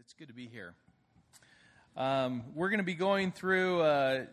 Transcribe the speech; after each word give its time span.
It's 0.00 0.12
good 0.12 0.26
to 0.26 0.34
be 0.34 0.48
here. 0.48 0.74
Um, 1.96 2.42
we're 2.56 2.68
going 2.68 2.78
to 2.78 2.84
be 2.84 2.94
going 2.94 3.30
through 3.30 3.80
uh, 3.82 4.24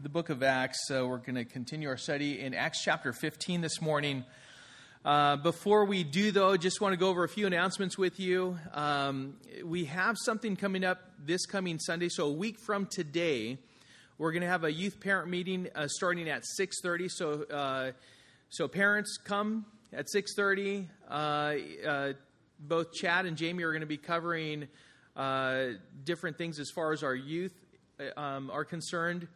the 0.00 0.08
book 0.08 0.28
of 0.28 0.44
Acts. 0.44 0.86
So 0.86 1.08
we're 1.08 1.18
going 1.18 1.34
to 1.34 1.44
continue 1.44 1.88
our 1.88 1.96
study 1.96 2.38
in 2.38 2.54
Acts 2.54 2.80
chapter 2.80 3.12
15 3.12 3.62
this 3.62 3.82
morning. 3.82 4.24
Uh, 5.04 5.38
before 5.38 5.86
we 5.86 6.04
do, 6.04 6.30
though, 6.30 6.56
just 6.56 6.80
want 6.80 6.92
to 6.92 6.96
go 6.96 7.08
over 7.08 7.24
a 7.24 7.28
few 7.28 7.48
announcements 7.48 7.98
with 7.98 8.20
you. 8.20 8.60
Um, 8.72 9.38
we 9.64 9.86
have 9.86 10.14
something 10.16 10.54
coming 10.54 10.84
up 10.84 11.00
this 11.18 11.46
coming 11.46 11.80
Sunday. 11.80 12.08
So 12.08 12.28
a 12.28 12.32
week 12.32 12.60
from 12.60 12.86
today, 12.86 13.58
we're 14.18 14.30
going 14.30 14.42
to 14.42 14.48
have 14.48 14.62
a 14.62 14.72
youth 14.72 15.00
parent 15.00 15.28
meeting 15.28 15.66
uh, 15.74 15.88
starting 15.88 16.28
at 16.28 16.44
6:30. 16.56 17.10
So, 17.10 17.42
uh, 17.42 17.90
so 18.50 18.68
parents 18.68 19.16
come 19.16 19.66
at 19.92 20.06
6:30 20.14 20.86
both 22.60 22.92
Chad 22.92 23.26
and 23.26 23.36
Jamie 23.36 23.64
are 23.64 23.72
going 23.72 23.80
to 23.80 23.86
be 23.86 23.96
covering 23.96 24.68
uh, 25.16 25.66
different 26.04 26.38
things 26.38 26.58
as 26.58 26.70
far 26.70 26.92
as 26.92 27.02
our 27.02 27.14
youth 27.14 27.54
uh, 27.98 28.18
um, 28.20 28.50
are 28.50 28.64
concerned. 28.64 29.28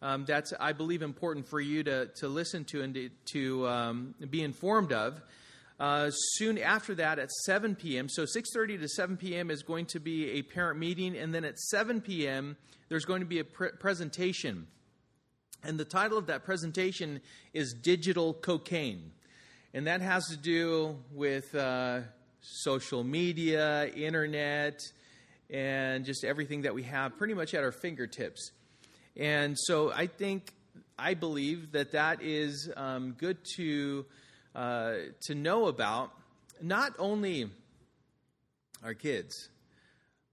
Um, 0.00 0.24
that's, 0.24 0.52
I 0.58 0.72
believe, 0.72 1.02
important 1.02 1.48
for 1.48 1.60
you 1.60 1.82
to, 1.84 2.06
to 2.16 2.28
listen 2.28 2.64
to 2.66 2.82
and 2.82 2.94
to, 2.94 3.10
to 3.32 3.68
um, 3.68 4.14
be 4.30 4.42
informed 4.42 4.92
of. 4.92 5.20
Uh, 5.80 6.10
soon 6.10 6.58
after 6.58 6.94
that, 6.96 7.18
at 7.18 7.30
7 7.30 7.76
p.m., 7.76 8.08
so 8.08 8.24
6:30 8.24 8.80
to 8.80 8.88
7 8.88 9.16
p.m. 9.16 9.50
is 9.50 9.62
going 9.62 9.86
to 9.86 10.00
be 10.00 10.30
a 10.32 10.42
parent 10.42 10.78
meeting, 10.78 11.16
and 11.16 11.32
then 11.32 11.44
at 11.44 11.58
7 11.58 12.00
p.m. 12.00 12.56
there's 12.88 13.04
going 13.04 13.20
to 13.20 13.26
be 13.26 13.38
a 13.38 13.44
pre- 13.44 13.70
presentation, 13.78 14.66
and 15.62 15.78
the 15.78 15.84
title 15.84 16.18
of 16.18 16.26
that 16.26 16.44
presentation 16.44 17.20
is 17.54 17.72
"Digital 17.74 18.34
Cocaine," 18.34 19.12
and 19.72 19.86
that 19.86 20.00
has 20.00 20.26
to 20.30 20.36
do 20.36 20.96
with 21.12 21.54
uh, 21.54 22.00
social 22.40 23.04
media, 23.04 23.86
internet, 23.88 24.80
and 25.50 26.04
just 26.04 26.24
everything 26.24 26.62
that 26.62 26.74
we 26.74 26.82
have 26.84 27.16
pretty 27.16 27.34
much 27.34 27.54
at 27.54 27.64
our 27.64 27.72
fingertips. 27.72 28.52
And 29.16 29.58
so 29.58 29.90
I 29.92 30.06
think, 30.06 30.52
I 30.98 31.14
believe 31.14 31.72
that 31.72 31.92
that 31.92 32.22
is 32.22 32.70
um, 32.76 33.12
good 33.18 33.38
to, 33.56 34.06
uh, 34.54 34.92
to 35.22 35.34
know 35.34 35.66
about, 35.66 36.12
not 36.60 36.92
only 36.98 37.50
our 38.84 38.94
kids, 38.94 39.48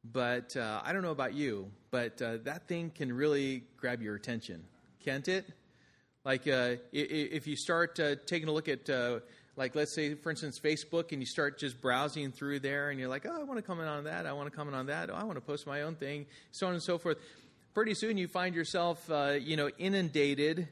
but 0.04 0.56
uh, 0.56 0.82
I 0.84 0.94
don't 0.94 1.02
know 1.02 1.12
about 1.12 1.34
you, 1.34 1.72
but 1.92 2.22
uh, 2.22 2.38
that 2.44 2.68
thing 2.68 2.92
can 2.94 3.12
really 3.12 3.64
grab 3.78 4.02
your 4.02 4.16
attention, 4.16 4.64
can't 5.04 5.28
it? 5.28 5.46
Like 6.24 6.48
uh, 6.48 6.76
if 6.92 7.48
you 7.48 7.56
start 7.56 8.00
uh, 8.00 8.16
taking 8.26 8.50
a 8.50 8.52
look 8.52 8.68
at 8.68 8.90
uh, 8.90 9.20
like 9.56 9.76
let's 9.76 9.96
say 9.96 10.16
for 10.16 10.30
instance 10.30 10.60
facebook 10.60 11.12
and 11.12 11.22
you 11.22 11.26
start 11.26 11.60
just 11.60 11.82
browsing 11.82 12.32
through 12.32 12.60
there 12.60 12.90
and 12.90 13.00
you're 13.00 13.10
like 13.10 13.26
oh 13.26 13.40
i 13.40 13.44
want 13.44 13.58
to 13.58 13.62
comment 13.62 13.88
on 13.88 14.04
that 14.04 14.26
i 14.26 14.34
want 14.34 14.50
to 14.50 14.56
comment 14.56 14.76
on 14.76 14.88
that 14.88 15.10
oh, 15.10 15.14
i 15.14 15.24
want 15.24 15.36
to 15.36 15.42
post 15.42 15.66
my 15.66 15.84
own 15.84 15.96
thing 15.96 16.26
so 16.52 16.68
on 16.68 16.74
and 16.74 16.84
so 16.84 16.98
forth. 16.98 17.18
Pretty 17.74 17.94
soon 17.94 18.18
you 18.18 18.30
find 18.30 18.56
yourself 18.56 19.12
uh, 19.12 19.32
you 19.38 19.58
know 19.58 19.70
inundated 19.78 20.70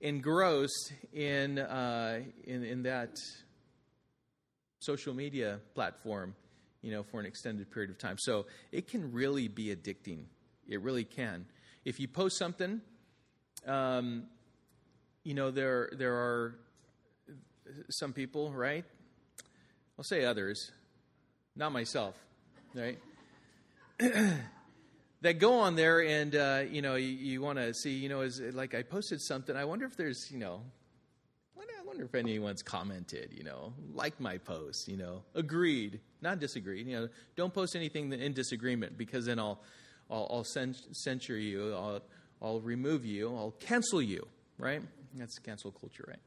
engrossed 0.00 0.92
in, 1.12 1.58
uh, 1.58 2.20
in 2.44 2.64
in 2.64 2.82
that 2.84 3.10
social 4.78 5.12
media 5.12 5.60
platform 5.74 6.34
you 6.80 6.92
know 6.92 7.02
for 7.02 7.20
an 7.20 7.26
extended 7.26 7.70
period 7.70 7.90
of 7.90 7.98
time. 7.98 8.16
So 8.18 8.46
it 8.72 8.88
can 8.88 9.12
really 9.12 9.48
be 9.48 9.66
addicting. 9.66 10.24
It 10.66 10.80
really 10.80 11.04
can. 11.04 11.44
If 11.84 12.00
you 12.00 12.08
post 12.08 12.38
something 12.38 12.80
um, 13.66 14.24
you 15.24 15.34
know 15.34 15.50
there 15.50 15.90
there 15.98 16.14
are 16.14 16.58
some 17.90 18.12
people, 18.12 18.52
right? 18.52 18.84
I'll 19.98 20.04
say 20.04 20.24
others, 20.24 20.72
not 21.54 21.72
myself, 21.72 22.14
right? 22.74 22.98
that 23.98 25.38
go 25.38 25.60
on 25.60 25.74
there 25.74 26.02
and 26.02 26.34
uh, 26.34 26.62
you 26.70 26.82
know 26.82 26.96
you, 26.96 27.08
you 27.08 27.40
want 27.40 27.58
to 27.58 27.72
see 27.72 27.92
you 27.92 28.08
know 28.08 28.20
is 28.20 28.40
like 28.40 28.74
I 28.74 28.82
posted 28.82 29.20
something. 29.20 29.56
I 29.56 29.64
wonder 29.64 29.86
if 29.86 29.96
there's 29.96 30.30
you 30.30 30.38
know 30.38 30.60
I 31.86 31.88
wonder 31.88 32.04
if 32.04 32.14
anyone's 32.14 32.62
commented, 32.62 33.32
you 33.32 33.44
know, 33.44 33.72
liked 33.94 34.20
my 34.20 34.38
post, 34.38 34.88
you 34.88 34.96
know, 34.96 35.22
agreed, 35.34 36.00
not 36.20 36.40
disagreed. 36.40 36.86
You 36.86 37.00
know, 37.00 37.08
don't 37.36 37.54
post 37.54 37.76
anything 37.76 38.12
in 38.12 38.32
disagreement 38.32 38.98
because 38.98 39.26
then 39.26 39.38
I'll, 39.38 39.60
I'll, 40.10 40.28
I'll 40.30 40.44
censure 40.44 41.38
you, 41.38 41.74
I'll, 41.74 42.02
I'll 42.42 42.60
remove 42.60 43.04
you, 43.04 43.28
I'll 43.28 43.54
cancel 43.60 44.02
you, 44.02 44.26
right? 44.58 44.82
That's 45.14 45.38
cancel 45.38 45.70
culture, 45.70 46.04
right? 46.08 46.18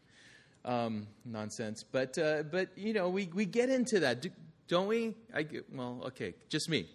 Um, 0.65 1.07
nonsense. 1.25 1.83
But 1.83 2.17
uh, 2.17 2.43
but 2.43 2.69
you 2.77 2.93
know 2.93 3.09
we 3.09 3.29
we 3.33 3.45
get 3.45 3.69
into 3.69 4.01
that, 4.01 4.25
don't 4.67 4.87
we? 4.87 5.15
I 5.35 5.45
well 5.73 6.01
okay, 6.07 6.33
just 6.49 6.69
me. 6.69 6.87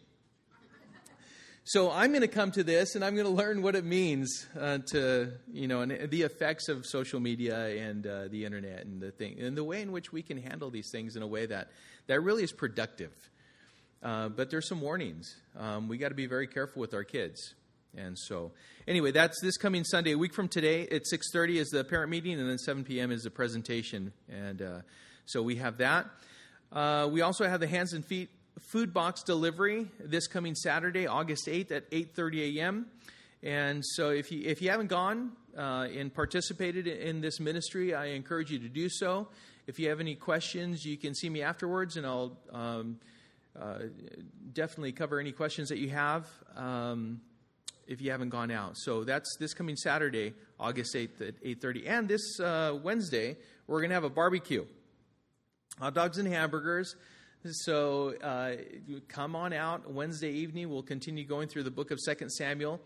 So 1.67 1.91
I'm 1.91 2.11
going 2.11 2.21
to 2.21 2.29
come 2.29 2.51
to 2.53 2.63
this, 2.63 2.95
and 2.95 3.03
I'm 3.03 3.15
going 3.15 3.27
to 3.27 3.33
learn 3.33 3.63
what 3.63 3.75
it 3.75 3.87
means 3.87 4.47
uh, 4.61 4.79
to 4.89 5.33
you 5.51 5.67
know 5.67 5.81
and 5.81 6.11
the 6.11 6.23
effects 6.23 6.69
of 6.69 6.85
social 6.85 7.21
media 7.21 7.69
and 7.89 8.07
uh, 8.07 8.29
the 8.29 8.45
internet 8.45 8.85
and 8.85 9.01
the 9.01 9.11
thing 9.11 9.41
and 9.41 9.57
the 9.57 9.65
way 9.65 9.81
in 9.81 9.91
which 9.91 10.13
we 10.13 10.21
can 10.21 10.37
handle 10.37 10.71
these 10.71 10.91
things 10.91 11.17
in 11.17 11.23
a 11.23 11.27
way 11.27 11.47
that 11.47 11.71
that 12.07 12.21
really 12.21 12.43
is 12.43 12.53
productive. 12.53 13.13
Uh, 14.03 14.29
but 14.29 14.51
there's 14.51 14.69
some 14.69 14.83
warnings. 14.83 15.35
Um, 15.59 15.89
we 15.89 15.97
got 15.97 16.11
to 16.11 16.15
be 16.15 16.27
very 16.27 16.47
careful 16.47 16.81
with 16.81 16.93
our 16.93 17.05
kids. 17.05 17.55
And 17.97 18.19
so, 18.19 18.53
anyway, 18.89 19.13
that's 19.13 19.41
this 19.41 19.57
coming 19.57 19.85
Sunday. 19.85 20.13
A 20.13 20.19
week 20.19 20.35
from 20.35 20.49
today 20.49 20.89
at 20.89 21.05
6:30 21.07 21.57
is 21.57 21.69
the 21.71 21.85
parent 21.85 22.11
meeting, 22.11 22.39
and 22.39 22.49
then 22.49 22.59
7 22.59 22.85
p.m. 22.85 23.11
is 23.11 23.23
the 23.23 23.31
presentation. 23.31 24.13
And 24.29 24.63
uh, 24.63 24.81
so 25.27 25.43
we 25.43 25.57
have 25.57 25.79
that. 25.79 26.07
Uh, 26.73 27.09
we 27.11 27.21
also 27.21 27.47
have 27.47 27.61
the 27.61 27.67
hands 27.67 27.93
and 27.93 28.05
feet 28.05 28.31
food 28.61 28.93
box 28.93 29.23
delivery 29.23 29.87
this 29.99 30.27
coming 30.27 30.55
Saturday, 30.55 31.07
August 31.07 31.47
8th 31.47 31.71
at 31.71 31.91
8:30 31.91 32.57
a.m. 32.57 32.87
And 33.43 33.85
so, 33.85 34.11
if 34.11 34.33
you 34.33 34.43
if 34.45 34.63
you 34.63 34.71
haven't 34.71 34.89
gone 34.89 35.33
uh, 35.57 35.87
and 35.95 36.13
participated 36.13 36.87
in 36.87 37.21
this 37.21 37.41
ministry, 37.41 37.95
I 37.95 38.07
encourage 38.07 38.51
you 38.51 38.59
to 38.61 38.69
do 38.69 38.89
so. 38.89 39.29
If 39.67 39.79
you 39.79 39.89
have 39.89 40.01
any 40.01 40.15
questions, 40.15 40.85
you 40.85 40.97
can 40.97 41.15
see 41.15 41.31
me 41.31 41.43
afterwards, 41.43 41.97
and 41.97 42.07
I'll 42.07 42.37
um, 42.53 42.99
uh, 43.59 43.79
definitely 44.53 44.93
cover 44.93 45.21
any 45.21 45.33
questions 45.33 45.69
that 45.69 45.79
you 45.79 45.91
have. 45.91 46.27
Um, 46.57 47.21
if 47.87 48.01
you 48.01 48.11
haven't 48.11 48.31
gone 48.31 48.51
out. 48.51 48.77
So 48.77 49.05
that's 49.05 49.37
this 49.39 49.55
coming 49.55 49.77
Saturday, 49.77 50.35
August 50.59 50.95
8th 50.95 51.21
at 51.21 51.43
8.30. 51.43 51.89
And 51.89 52.09
this 52.09 52.41
uh, 52.41 52.79
Wednesday, 52.83 53.37
we're 53.67 53.81
going 53.81 53.91
to 53.91 53.95
have 53.95 54.05
a 54.05 54.11
barbecue. 54.11 54.65
Hot 55.79 55.95
dogs 55.95 56.19
and 56.19 56.29
hamburgers. 56.29 56.95
So 57.51 58.15
uh, 58.23 58.53
come 59.09 59.37
on 59.37 59.53
out 59.53 59.91
Wednesday 59.91 60.31
evening. 60.31 60.71
We'll 60.71 60.83
continue 60.83 61.27
going 61.27 61.49
through 61.49 61.65
the 61.65 61.71
book 61.71 61.91
of 61.91 62.01
Second 62.01 62.31
Samuel, 62.31 62.81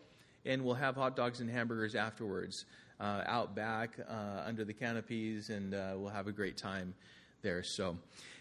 and 0.45 0.65
we'll 0.65 0.75
have 0.75 0.97
hot 0.97 1.15
dogs 1.15 1.41
and 1.41 1.49
hamburgers 1.49 1.95
afterwards 1.95 2.65
uh, 2.99 3.23
out 3.27 3.55
back 3.55 3.91
uh, 4.09 4.43
under 4.45 4.65
the 4.65 4.73
canopies, 4.73 5.51
and 5.51 5.75
uh, 5.75 5.93
we'll 5.97 6.11
have 6.11 6.27
a 6.27 6.33
great 6.33 6.57
time 6.57 6.95
there. 7.43 7.63
So 7.63 7.99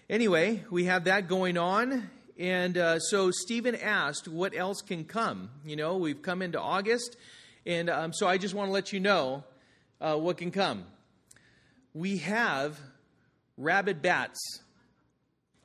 anyway, 0.10 0.64
we 0.72 0.86
have 0.86 1.04
that 1.04 1.28
going 1.28 1.58
on. 1.58 2.10
And 2.40 2.78
uh, 2.78 3.00
so 3.00 3.32
Stephen 3.32 3.74
asked, 3.74 4.28
what 4.28 4.56
else 4.56 4.82
can 4.82 5.06
come? 5.06 5.50
You 5.66 5.76
know, 5.76 5.98
we've 5.98 6.22
come 6.22 6.44
into 6.44 6.62
August, 6.62 7.18
and 7.66 7.90
um, 7.90 8.14
so 8.14 8.28
I 8.28 8.38
just 8.38 8.54
want 8.54 8.70
to 8.70 8.72
let 8.72 8.94
you 8.94 9.00
know 9.00 9.44
uh, 10.00 10.18
what 10.18 10.38
can 10.38 10.52
come. 10.52 10.86
We 11.96 12.18
have 12.18 12.80
rabid 13.58 14.04
bats. 14.04 14.38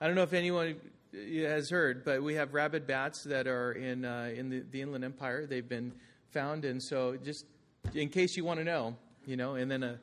I 0.01 0.07
don't 0.07 0.17
know 0.17 0.23
if 0.23 0.33
anyone 0.33 0.77
has 1.13 1.69
heard, 1.69 2.07
but 2.07 2.23
we 2.23 2.35
have 2.35 2.55
rabid 2.55 2.87
bats 2.87 3.23
that 3.25 3.47
are 3.47 3.73
in, 3.73 4.07
uh, 4.07 4.33
in 4.35 4.49
the, 4.49 4.65
the 4.71 4.81
Inland 4.81 5.05
Empire. 5.05 5.45
They've 5.47 5.69
been 5.69 5.93
found, 6.31 6.65
and 6.65 6.83
so 6.83 7.19
just 7.23 7.45
in 7.93 8.09
case 8.09 8.35
you 8.35 8.47
want 8.47 8.61
to 8.61 8.65
know, 8.65 8.97
you 9.27 9.37
know, 9.37 9.57
and 9.57 9.71
then 9.71 9.83
a, 9.83 9.99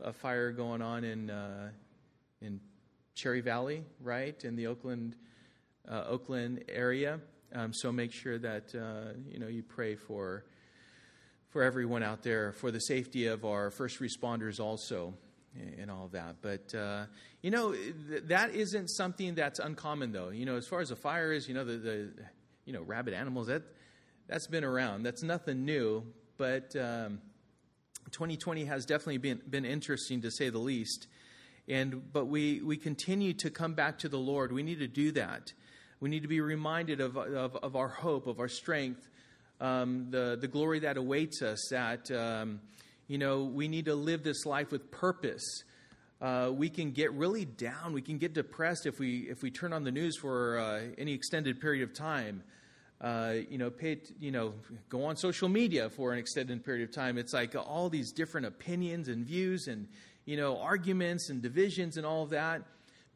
a 0.00 0.12
fire 0.12 0.52
going 0.52 0.82
on 0.82 1.02
in, 1.02 1.30
uh, 1.30 1.70
in 2.40 2.60
Cherry 3.16 3.40
Valley, 3.40 3.82
right, 4.00 4.40
in 4.44 4.54
the 4.54 4.68
Oak 4.68 4.82
Glen 4.82 5.16
uh, 5.88 6.04
Oak 6.08 6.26
Glen 6.26 6.60
area. 6.68 7.20
Um, 7.54 7.72
so 7.72 7.92
make 7.92 8.12
sure 8.12 8.38
that 8.38 8.74
uh, 8.74 9.12
you 9.28 9.38
know 9.38 9.48
you 9.48 9.62
pray 9.62 9.94
for 9.94 10.44
for 11.48 11.62
everyone 11.62 12.02
out 12.02 12.22
there 12.22 12.52
for 12.52 12.70
the 12.70 12.80
safety 12.80 13.26
of 13.26 13.44
our 13.44 13.70
first 13.70 14.00
responders 14.00 14.60
also 14.60 15.14
and 15.78 15.90
all 15.90 16.04
of 16.04 16.12
that. 16.12 16.36
But 16.42 16.74
uh, 16.74 17.06
you 17.42 17.50
know 17.50 17.72
th- 17.72 18.24
that 18.24 18.54
isn't 18.54 18.90
something 18.90 19.34
that's 19.34 19.58
uncommon 19.58 20.12
though. 20.12 20.30
You 20.30 20.44
know 20.44 20.56
as 20.56 20.66
far 20.66 20.80
as 20.80 20.90
a 20.90 20.96
fire 20.96 21.32
is, 21.32 21.48
you 21.48 21.54
know 21.54 21.64
the, 21.64 21.76
the 21.76 22.08
you 22.64 22.72
know 22.72 22.82
rabid 22.82 23.14
animals 23.14 23.46
that 23.46 23.62
that's 24.28 24.46
been 24.46 24.64
around. 24.64 25.04
That's 25.04 25.22
nothing 25.22 25.64
new. 25.64 26.04
But 26.36 26.74
um, 26.76 27.20
2020 28.10 28.64
has 28.64 28.84
definitely 28.84 29.18
been 29.18 29.40
been 29.48 29.64
interesting 29.64 30.22
to 30.22 30.30
say 30.30 30.50
the 30.50 30.58
least. 30.58 31.06
And 31.68 32.12
but 32.12 32.26
we 32.26 32.60
we 32.60 32.76
continue 32.76 33.32
to 33.34 33.50
come 33.50 33.74
back 33.74 33.98
to 34.00 34.08
the 34.08 34.18
Lord. 34.18 34.52
We 34.52 34.62
need 34.62 34.78
to 34.80 34.88
do 34.88 35.12
that. 35.12 35.52
We 36.00 36.10
need 36.10 36.22
to 36.22 36.28
be 36.28 36.40
reminded 36.40 37.00
of, 37.00 37.16
of, 37.16 37.56
of 37.56 37.74
our 37.74 37.88
hope, 37.88 38.26
of 38.26 38.38
our 38.38 38.48
strength, 38.48 39.08
um, 39.60 40.08
the, 40.10 40.36
the 40.38 40.48
glory 40.48 40.80
that 40.80 40.96
awaits 40.96 41.40
us, 41.42 41.68
that, 41.70 42.10
um, 42.10 42.60
you 43.08 43.18
know, 43.18 43.44
we 43.44 43.68
need 43.68 43.86
to 43.86 43.94
live 43.94 44.22
this 44.22 44.44
life 44.44 44.70
with 44.70 44.90
purpose. 44.90 45.64
uh, 46.20 46.50
we 46.52 46.70
can 46.70 46.92
get 46.92 47.12
really 47.12 47.44
down. 47.44 47.92
We 47.92 48.02
can 48.02 48.18
get 48.18 48.32
depressed 48.32 48.86
if 48.86 48.98
we 48.98 49.28
if 49.28 49.42
we 49.42 49.50
turn 49.50 49.72
on 49.72 49.84
the 49.84 49.92
news 49.92 50.16
for 50.16 50.58
uh, 50.58 50.80
any 50.96 51.12
extended 51.12 51.60
period 51.60 51.82
of 51.82 51.94
time. 51.94 52.42
Uh, 52.98 53.34
you 53.50 53.58
know, 53.58 53.68
pay, 53.68 53.98
you 54.18 54.30
know, 54.30 54.54
go 54.88 55.04
on 55.04 55.16
social 55.16 55.50
media 55.50 55.90
for 55.90 56.14
an 56.14 56.18
extended 56.18 56.64
period 56.64 56.88
of 56.88 56.94
time. 56.94 57.18
It's 57.18 57.34
like 57.34 57.54
all 57.54 57.90
these 57.90 58.10
different 58.12 58.46
opinions 58.46 59.08
and 59.08 59.26
views, 59.26 59.66
and 59.66 59.88
you 60.24 60.38
know, 60.38 60.58
arguments 60.58 61.28
and 61.28 61.42
divisions 61.42 61.98
and 61.98 62.06
all 62.06 62.22
of 62.22 62.30
that. 62.30 62.62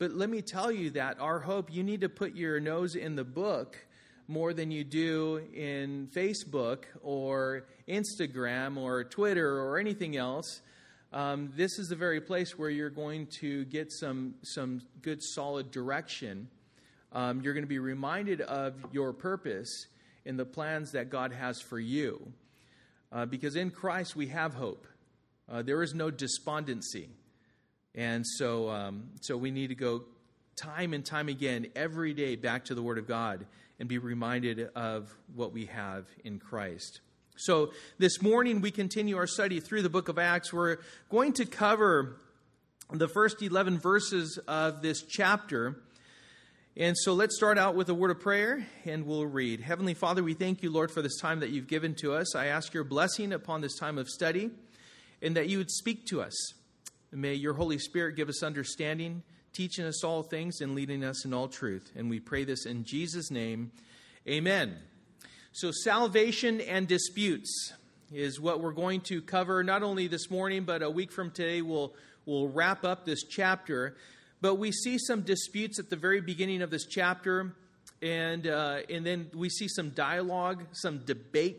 But 0.01 0.11
let 0.11 0.29
me 0.29 0.43
tell 0.43 0.73
you 0.73 0.91
that 0.91 1.21
our 1.21 1.39
hope. 1.39 1.73
You 1.73 1.85
need 1.85 2.01
to 2.01 2.09
put 2.09 2.35
your 2.35 2.59
nose 2.59 2.97
in 2.97 3.15
the 3.15 3.23
book 3.23 3.79
more 4.27 4.53
than 4.53 4.73
you 4.73 4.83
do 4.83 5.41
in 5.55 6.09
Facebook 6.13 6.87
or 7.03 7.67
Instagram 7.89 8.77
or 8.77 9.05
Twitter 9.05 9.61
or 9.61 9.79
anything 9.79 10.17
else 10.17 10.63
um, 11.13 11.53
this 11.57 11.81
is 11.81 11.89
the 11.89 11.97
very 11.97 12.21
place 12.21 12.57
where 12.57 12.71
you're 12.71 12.89
going 12.89 13.27
to 13.41 13.65
get 13.65 13.91
some, 13.91 14.35
some 14.43 14.81
good, 15.03 15.21
solid 15.23 15.73
direction. 15.73 16.49
Um, 17.13 17.41
you're 17.41 17.55
going 17.55 17.65
to 17.65 17.69
be 17.69 17.81
reminded 17.81 18.41
of 18.43 18.75
your 18.93 19.13
purpose 19.13 19.87
in 20.25 20.37
the 20.37 20.45
plans 20.45 20.93
that 20.93 21.11
God 21.11 21.33
has 21.33 21.61
for 21.61 21.81
you. 21.81 22.33
Uh, 23.11 23.27
because 23.27 23.57
in 23.57 23.73
Christ 23.73 24.15
we 24.15 24.29
have 24.29 24.55
hope. 24.55 24.87
Uh, 25.51 25.63
there 25.63 25.83
is 25.83 25.95
no 25.95 26.13
despondency. 26.13 27.09
And 27.95 28.27
so, 28.27 28.69
um, 28.71 29.11
so 29.21 29.37
we 29.37 29.51
need 29.51 29.69
to 29.69 29.75
go 29.75 30.05
time 30.57 30.95
and 30.95 31.05
time 31.05 31.29
again, 31.29 31.67
every 31.75 32.15
day, 32.15 32.37
back 32.37 32.67
to 32.67 32.75
the 32.75 32.83
Word 32.83 32.99
of 32.99 33.09
God 33.09 33.47
and 33.79 33.89
be 33.89 33.99
reminded 33.99 34.69
of 34.75 35.15
what 35.35 35.53
we 35.53 35.67
have 35.67 36.07
in 36.25 36.39
Christ. 36.39 37.01
So, 37.37 37.73
this 37.99 38.21
morning 38.21 38.61
we 38.61 38.71
continue 38.71 39.17
our 39.17 39.27
study 39.27 39.61
through 39.61 39.83
the 39.83 39.89
book 39.89 40.09
of 40.09 40.19
Acts. 40.19 40.53
We're 40.53 40.79
going 41.09 41.33
to 41.35 41.47
cover 41.47 42.17
the 42.93 43.09
first 43.09 43.41
11 43.41 43.79
verses 43.79 44.39
of 44.47 44.83
this 44.83 45.03
chapter. 45.03 45.81
And 46.77 46.97
so 46.97 47.15
let's 47.15 47.37
start 47.37 47.59
out 47.59 47.75
with 47.75 47.89
a 47.89 47.95
word 47.95 48.11
of 48.11 48.21
prayer 48.21 48.67
and 48.85 49.07
we'll 49.07 49.27
read. 49.27 49.61
Heavenly 49.61 49.95
Father, 49.95 50.23
we 50.23 50.35
thank 50.35 50.63
you, 50.63 50.71
Lord, 50.71 50.91
for 50.91 51.03
this 51.03 51.19
time 51.19 51.41
that 51.41 51.51
you've 51.51 51.67
given 51.67 51.95
to 51.97 52.15
us. 52.15 52.35
I 52.35 52.47
ask 52.47 52.73
your 52.75 52.85
blessing 52.85 53.33
upon 53.33 53.61
this 53.61 53.77
time 53.77 53.99
of 53.99 54.09
study 54.09 54.51
and 55.23 55.37
that 55.37 55.49
you 55.49 55.59
would 55.59 55.71
speak 55.71 56.07
to 56.07 56.23
us. 56.23 56.55
May 57.13 57.35
your 57.35 57.55
Holy 57.55 57.79
Spirit 57.79 58.15
give 58.15 58.29
us 58.29 58.41
understanding, 58.41 59.25
teaching 59.53 59.85
us 59.85 60.05
all 60.05 60.23
things, 60.23 60.61
and 60.61 60.77
leading 60.77 61.03
us 61.03 61.25
in 61.25 61.35
all 61.35 61.49
truth. 61.49 61.91
And 61.97 62.09
we 62.09 62.21
pray 62.21 62.45
this 62.45 62.67
in 62.67 62.85
Jesus' 62.85 63.33
name. 63.33 63.73
Amen. 64.29 64.77
So, 65.51 65.73
salvation 65.73 66.61
and 66.61 66.87
disputes 66.87 67.73
is 68.13 68.39
what 68.39 68.61
we're 68.61 68.71
going 68.71 69.01
to 69.03 69.21
cover 69.21 69.65
not 69.65 69.83
only 69.83 70.07
this 70.07 70.31
morning, 70.31 70.63
but 70.63 70.83
a 70.83 70.91
week 70.91 71.11
from 71.11 71.33
today 71.33 71.63
we'll, 71.63 71.95
we'll 72.27 72.49
wrap 72.49 72.85
up 72.85 73.05
this 73.05 73.25
chapter. 73.25 73.97
But 74.41 74.55
we 74.55 74.71
see 74.71 74.97
some 74.97 75.23
disputes 75.23 75.81
at 75.81 75.91
the 75.91 75.97
very 75.97 76.21
beginning 76.21 76.63
of 76.63 76.71
this 76.71 76.87
chapter, 76.87 77.57
and, 78.01 78.47
uh, 78.47 78.83
and 78.89 79.05
then 79.05 79.31
we 79.35 79.49
see 79.49 79.67
some 79.67 79.91
dialogue, 79.91 80.65
some 80.71 80.99
debate 80.99 81.59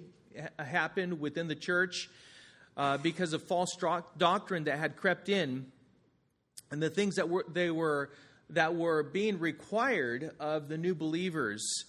happen 0.58 1.20
within 1.20 1.50
the 1.50 1.56
church 1.56 2.10
uh, 2.78 2.98
because 2.98 3.34
of 3.34 3.44
false 3.44 3.76
doctrine 4.18 4.66
that 4.66 4.80
had 4.80 4.96
crept 4.96 5.30
in, 5.30 5.68
and 6.72 6.82
the 6.82 6.90
things 6.90 7.16
that 7.16 7.30
were, 7.30 7.46
they 7.52 7.70
were, 7.70 8.12
that 8.50 8.76
were 8.76 9.04
being 9.04 9.40
required 9.40 10.32
of 10.40 10.70
the 10.70 10.78
new 10.78 10.96
believers 10.96 11.86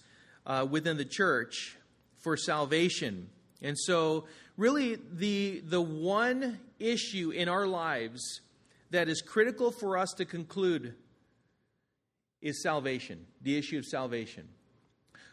uh, 0.46 0.67
within 0.69 0.96
the 0.96 1.05
church 1.05 1.76
for 2.23 2.37
salvation. 2.37 3.29
And 3.61 3.79
so, 3.79 4.26
really, 4.56 4.96
the, 5.12 5.62
the 5.64 5.81
one 5.81 6.58
issue 6.79 7.31
in 7.31 7.49
our 7.49 7.67
lives 7.67 8.40
that 8.90 9.08
is 9.08 9.23
critical 9.23 9.70
for 9.70 9.96
us 9.96 10.12
to 10.19 10.25
conclude 10.25 10.94
is 12.40 12.62
salvation, 12.62 13.26
the 13.40 13.56
issue 13.56 13.79
of 13.79 13.84
salvation. 13.84 14.49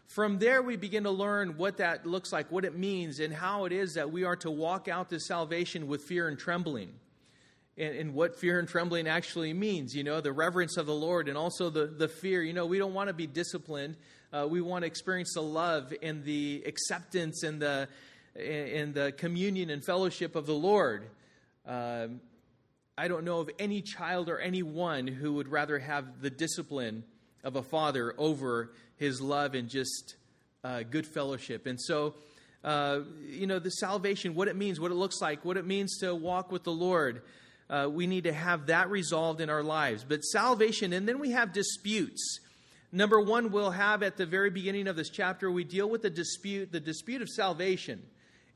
From 0.10 0.38
there, 0.40 0.62
we 0.62 0.76
begin 0.76 1.04
to 1.04 1.12
learn 1.12 1.58
what 1.58 1.78
that 1.78 2.06
looks 2.06 2.32
like, 2.32 2.52
what 2.52 2.66
it 2.66 2.78
means, 2.78 3.20
and 3.20 3.34
how 3.34 3.66
it 3.66 3.72
is 3.72 3.94
that 3.94 4.12
we 4.12 4.24
are 4.24 4.36
to 4.38 4.52
walk 4.52 4.88
out 4.88 5.10
this 5.10 5.28
salvation 5.28 5.88
with 5.88 6.04
fear 6.04 6.28
and 6.28 6.38
trembling. 6.38 6.92
And, 7.78 7.96
and, 7.96 8.14
what 8.14 8.38
fear 8.38 8.60
and 8.60 8.68
trembling 8.68 9.08
actually 9.08 9.54
means, 9.54 9.96
you 9.96 10.04
know, 10.04 10.20
the 10.20 10.34
reverence 10.34 10.76
of 10.76 10.86
the 10.86 10.94
Lord 10.94 11.30
and 11.30 11.38
also 11.38 11.70
the, 11.70 11.86
the 11.86 12.10
fear. 12.10 12.44
You 12.44 12.52
know, 12.52 12.66
we 12.66 12.78
don't 12.78 12.94
want 12.94 13.08
to 13.08 13.14
be 13.14 13.26
disciplined 13.26 13.96
uh, 14.32 14.48
we 14.48 14.62
want 14.62 14.84
to 14.84 14.88
experience 14.88 15.34
the 15.34 15.42
love 15.42 15.92
and 16.04 16.24
the 16.24 16.64
acceptance 16.68 17.42
and 17.42 17.60
the, 17.60 17.88
and 18.36 18.94
the 18.94 19.12
communion 19.14 19.72
and 19.72 19.84
fellowship 19.84 20.36
of 20.36 20.46
the 20.46 20.54
Lord. 20.54 21.10
Um, 21.66 22.22
I 22.96 23.08
don't 23.08 23.24
know 23.24 23.40
of 23.40 23.50
any 23.58 23.82
child 23.82 24.30
or 24.30 24.38
anyone 24.38 25.08
who 25.08 25.34
would 25.34 25.48
rather 25.48 25.80
have 25.80 26.22
the 26.22 26.30
discipline 26.30 27.04
of 27.44 27.56
a 27.56 27.64
father 27.64 28.14
over 28.20 28.72
his 29.00 29.22
love 29.22 29.56
and 29.56 29.70
just 29.70 30.16
uh, 30.64 30.84
good 30.84 31.08
fellowship. 31.08 31.66
And 31.66 31.80
so, 31.82 32.16
uh, 32.64 33.00
you 33.28 33.48
know, 33.48 33.58
the 33.58 33.72
salvation, 33.72 34.36
what 34.36 34.48
it 34.48 34.56
means, 34.56 34.80
what 34.80 34.92
it 34.92 34.96
looks 34.96 35.22
like, 35.22 35.46
what 35.46 35.58
it 35.58 35.66
means 35.66 35.98
to 36.00 36.14
walk 36.14 36.52
with 36.52 36.64
the 36.64 36.72
Lord. 36.72 37.24
Uh, 37.70 37.88
we 37.90 38.08
need 38.08 38.26
to 38.26 38.34
have 38.34 38.68
that 38.68 38.90
resolved 38.90 39.42
in 39.42 39.50
our 39.50 39.64
lives. 39.64 40.06
But 40.08 40.22
salvation, 40.22 40.92
and 40.92 41.08
then 41.08 41.20
we 41.20 41.32
have 41.32 41.54
disputes. 41.54 42.40
Number 42.92 43.22
one, 43.22 43.52
we'll 43.52 43.72
have 43.72 44.04
at 44.04 44.18
the 44.18 44.26
very 44.26 44.50
beginning 44.50 44.88
of 44.88 44.96
this 44.96 45.10
chapter, 45.10 45.50
we 45.50 45.64
deal 45.64 45.90
with 45.90 46.02
the 46.02 46.10
dispute, 46.10 46.72
the 46.72 46.80
dispute 46.80 47.22
of 47.22 47.30
salvation. 47.30 48.02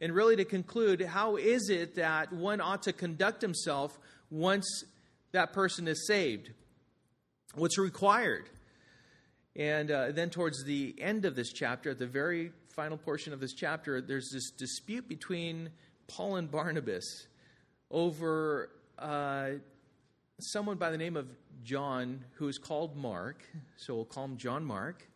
And 0.01 0.13
really 0.13 0.35
to 0.35 0.45
conclude, 0.45 1.01
how 1.01 1.37
is 1.37 1.69
it 1.69 1.95
that 1.95 2.33
one 2.33 2.59
ought 2.59 2.83
to 2.83 2.93
conduct 2.93 3.41
himself 3.41 3.97
once 4.29 4.83
that 5.31 5.53
person 5.53 5.87
is 5.87 6.05
saved? 6.07 6.49
What's 7.55 7.77
required? 7.77 8.49
And 9.55 9.91
uh, 9.91 10.11
then 10.11 10.29
towards 10.29 10.63
the 10.63 10.95
end 10.97 11.25
of 11.25 11.35
this 11.35 11.53
chapter, 11.53 11.91
at 11.91 11.99
the 11.99 12.07
very 12.07 12.51
final 12.69 12.97
portion 12.97 13.33
of 13.33 13.39
this 13.39 13.53
chapter, 13.53 14.01
there's 14.01 14.31
this 14.31 14.49
dispute 14.49 15.07
between 15.07 15.69
Paul 16.07 16.37
and 16.37 16.49
Barnabas 16.49 17.27
over 17.91 18.69
uh, 18.97 19.49
someone 20.39 20.77
by 20.77 20.89
the 20.89 20.97
name 20.97 21.15
of 21.15 21.27
John, 21.63 22.25
who 22.33 22.47
is 22.47 22.57
called 22.57 22.97
Mark, 22.97 23.43
so 23.77 23.95
we'll 23.95 24.05
call 24.05 24.25
him 24.25 24.37
John 24.37 24.65
Mark, 24.65 25.07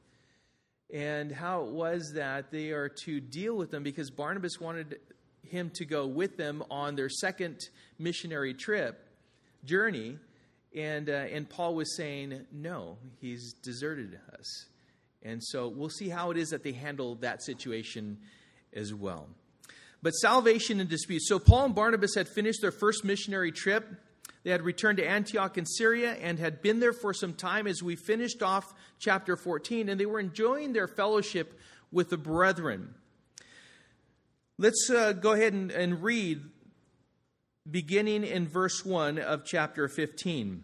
and 0.94 1.32
how 1.32 1.64
it 1.64 1.72
was 1.72 2.14
that 2.14 2.52
they 2.52 2.70
are 2.72 2.90
to 2.90 3.20
deal 3.20 3.58
with 3.58 3.72
them 3.72 3.84
because 3.84 4.12
Barnabas 4.12 4.60
wanted 4.60 5.00
him 5.44 5.72
to 5.76 5.86
go 5.86 6.06
with 6.06 6.38
them 6.38 6.64
on 6.70 6.96
their 6.96 7.10
second 7.10 7.70
missionary 7.98 8.54
trip 8.54 9.04
journey, 9.66 10.18
and 10.78 11.10
uh, 11.10 11.14
and 11.14 11.50
Paul 11.50 11.76
was 11.76 11.96
saying 11.96 12.46
no, 12.52 12.98
he's 13.20 13.54
deserted 13.64 14.20
us, 14.38 14.66
and 15.24 15.44
so 15.44 15.68
we'll 15.68 15.90
see 15.90 16.10
how 16.10 16.32
it 16.32 16.38
is 16.38 16.50
that 16.50 16.64
they 16.64 16.74
handle 16.74 17.16
that 17.16 17.44
situation 17.44 18.18
as 18.74 18.94
well. 18.94 19.28
But 20.04 20.12
salvation 20.12 20.80
and 20.80 20.90
dispute. 20.90 21.24
So 21.24 21.40
Paul 21.40 21.66
and 21.66 21.76
Barnabas 21.76 22.16
had 22.16 22.28
finished 22.28 22.62
their 22.62 22.72
first 22.72 23.04
missionary 23.04 23.52
trip 23.52 23.86
they 24.48 24.54
had 24.54 24.62
returned 24.62 24.98
to 25.00 25.06
Antioch 25.06 25.58
in 25.58 25.66
Syria 25.66 26.14
and 26.14 26.40
had 26.40 26.62
been 26.62 26.80
there 26.80 26.94
for 26.94 27.14
some 27.14 27.34
time 27.34 27.68
as 27.68 27.84
we 27.84 27.98
finished 27.98 28.42
off 28.42 28.74
chapter 28.98 29.36
14, 29.36 29.90
and 29.90 30.00
they 30.00 30.06
were 30.06 30.22
enjoying 30.22 30.72
their 30.72 30.88
fellowship 30.88 31.60
with 31.92 32.10
the 32.10 32.18
brethren. 32.18 32.96
Let's 34.58 34.90
uh, 34.90 35.12
go 35.12 35.34
ahead 35.34 35.52
and, 35.52 35.70
and 35.70 36.02
read 36.02 36.42
beginning 37.70 38.24
in 38.24 38.48
verse 38.48 38.86
1 38.86 39.20
of 39.20 39.44
chapter 39.44 39.90
15. 39.90 40.64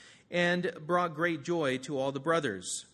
and 0.31 0.71
brought 0.87 1.13
great 1.13 1.43
joy 1.43 1.77
to 1.79 1.99
all 1.99 2.11
the 2.11 2.19
brothers. 2.19 2.85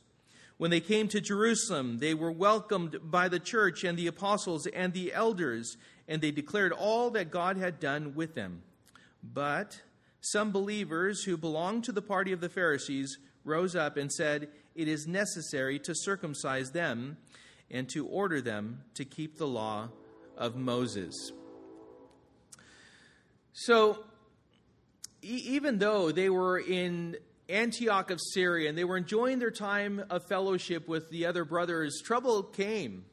When 0.58 0.72
they 0.72 0.79
came 0.79 1.08
to 1.10 1.22
Jerusalem, 1.22 2.00
they 2.00 2.15
were 2.15 2.32
welcomed 2.32 2.98
by 3.03 3.29
the 3.29 3.39
church 3.39 3.84
and 3.84 3.98
the 3.98 4.08
apostles 4.08 4.65
and 4.65 4.91
the 4.91 5.13
elders, 5.13 5.77
and 6.08 6.20
they 6.20 6.32
declared 6.32 6.72
all 6.72 7.12
that 7.12 7.29
God 7.29 7.58
had 7.58 7.79
done 7.79 8.15
with 8.15 8.34
them. 8.34 8.63
But 9.22 9.82
some 10.20 10.51
believers 10.51 11.24
who 11.24 11.38
belonged 11.38 11.84
to 11.84 11.91
the 11.91 12.01
party 12.01 12.32
of 12.32 12.41
the 12.41 12.50
Pharisees 12.50 13.20
rose 13.44 13.75
up 13.75 13.98
and 13.98 14.12
said, 14.12 14.50
It 14.74 14.88
is 14.88 15.06
necessary 15.06 15.77
to 15.79 15.94
circumcise 15.94 16.72
them 16.72 17.17
and 17.70 17.88
to 17.89 18.08
order 18.08 18.41
them 18.41 18.82
to 18.96 19.06
keep 19.06 19.38
the 19.38 19.48
law 19.48 19.89
of 20.36 20.56
Moses. 20.56 21.32
So, 23.53 24.06
even 25.22 25.80
though 25.80 26.12
they 26.12 26.30
were 26.30 26.60
in 26.60 27.18
Antioch 27.50 28.12
of 28.12 28.20
Syria 28.34 28.70
and 28.70 28.78
they 28.78 28.84
were 28.84 28.98
enjoying 28.98 29.40
their 29.40 29.52
time 29.52 30.04
of 30.10 30.28
fellowship 30.28 30.88
with 30.88 31.10
the 31.10 31.26
other 31.26 31.46
brothers, 31.46 32.02
trouble 32.04 32.44
came. 32.44 33.06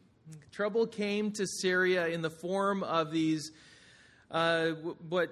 Trouble 0.50 0.86
came 0.86 1.30
to 1.32 1.46
Syria 1.46 2.08
in 2.08 2.22
the 2.22 2.30
form 2.30 2.82
of 2.82 3.10
these, 3.10 3.52
uh, 4.30 4.70
what 5.08 5.30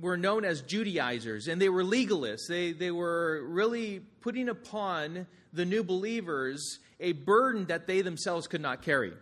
were 0.00 0.16
known 0.16 0.44
as 0.44 0.62
Judaizers, 0.62 1.48
and 1.48 1.60
they 1.60 1.68
were 1.68 1.84
legalists. 1.84 2.48
They, 2.48 2.72
they 2.72 2.90
were 2.90 3.42
really 3.46 4.00
putting 4.20 4.48
upon 4.48 5.26
the 5.52 5.64
new 5.64 5.84
believers 5.84 6.78
a 6.98 7.12
burden 7.12 7.66
that 7.66 7.86
they 7.86 8.00
themselves 8.00 8.46
could 8.46 8.60
not 8.60 8.82
carry. 8.82 9.12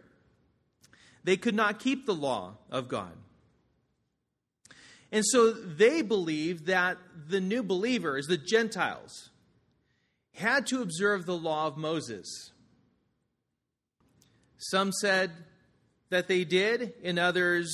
They 1.24 1.36
could 1.36 1.54
not 1.54 1.80
keep 1.80 2.06
the 2.06 2.14
law 2.14 2.54
of 2.70 2.88
God. 2.88 3.12
And 5.12 5.24
so 5.26 5.52
they 5.52 6.02
believed 6.02 6.66
that 6.66 6.98
the 7.28 7.40
new 7.40 7.62
believers, 7.62 8.26
the 8.26 8.36
Gentiles, 8.36 9.30
had 10.34 10.66
to 10.68 10.82
observe 10.82 11.26
the 11.26 11.36
law 11.36 11.66
of 11.66 11.76
Moses. 11.76 12.52
Some 14.58 14.92
said 14.92 15.32
that 16.10 16.28
they 16.28 16.44
did, 16.44 16.92
and 17.02 17.18
others 17.18 17.72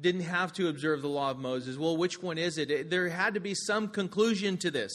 didn't 0.00 0.22
have 0.22 0.52
to 0.54 0.68
observe 0.68 1.00
the 1.00 1.08
law 1.08 1.30
of 1.30 1.38
Moses. 1.38 1.78
Well, 1.78 1.96
which 1.96 2.20
one 2.20 2.38
is 2.38 2.58
it? 2.58 2.90
There 2.90 3.08
had 3.08 3.34
to 3.34 3.40
be 3.40 3.54
some 3.54 3.88
conclusion 3.88 4.56
to 4.58 4.70
this. 4.70 4.92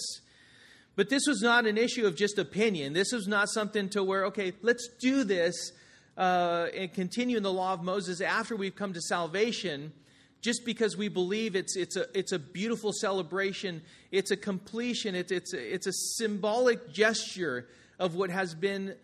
But 0.96 1.10
this 1.10 1.24
was 1.28 1.42
not 1.42 1.66
an 1.66 1.78
issue 1.78 2.06
of 2.06 2.16
just 2.16 2.38
opinion. 2.38 2.94
This 2.94 3.12
was 3.14 3.28
not 3.28 3.50
something 3.50 3.90
to 3.90 4.04
where, 4.04 4.26
okay, 4.26 4.54
let's 4.62 4.90
do 5.00 5.24
this 5.24 5.72
uh, 6.18 6.68
and 6.76 6.92
continue 6.92 7.38
in 7.38 7.44
the 7.44 7.54
law 7.54 7.74
of 7.74 7.84
Moses 7.84 8.20
after 8.20 8.56
we've 8.56 8.76
come 8.76 8.94
to 8.94 9.02
salvation 9.02 9.94
just 10.42 10.66
because 10.66 10.96
we 10.96 11.08
believe 11.08 11.56
it's, 11.56 11.76
it's, 11.76 11.96
a, 11.96 12.06
it's 12.18 12.32
a 12.32 12.40
beautiful 12.40 12.94
celebration, 12.94 13.82
it's 14.12 14.32
a 14.32 14.38
completion, 14.38 15.16
it's, 15.16 15.32
it's, 15.32 15.54
a, 15.54 15.74
it's 15.74 15.88
a 15.88 15.94
symbolic 15.94 16.92
gesture 16.92 17.68
of 18.00 18.16
what 18.16 18.30
has 18.30 18.54
been 18.54 18.96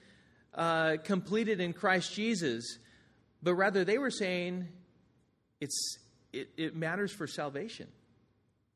uh, 0.53 0.97
completed 1.03 1.59
in 1.59 1.73
Christ 1.73 2.13
Jesus. 2.13 2.77
But 3.41 3.55
rather, 3.55 3.83
they 3.83 3.97
were 3.97 4.11
saying 4.11 4.67
it's, 5.59 5.97
it, 6.31 6.49
it 6.57 6.75
matters 6.75 7.11
for 7.11 7.27
salvation. 7.27 7.87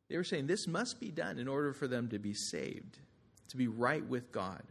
They 0.09 0.17
were 0.17 0.23
saying 0.23 0.47
this 0.47 0.67
must 0.67 0.99
be 0.99 1.11
done 1.11 1.37
in 1.37 1.47
order 1.47 1.73
for 1.73 1.87
them 1.87 2.09
to 2.09 2.19
be 2.19 2.33
saved, 2.33 2.97
to 3.49 3.57
be 3.57 3.67
right 3.67 4.05
with 4.05 4.31
God. 4.31 4.63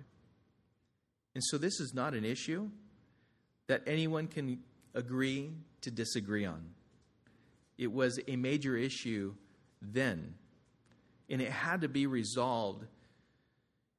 And 1.34 1.44
so, 1.44 1.58
this 1.58 1.80
is 1.80 1.92
not 1.94 2.14
an 2.14 2.24
issue 2.24 2.70
that 3.66 3.82
anyone 3.86 4.26
can 4.26 4.60
agree 4.94 5.50
to 5.82 5.90
disagree 5.90 6.46
on. 6.46 6.64
It 7.78 7.92
was 7.92 8.20
a 8.26 8.36
major 8.36 8.76
issue 8.76 9.34
then, 9.82 10.34
and 11.28 11.42
it 11.42 11.50
had 11.50 11.82
to 11.82 11.88
be 11.88 12.06
resolved, 12.06 12.84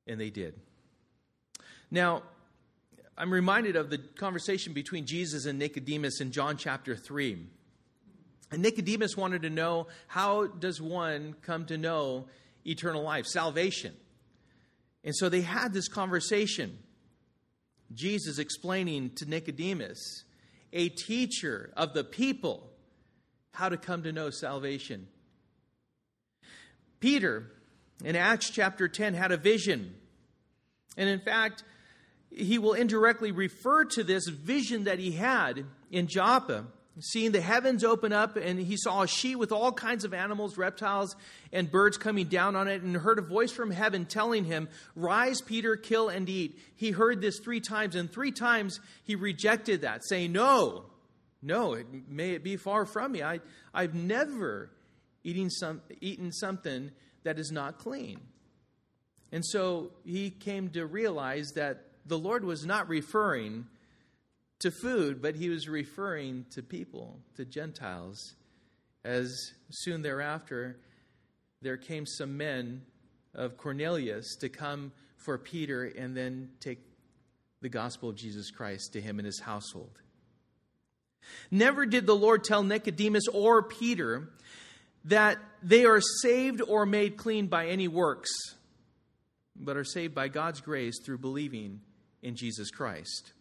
and 0.07 0.19
they 0.19 0.29
did. 0.29 0.59
Now, 1.91 2.23
I'm 3.17 3.31
reminded 3.31 3.75
of 3.75 3.89
the 3.89 3.97
conversation 3.97 4.73
between 4.73 5.05
Jesus 5.05 5.45
and 5.45 5.57
Nicodemus 5.57 6.21
in 6.21 6.31
John 6.31 6.57
chapter 6.57 6.95
3. 6.95 7.47
And 8.51 8.61
Nicodemus 8.61 9.17
wanted 9.17 9.41
to 9.41 9.49
know 9.49 9.87
how 10.07 10.47
does 10.47 10.81
one 10.81 11.35
come 11.41 11.65
to 11.65 11.77
know 11.77 12.27
eternal 12.65 13.03
life, 13.03 13.25
salvation? 13.25 13.93
And 15.03 15.15
so 15.15 15.29
they 15.29 15.41
had 15.41 15.73
this 15.73 15.87
conversation. 15.87 16.77
Jesus 17.93 18.39
explaining 18.39 19.11
to 19.15 19.25
Nicodemus, 19.25 20.25
a 20.73 20.89
teacher 20.89 21.71
of 21.75 21.93
the 21.93 22.03
people, 22.03 22.69
how 23.57 23.69
to 23.69 23.75
come 23.77 24.03
to 24.03 24.11
know 24.11 24.29
salvation. 24.29 25.07
Peter, 26.99 27.51
in 28.05 28.15
Acts 28.15 28.51
chapter 28.51 28.87
10, 28.87 29.15
had 29.15 29.31
a 29.31 29.37
vision. 29.37 29.95
And 30.95 31.09
in 31.09 31.19
fact, 31.19 31.63
he 32.29 32.59
will 32.59 32.73
indirectly 32.73 33.31
refer 33.31 33.85
to 33.85 34.03
this 34.03 34.27
vision 34.27 34.83
that 34.83 34.99
he 34.99 35.13
had 35.13 35.65
in 35.89 36.05
Joppa, 36.05 36.65
seeing 36.99 37.31
the 37.31 37.41
heavens 37.41 37.83
open 37.83 38.13
up, 38.13 38.35
and 38.35 38.59
he 38.59 38.77
saw 38.77 39.01
a 39.01 39.07
sheet 39.07 39.37
with 39.37 39.51
all 39.51 39.71
kinds 39.71 40.05
of 40.05 40.13
animals, 40.13 40.55
reptiles, 40.55 41.15
and 41.51 41.71
birds 41.71 41.97
coming 41.97 42.27
down 42.27 42.55
on 42.55 42.67
it, 42.67 42.83
and 42.83 42.95
heard 42.95 43.17
a 43.17 43.23
voice 43.23 43.51
from 43.51 43.71
heaven 43.71 44.05
telling 44.05 44.45
him, 44.45 44.69
Rise, 44.95 45.41
Peter, 45.41 45.75
kill 45.75 46.09
and 46.09 46.29
eat. 46.29 46.59
He 46.75 46.91
heard 46.91 47.21
this 47.21 47.39
three 47.39 47.61
times, 47.61 47.95
and 47.95 48.11
three 48.11 48.31
times 48.31 48.79
he 49.03 49.15
rejected 49.15 49.81
that, 49.81 50.05
saying, 50.05 50.31
No, 50.31 50.85
no, 51.41 51.73
it, 51.73 51.87
may 52.07 52.31
it 52.31 52.43
be 52.43 52.57
far 52.57 52.85
from 52.85 53.11
me. 53.11 53.23
I, 53.23 53.39
I've 53.73 53.93
never 53.93 54.71
eating 55.23 55.49
some, 55.49 55.81
eaten 56.01 56.31
something 56.31 56.91
that 57.23 57.37
is 57.39 57.51
not 57.51 57.77
clean. 57.77 58.19
And 59.31 59.45
so 59.45 59.91
he 60.05 60.29
came 60.29 60.69
to 60.69 60.85
realize 60.85 61.51
that 61.55 61.83
the 62.05 62.17
Lord 62.17 62.45
was 62.45 62.65
not 62.65 62.87
referring 62.87 63.65
to 64.59 64.71
food, 64.71 65.21
but 65.21 65.35
he 65.35 65.49
was 65.49 65.67
referring 65.67 66.45
to 66.51 66.63
people, 66.63 67.19
to 67.35 67.45
Gentiles. 67.45 68.35
As 69.03 69.33
soon 69.69 70.01
thereafter, 70.01 70.79
there 71.61 71.77
came 71.77 72.05
some 72.05 72.37
men 72.37 72.81
of 73.35 73.57
Cornelius 73.57 74.35
to 74.37 74.49
come 74.49 74.91
for 75.17 75.37
Peter 75.37 75.83
and 75.85 76.15
then 76.15 76.49
take 76.59 76.79
the 77.61 77.69
gospel 77.69 78.09
of 78.09 78.15
Jesus 78.15 78.49
Christ 78.49 78.93
to 78.93 79.01
him 79.01 79.19
and 79.19 79.25
his 79.25 79.39
household. 79.39 79.99
Never 81.51 81.85
did 81.85 82.05
the 82.05 82.15
Lord 82.15 82.43
tell 82.43 82.63
Nicodemus 82.63 83.27
or 83.27 83.63
Peter 83.63 84.29
that 85.05 85.37
they 85.63 85.85
are 85.85 86.01
saved 86.01 86.61
or 86.61 86.85
made 86.85 87.17
clean 87.17 87.47
by 87.47 87.67
any 87.67 87.87
works, 87.87 88.29
but 89.55 89.77
are 89.77 89.83
saved 89.83 90.13
by 90.13 90.27
God's 90.27 90.61
grace 90.61 90.99
through 91.03 91.19
believing 91.19 91.81
in 92.21 92.35
Jesus 92.35 92.69
Christ. 92.69 93.31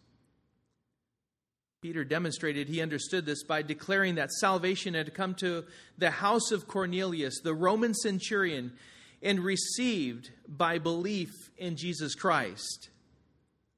Peter 1.81 2.03
demonstrated 2.03 2.67
he 2.67 2.81
understood 2.81 3.25
this 3.25 3.43
by 3.43 3.61
declaring 3.61 4.15
that 4.15 4.31
salvation 4.31 4.93
had 4.93 5.13
come 5.13 5.35
to 5.35 5.63
the 5.97 6.09
house 6.09 6.51
of 6.51 6.67
Cornelius, 6.67 7.39
the 7.43 7.53
Roman 7.53 7.93
centurion, 7.93 8.73
and 9.21 9.39
received 9.39 10.31
by 10.47 10.79
belief 10.79 11.31
in 11.57 11.75
Jesus 11.75 12.15
Christ. 12.15 12.89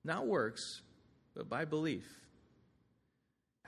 Not 0.04 0.28
works, 0.28 0.82
but 1.36 1.50
by 1.50 1.66
belief 1.66 2.19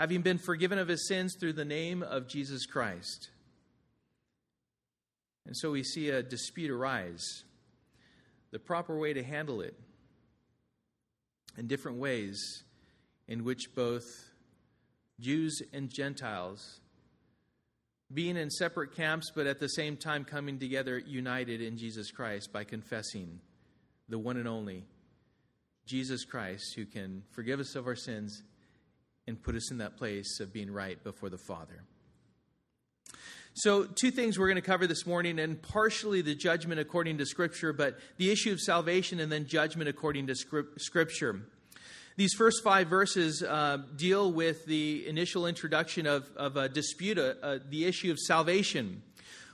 having 0.02 0.24
been 0.24 0.40
forgiven 0.40 0.80
of 0.80 0.88
his 0.88 1.08
sins 1.08 1.36
through 1.40 1.54
the 1.54 1.64
name 1.64 2.02
of 2.02 2.28
Jesus 2.28 2.66
Christ. 2.66 3.30
And 5.46 5.56
so 5.56 5.70
we 5.70 5.84
see 5.84 6.10
a 6.10 6.24
dispute 6.24 6.72
arise. 6.72 7.44
The 8.50 8.58
proper 8.58 8.98
way 8.98 9.14
to 9.14 9.22
handle 9.22 9.62
it, 9.62 9.76
in 11.56 11.68
different 11.68 12.00
ways 12.00 12.64
in 13.28 13.44
which 13.44 13.76
both 13.76 14.04
Jews 15.20 15.62
and 15.72 15.88
Gentiles, 15.88 16.80
being 18.12 18.38
in 18.38 18.50
separate 18.50 18.96
camps 18.96 19.32
but 19.36 19.46
at 19.46 19.60
the 19.60 19.70
same 19.70 19.98
time 19.98 20.26
coming 20.26 20.58
together 20.58 20.98
united 20.98 21.62
in 21.62 21.78
Jesus 21.78 22.10
Christ 22.10 22.52
by 22.52 22.64
confessing 22.64 23.40
the 24.10 24.18
one 24.18 24.38
and 24.38 24.48
only 24.48 24.84
Jesus 25.86 26.26
Christ 26.26 26.74
who 26.76 26.88
can 26.88 27.22
forgive 27.30 27.60
us 27.60 27.76
of 27.76 27.86
our 27.86 27.96
sins 27.96 28.42
and 29.28 29.42
put 29.42 29.56
us 29.56 29.72
in 29.72 29.78
that 29.80 29.98
place 29.98 30.40
of 30.40 30.52
being 30.52 30.72
right 30.72 31.02
before 31.04 31.30
the 31.30 31.38
Father. 31.38 31.84
So, 33.54 33.84
two 33.84 34.12
things 34.12 34.40
we're 34.40 34.48
going 34.48 34.56
to 34.56 34.62
cover 34.62 34.88
this 34.88 35.06
morning, 35.06 35.38
and 35.38 35.62
partially 35.62 36.22
the 36.22 36.36
judgment 36.36 36.80
according 36.80 37.18
to 37.18 37.26
Scripture, 37.26 37.74
but 37.74 38.00
the 38.18 38.32
issue 38.32 38.54
of 38.54 38.62
salvation 38.62 39.20
and 39.20 39.30
then 39.30 39.46
judgment 39.46 39.90
according 39.90 40.28
to 40.28 40.36
Scripture. 40.78 41.42
These 42.16 42.34
first 42.34 42.64
five 42.64 42.88
verses 42.88 43.44
uh, 43.44 43.80
deal 43.96 44.32
with 44.32 44.66
the 44.66 45.08
initial 45.08 45.48
introduction 45.48 46.08
of, 46.08 46.30
of 46.38 46.56
a 46.56 46.70
dispute, 46.70 47.18
uh, 47.18 47.34
uh, 47.42 47.60
the 47.70 47.86
issue 47.86 48.12
of 48.12 48.20
salvation. 48.20 49.02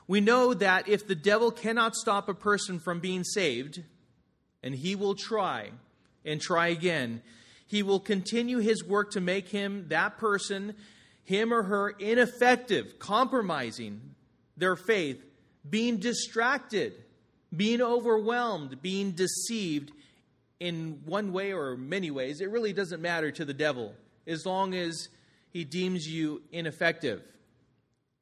We 0.07 0.21
know 0.21 0.53
that 0.53 0.87
if 0.87 1.07
the 1.07 1.15
devil 1.15 1.51
cannot 1.51 1.95
stop 1.95 2.29
a 2.29 2.33
person 2.33 2.79
from 2.79 2.99
being 2.99 3.23
saved, 3.23 3.83
and 4.61 4.75
he 4.75 4.95
will 4.95 5.15
try 5.15 5.71
and 6.23 6.39
try 6.39 6.67
again, 6.67 7.21
he 7.67 7.83
will 7.83 7.99
continue 7.99 8.59
his 8.59 8.83
work 8.83 9.11
to 9.11 9.21
make 9.21 9.49
him, 9.49 9.85
that 9.89 10.17
person, 10.17 10.73
him 11.23 11.53
or 11.53 11.63
her, 11.63 11.89
ineffective, 11.89 12.97
compromising 12.97 14.15
their 14.55 14.75
faith, 14.75 15.21
being 15.69 15.97
distracted, 15.97 16.93
being 17.55 17.81
overwhelmed, 17.81 18.81
being 18.81 19.11
deceived 19.11 19.91
in 20.59 21.01
one 21.05 21.33
way 21.33 21.53
or 21.53 21.75
many 21.75 22.09
ways. 22.09 22.41
It 22.41 22.49
really 22.49 22.73
doesn't 22.73 23.01
matter 23.01 23.31
to 23.31 23.45
the 23.45 23.53
devil 23.53 23.93
as 24.25 24.45
long 24.45 24.73
as 24.73 25.09
he 25.49 25.63
deems 25.63 26.07
you 26.07 26.41
ineffective 26.51 27.21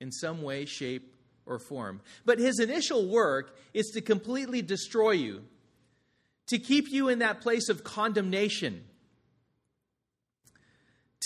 in 0.01 0.11
some 0.11 0.41
way, 0.41 0.65
shape, 0.65 1.13
or 1.45 1.59
form. 1.59 2.01
But 2.25 2.39
his 2.39 2.59
initial 2.59 3.07
work 3.07 3.55
is 3.73 3.91
to 3.93 4.01
completely 4.01 4.63
destroy 4.63 5.11
you, 5.11 5.43
to 6.47 6.57
keep 6.57 6.89
you 6.89 7.09
in 7.09 7.19
that 7.19 7.41
place 7.41 7.69
of 7.69 7.83
condemnation 7.83 8.83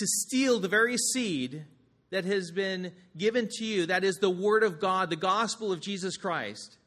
to 0.00 0.06
steal 0.06 0.58
the 0.58 0.68
very 0.68 0.96
seed 0.96 1.64
that 2.10 2.24
has 2.24 2.50
been 2.50 2.92
given 3.16 3.48
to 3.58 3.64
you, 3.64 3.86
that 3.86 4.02
is 4.02 4.16
the 4.16 4.30
Word 4.30 4.62
of 4.62 4.80
God, 4.80 5.10
the 5.10 5.16
gospel 5.16 5.72
of 5.72 5.80
Jesus 5.80 6.16
Christ. 6.16 6.78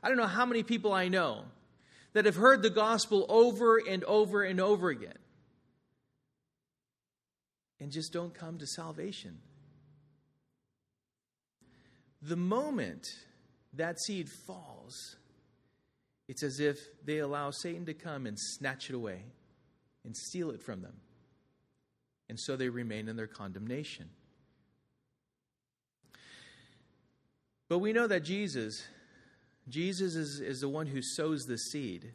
I 0.00 0.08
don't 0.08 0.16
know 0.16 0.26
how 0.26 0.46
many 0.46 0.62
people 0.62 0.92
I 0.92 1.08
know 1.08 1.44
that 2.12 2.24
have 2.24 2.36
heard 2.36 2.62
the 2.62 2.70
gospel 2.70 3.26
over 3.28 3.78
and 3.78 4.04
over 4.04 4.42
and 4.44 4.60
over 4.60 4.90
again 4.90 5.18
and 7.80 7.90
just 7.90 8.12
don't 8.12 8.32
come 8.32 8.58
to 8.58 8.66
salvation. 8.66 9.38
The 12.22 12.36
moment 12.36 13.04
that 13.72 14.00
seed 14.00 14.28
falls, 14.46 15.16
it's 16.28 16.44
as 16.44 16.60
if 16.60 16.78
they 17.04 17.18
allow 17.18 17.50
Satan 17.50 17.86
to 17.86 17.94
come 17.94 18.26
and 18.26 18.38
snatch 18.38 18.88
it 18.88 18.94
away 18.94 19.24
and 20.04 20.16
steal 20.16 20.50
it 20.50 20.62
from 20.62 20.82
them. 20.82 20.94
And 22.28 22.38
so 22.38 22.56
they 22.56 22.68
remain 22.68 23.08
in 23.08 23.16
their 23.16 23.26
condemnation. 23.26 24.08
But 27.68 27.78
we 27.78 27.92
know 27.92 28.06
that 28.06 28.20
Jesus, 28.20 28.82
Jesus 29.68 30.14
is, 30.14 30.40
is 30.40 30.60
the 30.60 30.68
one 30.68 30.86
who 30.86 31.00
sows 31.02 31.44
the 31.44 31.56
seed. 31.56 32.12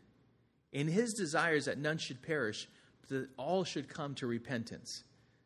In 0.71 0.87
his 0.87 1.13
desires 1.13 1.65
that 1.65 1.77
none 1.77 1.97
should 1.97 2.21
perish, 2.21 2.67
but 3.01 3.09
that 3.09 3.29
all 3.37 3.63
should 3.63 3.89
come 3.89 4.13
to 4.15 4.27
repentance, 4.27 5.03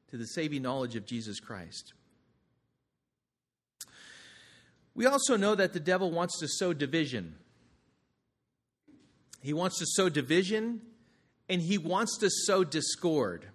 to 0.10 0.18
the 0.18 0.26
saving 0.26 0.64
knowledge 0.64 0.96
of 0.96 1.06
Jesus 1.06 1.40
Christ. 1.40 1.94
We 4.94 5.06
also 5.06 5.38
know 5.38 5.56
that 5.56 5.74
the 5.74 5.80
devil 5.80 6.12
wants 6.12 6.40
to 6.40 6.48
sow 6.48 6.74
division. 6.74 7.36
He 9.42 9.54
wants 9.54 9.80
to 9.80 9.86
sow 9.88 10.10
division 10.10 10.82
and 11.50 11.62
he 11.62 11.78
wants 11.78 12.18
to 12.20 12.30
sow 12.30 12.64
discord 12.64 13.48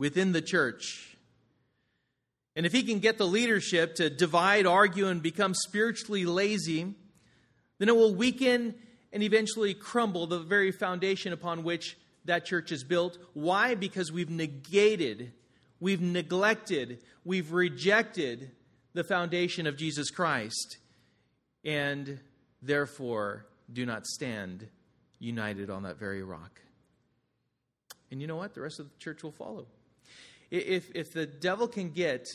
within 0.00 0.32
the 0.32 0.40
church. 0.40 1.14
And 2.56 2.64
if 2.64 2.72
he 2.72 2.82
can 2.82 3.00
get 3.00 3.18
the 3.18 3.26
leadership 3.26 3.96
to 3.96 4.08
divide, 4.08 4.66
argue, 4.66 5.06
and 5.06 5.22
become 5.22 5.52
spiritually 5.54 6.24
lazy, 6.24 6.94
then 7.78 7.88
it 7.90 7.94
will 7.94 8.14
weaken 8.14 8.74
and 9.12 9.22
eventually 9.22 9.74
crumble 9.74 10.26
the 10.26 10.38
very 10.38 10.72
foundation 10.72 11.34
upon 11.34 11.64
which 11.64 11.98
that 12.24 12.46
church 12.46 12.72
is 12.72 12.82
built. 12.82 13.18
Why? 13.34 13.74
Because 13.74 14.10
we've 14.10 14.30
negated, 14.30 15.32
we've 15.80 16.00
neglected, 16.00 17.02
we've 17.22 17.52
rejected 17.52 18.52
the 18.94 19.04
foundation 19.04 19.66
of 19.66 19.76
Jesus 19.76 20.10
Christ, 20.10 20.78
and 21.62 22.18
therefore 22.62 23.44
do 23.70 23.84
not 23.84 24.06
stand 24.06 24.66
united 25.18 25.68
on 25.68 25.82
that 25.82 25.98
very 25.98 26.22
rock. 26.22 26.58
And 28.10 28.22
you 28.22 28.26
know 28.26 28.36
what? 28.36 28.54
The 28.54 28.62
rest 28.62 28.80
of 28.80 28.90
the 28.90 28.98
church 28.98 29.22
will 29.22 29.30
follow. 29.30 29.66
If, 30.50 30.90
if 30.94 31.12
the 31.12 31.26
devil 31.26 31.68
can 31.68 31.90
get 31.90 32.26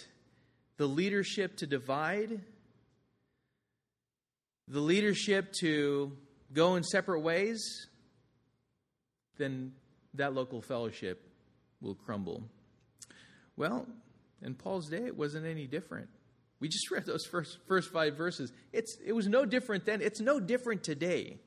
the 0.78 0.88
leadership 0.88 1.58
to 1.58 1.68
divide, 1.68 2.42
the 4.68 4.80
leadership 4.80 5.52
to 5.60 6.16
go 6.54 6.76
in 6.76 6.84
separate 6.84 7.20
ways, 7.22 7.62
then 9.38 9.74
that 10.14 10.34
local 10.34 10.62
fellowship 10.62 11.30
will 11.82 11.96
crumble. 11.96 12.44
Well, 13.58 13.88
in 14.42 14.56
Paul's 14.56 14.90
day, 14.90 15.04
it 15.06 15.18
wasn't 15.18 15.46
any 15.46 15.68
different. 15.68 16.08
We 16.60 16.70
just 16.70 16.90
read 16.92 17.06
those 17.06 17.26
first, 17.26 17.60
first 17.68 17.92
five 17.92 18.16
verses. 18.16 18.52
It's, 18.72 18.98
it 19.06 19.14
was 19.14 19.28
no 19.28 19.46
different 19.46 19.86
then. 19.86 20.02
It's 20.02 20.22
no 20.22 20.40
different 20.40 20.84
today. 20.84 21.40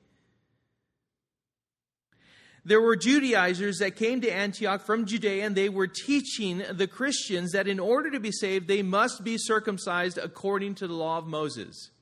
There 2.68 2.82
were 2.82 2.96
Judaizers 2.96 3.78
that 3.78 3.96
came 3.96 4.20
to 4.20 4.30
Antioch 4.30 4.84
from 4.84 5.06
Judea, 5.06 5.46
and 5.46 5.56
they 5.56 5.70
were 5.70 5.86
teaching 5.86 6.62
the 6.70 6.86
Christians 6.86 7.52
that 7.52 7.66
in 7.66 7.80
order 7.80 8.10
to 8.10 8.20
be 8.20 8.30
saved, 8.30 8.68
they 8.68 8.82
must 8.82 9.24
be 9.24 9.38
circumcised 9.38 10.18
according 10.18 10.74
to 10.74 10.86
the 10.86 10.92
law 10.92 11.16
of 11.16 11.26
Moses. 11.26 11.92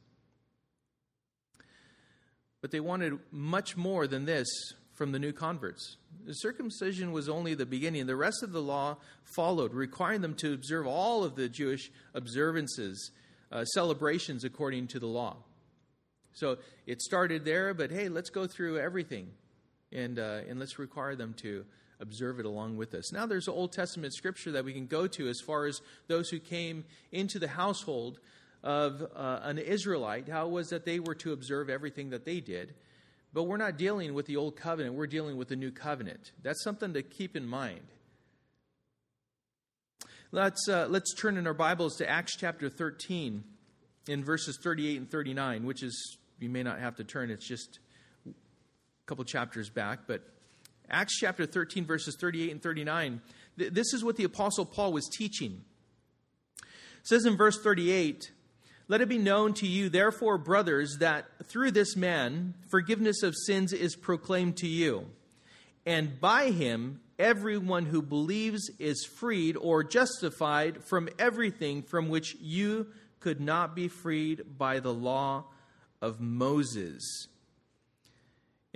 But 2.61 2.73
they 2.73 2.81
wanted 2.81 3.21
much 3.31 3.77
more 3.77 4.09
than 4.09 4.25
this 4.25 4.49
from 4.95 5.13
the 5.13 5.21
new 5.21 5.33
converts. 5.33 5.99
The 6.25 6.33
circumcision 6.33 7.13
was 7.13 7.29
only 7.29 7.55
the 7.55 7.65
beginning. 7.65 8.07
The 8.07 8.17
rest 8.17 8.43
of 8.43 8.51
the 8.51 8.61
law 8.61 8.97
followed, 9.23 9.73
requiring 9.73 10.21
them 10.21 10.35
to 10.39 10.53
observe 10.53 10.89
all 10.89 11.23
of 11.23 11.37
the 11.37 11.49
Jewish 11.49 11.93
observances, 12.13 13.13
uh, 13.53 13.65
celebrations 13.67 14.43
according 14.43 14.89
to 14.89 14.99
the 14.99 15.07
law. 15.07 15.37
So 16.33 16.59
it 16.89 17.03
started 17.03 17.45
there, 17.45 17.73
but 17.73 17.93
hey, 17.93 18.09
let's 18.09 18.31
go 18.31 18.49
through 18.49 18.81
everything 18.81 19.31
and, 19.93 20.19
uh, 20.19 20.41
and 20.49 20.59
let's 20.59 20.79
require 20.79 21.15
them 21.15 21.35
to 21.43 21.65
observe 22.01 22.39
it 22.39 22.47
along 22.47 22.77
with 22.77 22.95
us. 22.95 23.13
Now, 23.13 23.27
there's 23.27 23.49
Old 23.49 23.73
Testament 23.73 24.15
scripture 24.15 24.53
that 24.53 24.65
we 24.65 24.73
can 24.73 24.87
go 24.87 25.07
to 25.07 25.29
as 25.29 25.41
far 25.41 25.67
as 25.67 25.81
those 26.09 26.29
who 26.29 26.39
came 26.39 26.85
into 27.13 27.39
the 27.39 27.49
household 27.49 28.19
of 28.63 29.03
uh, 29.15 29.41
an 29.43 29.59
Israelite, 29.59 30.29
how 30.29 30.47
it 30.47 30.51
was 30.51 30.71
that 30.71 30.85
they 30.85 30.99
were 30.99 31.15
to 31.17 31.33
observe 31.33 31.71
everything 31.71 32.11
that 32.11 32.25
they 32.25 32.41
did. 32.41 32.75
But 33.33 33.45
we're 33.45 33.57
not 33.57 33.77
dealing 33.77 34.15
with 34.15 34.27
the 34.27 34.37
old 34.37 34.57
covenant, 34.57 34.95
we're 34.95 35.07
dealing 35.07 35.37
with 35.37 35.49
the 35.49 35.57
new 35.57 35.71
covenant. 35.71 36.33
That's 36.43 36.63
something 36.63 36.95
to 36.95 37.03
keep 37.03 37.37
in 37.37 37.47
mind. 37.47 37.87
Let's, 40.33 40.69
uh, 40.69 40.87
let's 40.91 41.15
turn 41.15 41.37
in 41.37 41.47
our 41.47 41.55
Bibles 41.55 41.97
to 41.97 42.09
Acts 42.09 42.37
chapter 42.37 42.69
13 42.69 43.45
in 44.09 44.25
verses 44.25 44.59
38 44.63 44.97
and 44.97 45.11
39, 45.11 45.65
which 45.65 45.83
is, 45.83 46.19
you 46.41 46.49
may 46.49 46.63
not 46.63 46.81
have 46.81 46.97
to 46.97 47.05
turn, 47.05 47.31
it's 47.31 47.47
just 47.47 47.79
couple 49.07 49.25
chapters 49.25 49.69
back. 49.69 50.01
But 50.07 50.23
Acts 50.91 51.19
chapter 51.19 51.47
13, 51.47 51.85
verses 51.85 52.17
38 52.21 52.51
and 52.51 52.63
39, 52.63 53.21
th- 53.59 53.73
this 53.73 53.93
is 53.95 54.05
what 54.05 54.17
the 54.17 54.25
Apostle 54.25 54.65
Paul 54.65 54.93
was 54.93 55.09
teaching. 55.09 55.65
It 56.61 57.09
says 57.09 57.25
in 57.25 57.37
verse 57.37 57.61
38 57.63 58.33
let 58.89 59.01
it 59.01 59.09
be 59.09 59.19
known 59.19 59.53
to 59.55 59.67
you, 59.67 59.89
therefore, 59.89 60.39
brothers, 60.39 60.99
that 61.01 61.27
through 61.47 61.73
this 61.73 61.97
man 61.97 62.55
forgiveness 62.69 63.23
of 63.23 63.35
sins 63.35 63.73
is 63.73 63.97
proclaimed 63.97 64.59
to 64.59 64.69
you. 64.69 65.07
And 65.85 66.21
by 66.21 66.51
him, 66.51 67.01
everyone 67.19 67.87
who 67.87 68.01
believes 68.01 68.71
is 68.79 69.05
freed 69.05 69.57
or 69.57 69.83
justified 69.83 70.85
from 70.85 71.09
everything 71.19 71.83
from 71.83 72.09
which 72.09 72.37
you 72.41 72.87
could 73.19 73.41
not 73.41 73.75
be 73.75 73.89
freed 73.89 74.57
by 74.57 74.79
the 74.79 74.95
law 74.95 75.47
of 76.01 76.21
Moses. 76.21 77.27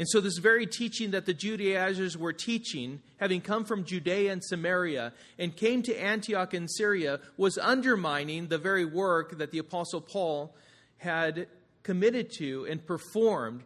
And 0.00 0.08
so, 0.08 0.22
this 0.22 0.38
very 0.38 0.66
teaching 0.66 1.10
that 1.10 1.26
the 1.26 1.34
Judaizers 1.34 2.16
were 2.16 2.32
teaching, 2.32 3.02
having 3.18 3.42
come 3.42 3.66
from 3.66 3.84
Judea 3.84 4.32
and 4.32 4.42
Samaria 4.42 5.12
and 5.38 5.54
came 5.54 5.82
to 5.82 5.94
Antioch 5.94 6.54
in 6.54 6.68
Syria, 6.68 7.20
was 7.36 7.58
undermining 7.58 8.46
the 8.46 8.56
very 8.56 8.86
work 8.86 9.36
that 9.36 9.50
the 9.50 9.58
Apostle 9.58 10.00
Paul 10.00 10.56
had 10.96 11.48
committed 11.82 12.32
to 12.38 12.64
and 12.64 12.86
performed 12.86 13.62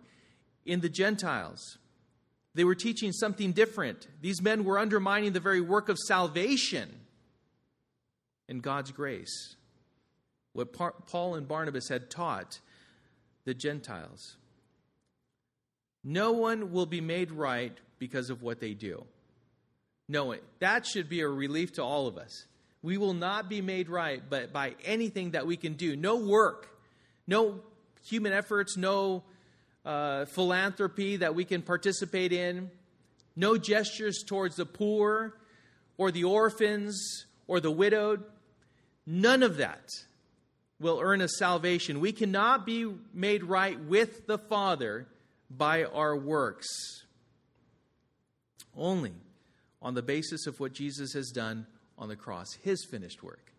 in 0.66 0.80
the 0.80 0.88
Gentiles. 0.88 1.78
They 2.52 2.64
were 2.64 2.74
teaching 2.74 3.12
something 3.12 3.52
different. 3.52 4.08
These 4.20 4.42
men 4.42 4.64
were 4.64 4.80
undermining 4.80 5.34
the 5.34 5.38
very 5.40 5.60
work 5.60 5.88
of 5.88 6.00
salvation 6.00 6.88
and 8.48 8.60
God's 8.60 8.90
grace. 8.90 9.54
What 10.52 10.72
Paul 10.72 11.36
and 11.36 11.46
Barnabas 11.46 11.88
had 11.88 12.10
taught 12.10 12.58
the 13.44 13.54
Gentiles. 13.54 14.36
No 16.04 16.32
one 16.32 16.70
will 16.70 16.86
be 16.86 17.00
made 17.00 17.32
right 17.32 17.76
because 17.98 18.28
of 18.28 18.42
what 18.42 18.60
they 18.60 18.74
do. 18.74 19.04
No, 20.06 20.26
one. 20.26 20.38
that 20.58 20.86
should 20.86 21.08
be 21.08 21.20
a 21.20 21.28
relief 21.28 21.72
to 21.74 21.82
all 21.82 22.06
of 22.06 22.18
us. 22.18 22.44
We 22.82 22.98
will 22.98 23.14
not 23.14 23.48
be 23.48 23.62
made 23.62 23.88
right 23.88 24.22
but 24.28 24.52
by 24.52 24.74
anything 24.84 25.30
that 25.30 25.46
we 25.46 25.56
can 25.56 25.72
do. 25.72 25.96
No 25.96 26.16
work, 26.16 26.68
no 27.26 27.60
human 28.04 28.34
efforts, 28.34 28.76
no 28.76 29.22
uh, 29.86 30.26
philanthropy 30.26 31.16
that 31.16 31.34
we 31.34 31.46
can 31.46 31.62
participate 31.62 32.32
in, 32.32 32.70
no 33.34 33.56
gestures 33.56 34.22
towards 34.26 34.56
the 34.56 34.66
poor 34.66 35.38
or 35.96 36.10
the 36.10 36.24
orphans 36.24 37.24
or 37.46 37.60
the 37.60 37.70
widowed. 37.70 38.24
None 39.06 39.42
of 39.42 39.56
that 39.56 39.88
will 40.78 41.00
earn 41.02 41.22
us 41.22 41.38
salvation. 41.38 42.00
We 42.00 42.12
cannot 42.12 42.66
be 42.66 42.92
made 43.14 43.44
right 43.44 43.80
with 43.80 44.26
the 44.26 44.38
Father 44.38 45.06
by 45.56 45.84
our 45.84 46.16
works, 46.16 46.66
only 48.76 49.14
on 49.80 49.94
the 49.94 50.02
basis 50.02 50.46
of 50.46 50.58
what 50.60 50.72
Jesus 50.72 51.12
has 51.12 51.30
done 51.30 51.66
on 51.98 52.08
the 52.08 52.16
cross, 52.16 52.54
his 52.62 52.84
finished 52.84 53.22
work. 53.22 53.52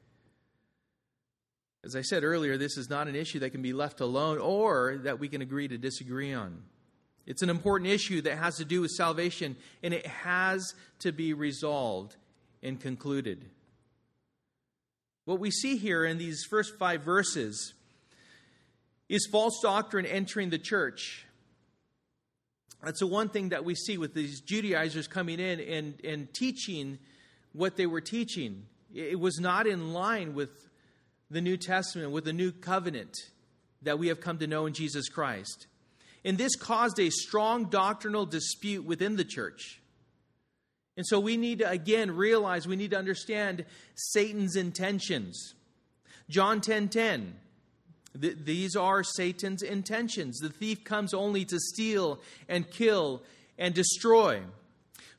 As 1.83 1.95
I 1.95 2.01
said 2.01 2.23
earlier, 2.23 2.57
this 2.57 2.77
is 2.77 2.89
not 2.89 3.07
an 3.07 3.15
issue 3.15 3.39
that 3.39 3.51
can 3.51 3.61
be 3.61 3.73
left 3.73 4.01
alone 4.01 4.39
or 4.39 4.97
that 5.03 5.19
we 5.19 5.27
can 5.27 5.41
agree 5.41 5.67
to 5.67 5.77
disagree 5.77 6.33
on. 6.33 6.63
It's 7.27 7.43
an 7.43 7.49
important 7.49 7.89
issue 7.89 8.21
that 8.21 8.37
has 8.37 8.57
to 8.57 8.65
do 8.65 8.81
with 8.81 8.91
salvation, 8.91 9.55
and 9.83 9.93
it 9.93 10.05
has 10.05 10.73
to 10.99 11.11
be 11.11 11.33
resolved 11.33 12.15
and 12.61 12.79
concluded. 12.79 13.45
What 15.25 15.39
we 15.39 15.51
see 15.51 15.77
here 15.77 16.05
in 16.05 16.17
these 16.17 16.43
first 16.49 16.77
five 16.77 17.01
verses 17.01 17.73
is 19.09 19.27
false 19.31 19.59
doctrine 19.61 20.05
entering 20.05 20.49
the 20.49 20.59
church. 20.59 21.25
That's 22.85 22.99
the 22.99 23.07
one 23.07 23.29
thing 23.29 23.49
that 23.49 23.65
we 23.65 23.73
see 23.73 23.97
with 23.97 24.13
these 24.13 24.41
Judaizers 24.41 25.07
coming 25.07 25.39
in 25.39 25.59
and, 25.59 26.05
and 26.05 26.33
teaching 26.33 26.99
what 27.51 27.77
they 27.77 27.87
were 27.87 27.99
teaching. 27.99 28.67
It 28.93 29.19
was 29.19 29.39
not 29.39 29.65
in 29.65 29.91
line 29.91 30.35
with 30.35 30.51
the 31.31 31.41
New 31.41 31.57
Testament 31.57 32.11
with 32.11 32.25
the 32.25 32.33
new 32.33 32.51
covenant 32.51 33.15
that 33.81 33.97
we 33.97 34.07
have 34.09 34.21
come 34.21 34.37
to 34.37 34.47
know 34.47 34.67
in 34.67 34.73
Jesus 34.73 35.09
Christ. 35.09 35.65
And 36.23 36.37
this 36.37 36.55
caused 36.55 36.99
a 36.99 37.09
strong 37.09 37.65
doctrinal 37.65 38.25
dispute 38.25 38.85
within 38.85 39.15
the 39.15 39.25
church. 39.25 39.81
And 40.95 41.05
so 41.07 41.19
we 41.19 41.37
need 41.37 41.59
to 41.59 41.69
again 41.69 42.15
realize 42.15 42.67
we 42.67 42.75
need 42.75 42.91
to 42.91 42.97
understand 42.99 43.65
Satan's 43.95 44.55
intentions. 44.55 45.55
John 46.29 46.61
10:10 46.61 46.63
10, 46.63 46.89
10, 46.89 47.33
th- 48.19 48.37
These 48.43 48.75
are 48.75 49.03
Satan's 49.03 49.61
intentions. 49.61 50.39
The 50.39 50.49
thief 50.49 50.83
comes 50.83 51.13
only 51.13 51.45
to 51.45 51.59
steal 51.59 52.19
and 52.47 52.69
kill 52.69 53.23
and 53.57 53.73
destroy. 53.73 54.41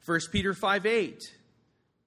1 0.04 0.20
Peter 0.30 0.54
5 0.54 0.86
8. 0.86 1.20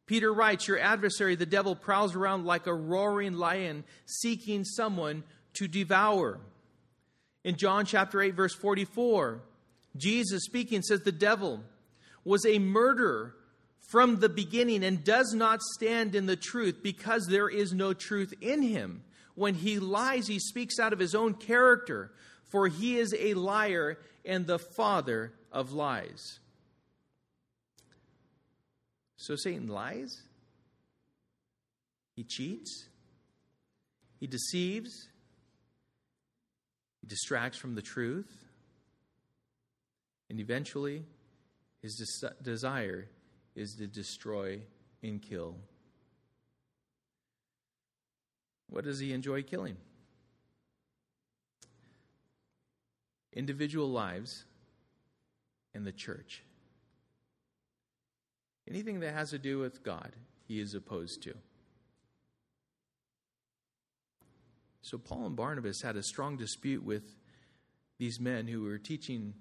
Peter 0.06 0.34
writes, 0.34 0.68
Your 0.68 0.80
adversary, 0.80 1.36
the 1.36 1.46
devil, 1.46 1.76
prowls 1.76 2.16
around 2.16 2.46
like 2.46 2.66
a 2.66 2.74
roaring 2.74 3.34
lion, 3.34 3.84
seeking 4.06 4.64
someone 4.64 5.24
to 5.54 5.68
devour. 5.68 6.40
In 7.44 7.58
John 7.58 7.86
chapter 7.86 8.22
8, 8.22 8.34
verse 8.34 8.56
44, 8.56 9.42
Jesus 9.96 10.44
speaking 10.46 10.82
says, 10.82 11.02
The 11.02 11.12
devil 11.12 11.62
was 12.24 12.46
a 12.46 12.60
murderer 12.60 13.36
from 13.90 14.20
the 14.20 14.30
beginning 14.30 14.84
and 14.84 15.04
does 15.04 15.34
not 15.34 15.62
stand 15.62 16.16
in 16.16 16.26
the 16.26 16.36
truth 16.36 16.80
because 16.82 17.28
there 17.28 17.50
is 17.50 17.74
no 17.74 17.94
truth 17.94 18.34
in 18.42 18.62
him. 18.62 19.04
When 19.40 19.56
he 19.56 19.80
lies, 19.80 20.28
he 20.28 20.38
speaks 20.38 20.80
out 20.80 20.92
of 20.92 21.00
his 21.00 21.16
own 21.16 21.34
character, 21.34 22.12
for 22.50 22.68
he 22.68 22.98
is 22.98 23.16
a 23.18 23.36
liar 23.36 23.98
and 24.26 24.46
the 24.46 24.60
father 24.60 25.32
of 25.50 25.72
lies. 25.72 26.40
So 29.16 29.38
Satan 29.38 29.70
lies, 29.70 30.24
he 32.18 32.26
cheats, 32.26 32.90
he 34.20 34.28
deceives, 34.28 35.08
he 37.00 37.08
distracts 37.08 37.58
from 37.58 37.76
the 37.76 37.82
truth, 37.82 38.50
and 40.30 40.42
eventually 40.42 41.06
his 41.82 41.96
des- 41.96 42.44
desire 42.44 43.08
is 43.56 43.76
to 43.76 43.88
destroy 43.88 44.60
and 45.02 45.22
kill. 45.22 45.56
What 48.70 48.84
does 48.84 49.00
he 49.00 49.14
enjoy 49.14 49.44
killing? 49.44 49.78
Individual 53.34 53.90
lives 53.90 54.46
and 55.74 55.86
the 55.86 55.92
church. 55.92 56.44
Anything 58.68 59.00
that 59.00 59.14
has 59.14 59.32
to 59.32 59.40
do 59.40 59.60
with 59.60 59.84
God, 59.84 60.16
he 60.48 60.60
is 60.60 60.76
opposed 60.76 61.24
to. 61.24 61.34
So 64.82 64.98
Paul 64.98 65.26
and 65.26 65.36
Barnabas 65.36 65.82
had 65.82 65.96
a 65.96 66.04
strong 66.04 66.38
dispute 66.38 66.84
with 66.84 67.04
these 67.98 68.20
men 68.20 68.48
who 68.48 68.64
were 68.64 68.78
teaching 68.78 69.34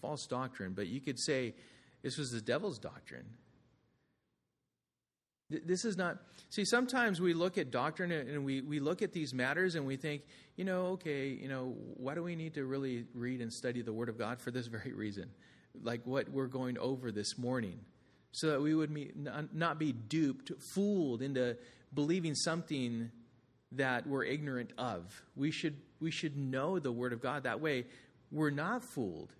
false 0.00 0.26
doctrine, 0.26 0.72
but 0.74 0.88
you 0.88 1.00
could 1.00 1.18
say 1.18 1.54
this 2.02 2.18
was 2.18 2.30
the 2.30 2.40
devil's 2.40 2.78
doctrine. 2.78 3.26
This 5.64 5.84
is 5.84 5.96
not, 5.96 6.18
see, 6.50 6.64
sometimes 6.64 7.20
we 7.20 7.34
look 7.34 7.58
at 7.58 7.70
doctrine 7.70 8.10
and 8.12 8.44
we, 8.44 8.60
we 8.60 8.80
look 8.80 9.02
at 9.02 9.12
these 9.12 9.34
matters 9.34 9.74
and 9.74 9.86
we 9.86 9.96
think, 9.96 10.22
you 10.56 10.64
know, 10.64 10.86
okay, 10.86 11.28
you 11.28 11.48
know, 11.48 11.74
why 11.96 12.14
do 12.14 12.22
we 12.22 12.36
need 12.36 12.54
to 12.54 12.64
really 12.64 13.04
read 13.14 13.40
and 13.40 13.52
study 13.52 13.82
the 13.82 13.92
Word 13.92 14.08
of 14.08 14.18
God 14.18 14.40
for 14.40 14.50
this 14.50 14.66
very 14.66 14.92
reason? 14.92 15.30
Like 15.82 16.00
what 16.04 16.28
we're 16.28 16.46
going 16.46 16.78
over 16.78 17.12
this 17.12 17.38
morning, 17.38 17.80
so 18.32 18.50
that 18.50 18.60
we 18.60 18.74
would 18.74 18.92
be, 18.92 19.10
not 19.52 19.78
be 19.78 19.92
duped, 19.92 20.52
fooled 20.74 21.22
into 21.22 21.56
believing 21.94 22.34
something 22.34 23.10
that 23.72 24.06
we're 24.06 24.24
ignorant 24.24 24.72
of. 24.78 25.22
We 25.36 25.50
should, 25.50 25.76
we 26.00 26.10
should 26.10 26.36
know 26.36 26.78
the 26.78 26.92
Word 26.92 27.12
of 27.12 27.20
God. 27.20 27.44
That 27.44 27.60
way, 27.60 27.86
we're 28.30 28.50
not 28.50 28.84
fooled. 28.84 29.32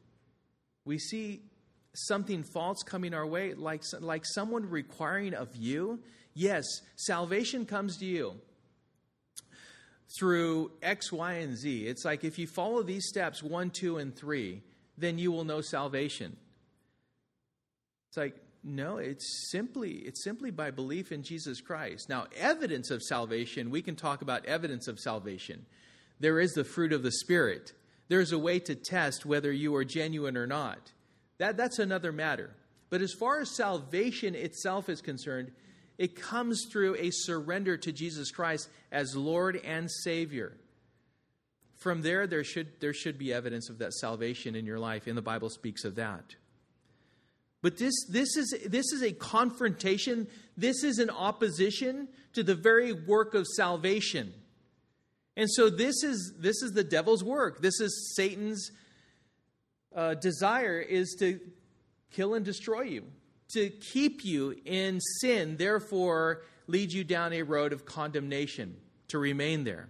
We 0.85 0.99
see 0.99 1.43
something 1.95 2.43
false 2.43 2.83
coming 2.83 3.15
our 3.15 3.27
way, 3.27 3.55
like, 3.55 3.83
like 4.01 4.25
someone 4.25 4.69
requiring 4.69 5.35
of 5.35 5.55
you, 5.57 6.01
yes, 6.35 6.65
salvation 6.97 7.67
comes 7.67 7.99
to 7.99 8.05
you 8.05 8.35
through 10.19 10.71
X, 10.83 11.13
Y, 11.13 11.33
and 11.35 11.57
Z. 11.57 11.87
It's 11.87 12.05
like 12.05 12.25
if 12.25 12.39
you 12.39 12.47
follow 12.47 12.83
these 12.83 13.07
steps, 13.09 13.43
one, 13.43 13.71
two, 13.71 13.99
and 13.99 14.15
three, 14.15 14.63
then 14.97 15.19
you 15.19 15.33
will 15.33 15.45
know 15.45 15.61
salvation. 15.61 16.37
It's 18.09 18.17
like, 18.17 18.37
no, 18.65 18.99
it's 18.99 19.51
simply 19.51 19.91
it's 19.91 20.23
simply 20.23 20.51
by 20.51 20.71
belief 20.71 21.11
in 21.11 21.23
Jesus 21.23 21.61
Christ. 21.61 22.09
Now, 22.09 22.27
evidence 22.37 22.91
of 22.91 23.03
salvation, 23.03 23.71
we 23.71 23.83
can 23.83 23.97
talk 23.97 24.23
about 24.23 24.45
evidence 24.47 24.87
of 24.87 25.01
salvation. 25.01 25.67
There 26.21 26.39
is 26.39 26.53
the 26.53 26.63
fruit 26.63 26.93
of 26.93 27.03
the 27.03 27.11
Spirit. 27.11 27.73
There's 28.09 28.33
a 28.33 28.39
way 28.39 28.61
to 28.61 28.75
test 28.75 29.27
whether 29.27 29.51
you 29.51 29.75
are 29.75 29.85
genuine 29.85 30.37
or 30.37 30.47
not. 30.47 30.93
That, 31.39 31.57
that's 31.57 31.79
another 31.79 32.13
matter. 32.13 32.51
But 32.91 33.01
as 33.01 33.13
far 33.13 33.41
as 33.41 33.57
salvation 33.57 34.35
itself 34.35 34.89
is 34.89 35.01
concerned, 35.01 35.53
it 35.99 36.21
comes 36.21 36.67
through 36.71 36.97
a 36.97 37.11
surrender 37.11 37.77
to 37.79 37.93
Jesus 37.93 38.31
Christ 38.31 38.69
as 38.91 39.17
Lord 39.17 39.57
and 39.65 39.91
Savior. 39.91 40.57
From 41.79 42.03
there, 42.03 42.27
there 42.27 42.45
should, 42.45 42.81
there 42.81 42.93
should 42.93 43.19
be 43.19 43.33
evidence 43.33 43.69
of 43.69 43.79
that 43.79 43.93
salvation 43.95 44.55
in 44.55 44.67
your 44.67 44.79
life, 44.79 45.07
and 45.07 45.17
the 45.17 45.23
Bible 45.23 45.51
speaks 45.51 45.85
of 45.85 45.97
that. 45.97 46.37
But 47.63 47.79
this, 47.79 47.95
this, 48.09 48.37
is, 48.37 48.55
this 48.67 48.93
is 48.93 49.03
a 49.03 49.13
confrontation, 49.13 50.29
this 50.57 50.83
is 50.83 50.99
an 50.99 51.11
opposition 51.11 52.09
to 52.35 52.43
the 52.43 52.55
very 52.55 52.93
work 52.93 53.35
of 53.35 53.47
salvation. 53.47 54.35
And 55.37 55.49
so 55.51 55.71
this 55.71 56.03
is, 56.03 56.35
this 56.39 56.63
is 56.63 56.73
the 56.73 56.85
devil's 56.85 57.25
work. 57.25 57.63
This 57.63 57.81
is 57.81 58.15
Satan's 58.17 58.71
uh, 59.95 60.15
desire 60.15 60.81
is 60.81 61.17
to 61.19 61.41
kill 62.11 62.35
and 62.35 62.45
destroy 62.45 62.83
you, 62.83 63.05
to 63.55 63.71
keep 63.71 64.25
you 64.25 64.57
in 64.65 65.01
sin, 65.21 65.57
therefore, 65.57 66.43
lead 66.67 66.93
you 66.93 67.05
down 67.05 67.33
a 67.33 67.43
road 67.43 67.73
of 67.73 67.85
condemnation, 67.85 68.77
to 69.09 69.19
remain 69.19 69.65
there. 69.65 69.89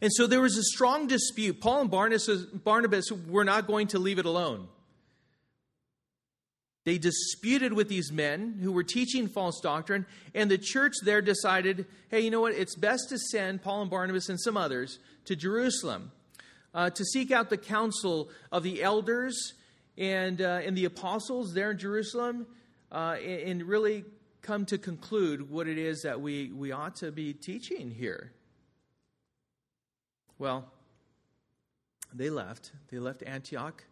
And 0.00 0.10
so 0.12 0.26
there 0.26 0.40
was 0.40 0.56
a 0.56 0.62
strong 0.62 1.06
dispute. 1.06 1.60
Paul 1.60 1.82
and 1.82 1.90
Barnabas, 1.90 2.28
Barnabas 2.64 3.12
were 3.12 3.44
not 3.44 3.66
going 3.66 3.88
to 3.88 3.98
leave 3.98 4.18
it 4.18 4.24
alone. 4.24 4.68
They 6.84 6.96
disputed 6.96 7.74
with 7.74 7.88
these 7.88 8.10
men 8.10 8.58
who 8.62 8.72
were 8.72 8.82
teaching 8.82 9.28
false 9.28 9.60
doctrine, 9.60 10.06
and 10.34 10.50
the 10.50 10.56
church 10.56 10.94
there 11.04 11.20
decided 11.20 11.86
hey, 12.08 12.20
you 12.20 12.30
know 12.30 12.40
what? 12.40 12.54
It's 12.54 12.74
best 12.74 13.10
to 13.10 13.18
send 13.18 13.62
Paul 13.62 13.82
and 13.82 13.90
Barnabas 13.90 14.28
and 14.28 14.40
some 14.40 14.56
others 14.56 14.98
to 15.26 15.36
Jerusalem 15.36 16.10
uh, 16.74 16.90
to 16.90 17.04
seek 17.04 17.30
out 17.30 17.50
the 17.50 17.56
counsel 17.56 18.30
of 18.52 18.62
the 18.62 18.82
elders 18.82 19.54
and, 19.98 20.40
uh, 20.40 20.60
and 20.64 20.76
the 20.76 20.84
apostles 20.84 21.52
there 21.52 21.72
in 21.72 21.78
Jerusalem 21.78 22.46
uh, 22.92 23.16
and, 23.20 23.40
and, 23.40 23.62
really 23.64 24.04
come 24.42 24.64
to 24.66 24.78
conclude 24.78 25.50
what 25.50 25.68
it 25.68 25.78
is 25.78 26.02
that 26.02 26.20
we, 26.20 26.50
we 26.50 26.72
ought 26.72 26.96
to 26.96 27.12
be 27.12 27.32
teaching 27.32 27.90
here. 27.90 28.32
Well, 30.38 30.66
they 32.12 32.30
left. 32.30 32.72
They 32.90 32.98
left 32.98 33.22
Antioch 33.24 33.84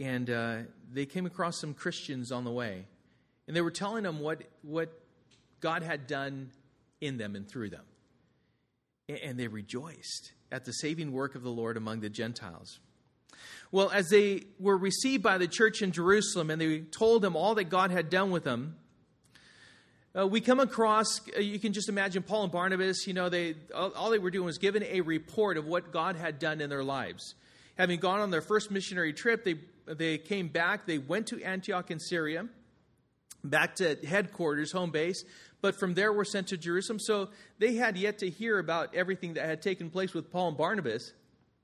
and 0.00 0.28
uh, 0.28 0.56
they 0.92 1.06
came 1.06 1.26
across 1.26 1.58
some 1.58 1.74
Christians 1.74 2.32
on 2.32 2.44
the 2.44 2.50
way. 2.50 2.86
And 3.46 3.56
they 3.56 3.60
were 3.60 3.70
telling 3.70 4.02
them 4.02 4.20
what, 4.20 4.42
what 4.62 4.92
God 5.60 5.82
had 5.82 6.06
done 6.06 6.50
in 7.00 7.18
them 7.18 7.36
and 7.36 7.48
through 7.48 7.70
them. 7.70 7.84
And 9.08 9.38
they 9.38 9.46
rejoiced 9.46 10.32
at 10.52 10.64
the 10.64 10.72
saving 10.72 11.10
work 11.10 11.34
of 11.34 11.42
the 11.42 11.50
Lord 11.50 11.76
among 11.76 12.00
the 12.00 12.10
Gentiles. 12.10 12.78
Well, 13.72 13.90
as 13.90 14.10
they 14.10 14.44
were 14.60 14.76
received 14.76 15.22
by 15.22 15.38
the 15.38 15.48
church 15.48 15.80
in 15.80 15.92
Jerusalem 15.92 16.50
and 16.50 16.60
they 16.60 16.80
told 16.80 17.22
them 17.22 17.34
all 17.34 17.54
that 17.54 17.64
God 17.64 17.90
had 17.90 18.10
done 18.10 18.30
with 18.30 18.44
them, 18.44 18.76
uh, 20.16 20.26
we 20.26 20.42
come 20.42 20.60
across, 20.60 21.20
uh, 21.34 21.40
you 21.40 21.58
can 21.58 21.72
just 21.72 21.88
imagine 21.88 22.22
Paul 22.22 22.42
and 22.42 22.52
Barnabas, 22.52 23.06
you 23.06 23.14
know, 23.14 23.30
they, 23.30 23.54
all, 23.74 23.92
all, 23.92 24.10
they 24.10 24.18
were 24.18 24.30
doing 24.30 24.44
was 24.44 24.58
given 24.58 24.82
a 24.82 25.00
report 25.00 25.56
of 25.56 25.66
what 25.66 25.90
God 25.90 26.16
had 26.16 26.38
done 26.38 26.60
in 26.60 26.68
their 26.68 26.84
lives. 26.84 27.34
Having 27.78 28.00
gone 28.00 28.20
on 28.20 28.30
their 28.30 28.42
first 28.42 28.70
missionary 28.70 29.14
trip, 29.14 29.42
they, 29.42 29.54
they 29.86 30.18
came 30.18 30.48
back, 30.48 30.84
they 30.86 30.98
went 30.98 31.28
to 31.28 31.42
Antioch 31.42 31.90
in 31.90 31.98
Syria, 31.98 32.46
back 33.42 33.76
to 33.76 33.96
headquarters, 34.06 34.70
home 34.70 34.90
base, 34.90 35.24
but 35.62 35.78
from 35.78 35.94
there 35.94 36.12
were 36.12 36.24
sent 36.24 36.48
to 36.48 36.58
Jerusalem. 36.58 36.98
So 36.98 37.30
they 37.58 37.76
had 37.76 37.96
yet 37.96 38.18
to 38.18 38.28
hear 38.28 38.58
about 38.58 38.94
everything 38.94 39.34
that 39.34 39.46
had 39.46 39.62
taken 39.62 39.88
place 39.88 40.12
with 40.12 40.30
Paul 40.30 40.48
and 40.48 40.56
Barnabas, 40.58 41.12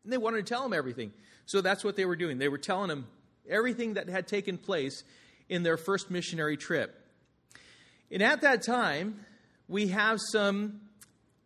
and 0.04 0.12
they 0.12 0.16
wanted 0.16 0.46
to 0.46 0.54
tell 0.54 0.62
them 0.62 0.72
everything. 0.72 1.12
So 1.44 1.60
that's 1.60 1.84
what 1.84 1.96
they 1.96 2.06
were 2.06 2.16
doing. 2.16 2.38
They 2.38 2.48
were 2.48 2.56
telling 2.56 2.88
them 2.88 3.06
everything 3.48 3.94
that 3.94 4.08
had 4.08 4.26
taken 4.26 4.56
place 4.56 5.02
in 5.48 5.62
their 5.62 5.76
first 5.76 6.10
missionary 6.10 6.56
trip. 6.56 6.94
And 8.10 8.22
at 8.22 8.40
that 8.42 8.62
time, 8.62 9.20
we 9.66 9.88
have 9.88 10.18
some 10.32 10.80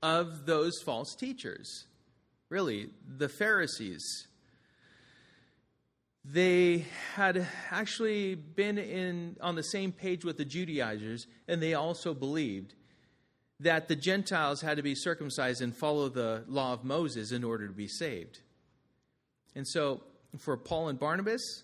of 0.02 0.46
those 0.46 0.80
false 0.84 1.14
teachers. 1.14 1.86
Really, 2.48 2.90
the 3.08 3.28
Pharisees 3.28 4.28
they 6.24 6.86
had 7.14 7.46
actually 7.70 8.34
been 8.34 8.78
in 8.78 9.36
on 9.40 9.56
the 9.56 9.62
same 9.62 9.92
page 9.92 10.24
with 10.24 10.36
the 10.36 10.44
Judaizers, 10.44 11.26
and 11.48 11.62
they 11.62 11.74
also 11.74 12.14
believed 12.14 12.74
that 13.60 13.88
the 13.88 13.96
Gentiles 13.96 14.60
had 14.60 14.76
to 14.76 14.82
be 14.82 14.94
circumcised 14.94 15.62
and 15.62 15.76
follow 15.76 16.08
the 16.08 16.44
law 16.48 16.72
of 16.72 16.84
Moses 16.84 17.32
in 17.32 17.44
order 17.44 17.66
to 17.66 17.72
be 17.72 17.88
saved. 17.88 18.38
And 19.54 19.66
so, 19.66 20.02
for 20.38 20.56
Paul 20.56 20.88
and 20.88 20.98
Barnabas, 20.98 21.62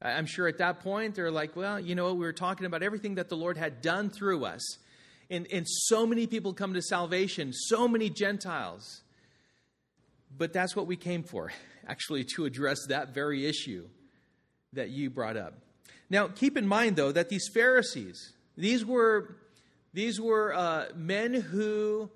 I'm 0.00 0.26
sure 0.26 0.48
at 0.48 0.58
that 0.58 0.80
point 0.80 1.14
they're 1.14 1.30
like, 1.30 1.54
well, 1.56 1.78
you 1.78 1.94
know, 1.94 2.12
we 2.12 2.20
were 2.20 2.32
talking 2.32 2.66
about 2.66 2.82
everything 2.82 3.14
that 3.16 3.28
the 3.28 3.36
Lord 3.36 3.56
had 3.56 3.80
done 3.80 4.10
through 4.10 4.44
us. 4.44 4.78
And, 5.30 5.46
and 5.52 5.66
so 5.66 6.06
many 6.06 6.26
people 6.26 6.52
come 6.52 6.74
to 6.74 6.82
salvation, 6.82 7.52
so 7.52 7.88
many 7.88 8.10
Gentiles. 8.10 9.02
But 10.36 10.52
that's 10.52 10.74
what 10.74 10.86
we 10.86 10.96
came 10.96 11.22
for, 11.22 11.52
actually, 11.88 12.24
to 12.36 12.44
address 12.44 12.86
that 12.88 13.14
very 13.14 13.46
issue 13.46 13.88
that 14.72 14.90
you 14.90 15.10
brought 15.10 15.36
up. 15.36 15.54
Now, 16.08 16.28
keep 16.28 16.56
in 16.56 16.66
mind, 16.66 16.96
though, 16.96 17.12
that 17.12 17.28
these 17.28 17.48
Pharisees, 17.52 18.32
these 18.56 18.84
were, 18.84 19.36
these 19.92 20.20
were 20.20 20.54
uh, 20.54 20.86
men 20.94 21.34
who 21.34 22.10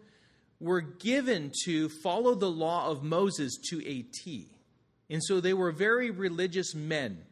were 0.61 0.81
given 0.81 1.52
to 1.64 1.88
follow 1.88 2.35
the 2.35 2.50
law 2.50 2.88
of 2.88 3.02
Moses 3.02 3.59
to 3.70 3.87
a 3.87 4.02
T. 4.02 4.48
And 5.09 5.22
so 5.22 5.40
they 5.40 5.55
were 5.55 5.70
very 5.70 6.11
religious 6.11 6.74
men. 6.74 7.24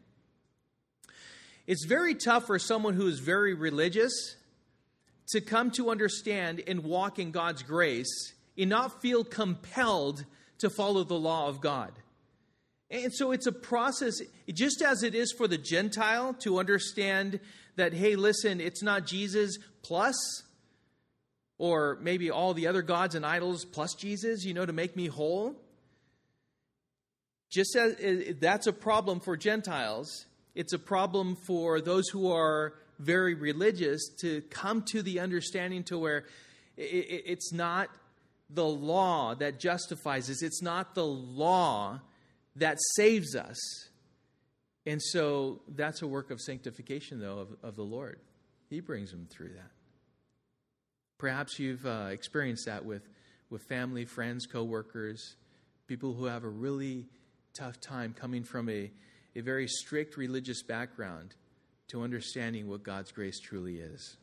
It's 1.66 1.87
very 1.87 2.14
tough 2.14 2.47
for 2.47 2.59
someone 2.59 2.94
who 2.94 3.07
is 3.07 3.20
very 3.20 3.55
religious 3.55 4.37
to 5.29 5.40
come 5.40 5.70
to 5.73 5.90
understand 5.90 6.62
and 6.66 6.85
walk 6.85 7.18
in 7.18 7.31
God's 7.31 7.62
grace 7.62 8.35
and 8.57 8.70
not 8.70 9.01
feel 9.01 9.25
compelled 9.25 10.25
to 10.59 10.70
follow 10.70 11.05
the 11.05 11.14
law 11.14 11.49
of 11.49 11.61
God. 11.61 11.92
And 12.95 13.13
so 13.13 13.33
it's 13.33 13.49
a 13.49 13.53
process, 13.53 14.23
just 14.53 14.81
as 14.81 15.03
it 15.03 15.17
is 15.17 15.33
for 15.33 15.49
the 15.49 15.59
Gentile 15.59 16.33
to 16.35 16.61
understand 16.61 17.41
that, 17.75 17.93
hey, 17.93 18.15
listen, 18.15 18.61
it's 18.61 18.85
not 18.85 19.05
Jesus 19.05 19.59
plus, 19.83 20.15
or 21.59 21.99
maybe 22.01 22.31
all 22.31 22.55
the 22.55 22.69
other 22.69 22.83
gods 22.83 23.17
and 23.17 23.27
idols 23.27 23.65
plus 23.65 23.95
Jesus, 23.95 24.45
you 24.45 24.55
know, 24.55 24.65
to 24.65 24.73
make 24.73 24.95
me 24.95 25.09
whole. 25.09 25.57
Just 27.51 27.75
as 27.75 27.97
that's 28.39 28.69
a 28.69 28.73
problem 28.73 29.19
for 29.19 29.37
Gentiles, 29.37 30.27
it's 30.55 30.73
a 30.73 30.79
problem 30.79 31.35
for 31.35 31.81
those 31.81 32.09
who 32.11 32.31
are 32.31 32.75
very 33.01 33.35
religious 33.35 34.09
to 34.21 34.41
come 34.51 34.83
to 34.83 35.03
the 35.03 35.19
understanding 35.19 35.83
to 35.83 35.99
where 35.99 36.27
it's 36.77 37.53
not 37.53 37.89
the 38.51 38.65
law 38.65 39.35
that 39.35 39.59
justifies 39.59 40.31
us, 40.31 40.45
it's 40.45 40.63
not 40.63 40.95
the 40.95 41.05
law 41.05 42.01
that 42.57 42.79
saves 42.97 43.35
us. 43.35 43.59
And 44.87 45.03
so 45.03 45.62
that's 45.69 46.03
a 46.03 46.07
work 46.07 46.31
of 46.31 46.40
sanctification, 46.40 47.21
though, 47.21 47.38
of, 47.38 47.49
of 47.62 47.77
the 47.77 47.83
Lord. 47.83 48.21
He 48.69 48.81
brings 48.81 49.11
them 49.11 49.27
through 49.31 49.55
that. 49.55 49.71
Perhaps 51.19 51.59
you've 51.59 51.87
uh, 51.87 52.09
experienced 52.11 52.67
that 52.67 52.85
with, 52.85 53.09
with 53.51 53.62
family, 53.62 54.05
friends, 54.05 54.47
coworkers, 54.47 55.37
people 55.87 56.12
who 56.12 56.27
have 56.27 56.45
a 56.45 56.49
really 56.49 57.07
tough 57.55 57.81
time 57.81 58.14
coming 58.19 58.43
from 58.43 58.69
a, 58.69 58.90
a 59.37 59.40
very 59.40 59.67
strict 59.69 60.17
religious 60.17 60.62
background 60.62 61.35
to 61.88 62.03
understanding 62.03 62.69
what 62.69 62.83
God's 62.83 63.12
grace 63.12 63.38
truly 63.40 63.77
is. 63.77 64.17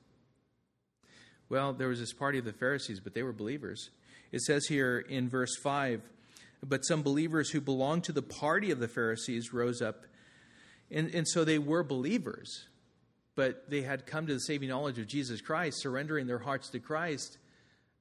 Well, 1.50 1.74
there 1.74 1.88
was 1.88 2.00
this 2.00 2.14
party 2.14 2.40
of 2.40 2.46
the 2.46 2.54
Pharisees, 2.54 3.00
but 3.00 3.14
they 3.14 3.24
were 3.24 3.34
believers. 3.34 3.90
It 4.32 4.42
says 4.42 4.66
here 4.68 5.00
in 5.00 5.30
verse 5.30 5.56
5 5.64 6.02
But 6.64 6.86
some 6.86 7.02
believers 7.02 7.50
who 7.50 7.62
belonged 7.62 8.04
to 8.06 8.12
the 8.12 8.22
party 8.22 8.72
of 8.72 8.80
the 8.80 8.88
Pharisees 8.88 9.52
rose 9.54 9.82
up, 9.82 10.06
and, 10.92 11.14
and 11.14 11.28
so 11.28 11.44
they 11.44 11.58
were 11.58 11.84
believers, 11.84 12.68
but 13.36 13.70
they 13.70 13.82
had 13.82 14.06
come 14.06 14.28
to 14.28 14.34
the 14.34 14.40
saving 14.40 14.70
knowledge 14.70 15.00
of 15.00 15.08
Jesus 15.08 15.42
Christ, 15.42 15.82
surrendering 15.82 16.28
their 16.28 16.40
hearts 16.40 16.70
to 16.70 16.80
Christ. 16.80 17.38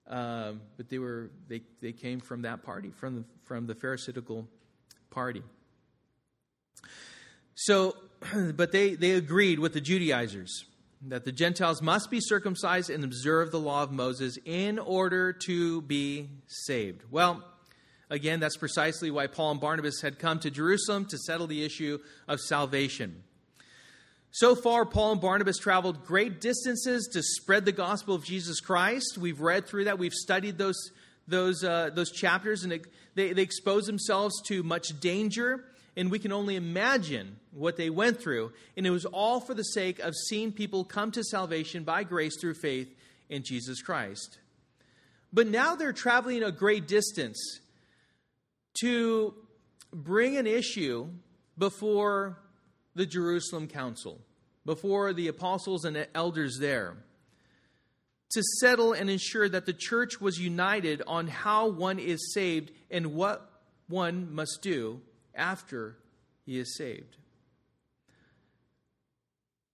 Um, 0.07 0.61
but 0.77 0.88
they 0.88 0.99
were 0.99 1.31
they, 1.49 1.62
they 1.81 1.92
came 1.92 2.20
from 2.20 2.42
that 2.42 2.62
party, 2.62 2.90
from 2.90 3.16
the, 3.16 3.25
from 3.44 3.66
the 3.66 3.75
Pharisaical 3.75 4.49
party. 5.11 5.42
So, 7.55 7.94
but 8.55 8.73
they, 8.73 8.94
they 8.94 9.12
agreed 9.12 9.59
with 9.59 9.73
the 9.73 9.81
Judaizers 9.81 10.64
that 11.09 11.25
the 11.25 11.33
Gentiles 11.33 11.81
must 11.81 12.11
be 12.11 12.20
circumcised 12.20 12.90
and 12.90 13.05
observe 13.05 13.51
the 13.51 13.61
law 13.61 13.83
of 13.83 13.90
Moses 13.90 14.38
in 14.44 14.79
order 14.79 15.33
to 15.33 15.83
be 15.83 16.29
saved. 16.46 17.05
Well, 17.11 17.42
again, 18.11 18.40
that's 18.40 18.57
precisely 18.57 19.11
why 19.11 19.27
Paul 19.27 19.53
and 19.53 19.61
Barnabas 19.61 20.01
had 20.03 20.18
come 20.18 20.38
to 20.40 20.51
Jerusalem 20.51 21.07
to 21.07 21.18
settle 21.18 21.46
the 21.46 21.64
issue 21.64 21.99
of 22.29 22.40
salvation. 22.40 23.23
So 24.33 24.55
far, 24.55 24.85
Paul 24.85 25.12
and 25.12 25.20
Barnabas 25.20 25.59
traveled 25.59 26.05
great 26.05 26.40
distances 26.40 27.09
to 27.12 27.23
spread 27.23 27.64
the 27.64 27.73
gospel 27.73 28.14
of 28.14 28.25
Jesus 28.25 28.61
Christ. 28.61 29.18
We've 29.18 29.40
read 29.40 29.66
through 29.66 29.85
that, 29.85 29.99
we've 29.99 30.12
studied 30.12 30.59
those, 30.59 30.90
those, 31.27 31.64
uh, 31.64 31.90
those 31.94 32.11
chapters, 32.11 32.62
and 32.62 32.81
they, 33.14 33.33
they 33.33 33.42
expose 33.42 33.87
themselves 33.87 34.40
to 34.49 34.62
much 34.62 35.01
danger 35.01 35.64
and 35.96 36.11
we 36.11 36.18
can 36.18 36.33
only 36.33 36.57
imagine 36.57 37.37
what 37.53 37.77
they 37.77 37.90
went 37.90 38.20
through. 38.20 38.53
And 38.77 38.87
it 38.87 38.90
was 38.90 39.05
all 39.05 39.40
for 39.40 39.55
the 39.55 39.62
sake 39.62 39.99
of 39.99 40.14
seeing 40.14 40.53
people 40.53 40.85
come 40.85 41.11
to 41.12 41.25
salvation 41.25 41.85
by 41.85 42.05
grace 42.05 42.40
through 42.40 42.55
faith 42.55 42.88
in 43.29 43.42
Jesus 43.42 43.83
Christ. 43.83 44.38
But 45.33 45.46
now 45.46 45.75
they're 45.75 45.92
traveling 45.92 46.42
a 46.42 46.53
great 46.53 46.88
distance 46.88 47.60
to 48.81 49.35
bring 49.93 50.37
an 50.37 50.47
issue 50.47 51.09
before 51.59 52.39
the 52.95 53.07
Jerusalem 53.07 53.69
Council, 53.69 54.21
before 54.65 55.13
the 55.13 55.29
apostles 55.29 55.85
and 55.85 55.97
the 55.97 56.17
elders 56.17 56.59
there, 56.59 56.97
to 58.33 58.43
settle 58.61 58.93
and 58.93 59.11
ensure 59.11 59.49
that 59.49 59.67
the 59.67 59.73
church 59.73 60.21
was 60.21 60.39
united 60.39 61.03
on 61.07 61.27
how 61.27 61.69
one 61.69 61.99
is 61.99 62.33
saved 62.33 62.71
and 62.91 63.15
what 63.15 63.51
one 63.89 64.33
must 64.33 64.61
do 64.63 65.01
after 65.35 65.97
he 66.47 66.59
is 66.59 66.77
saved. 66.77 67.17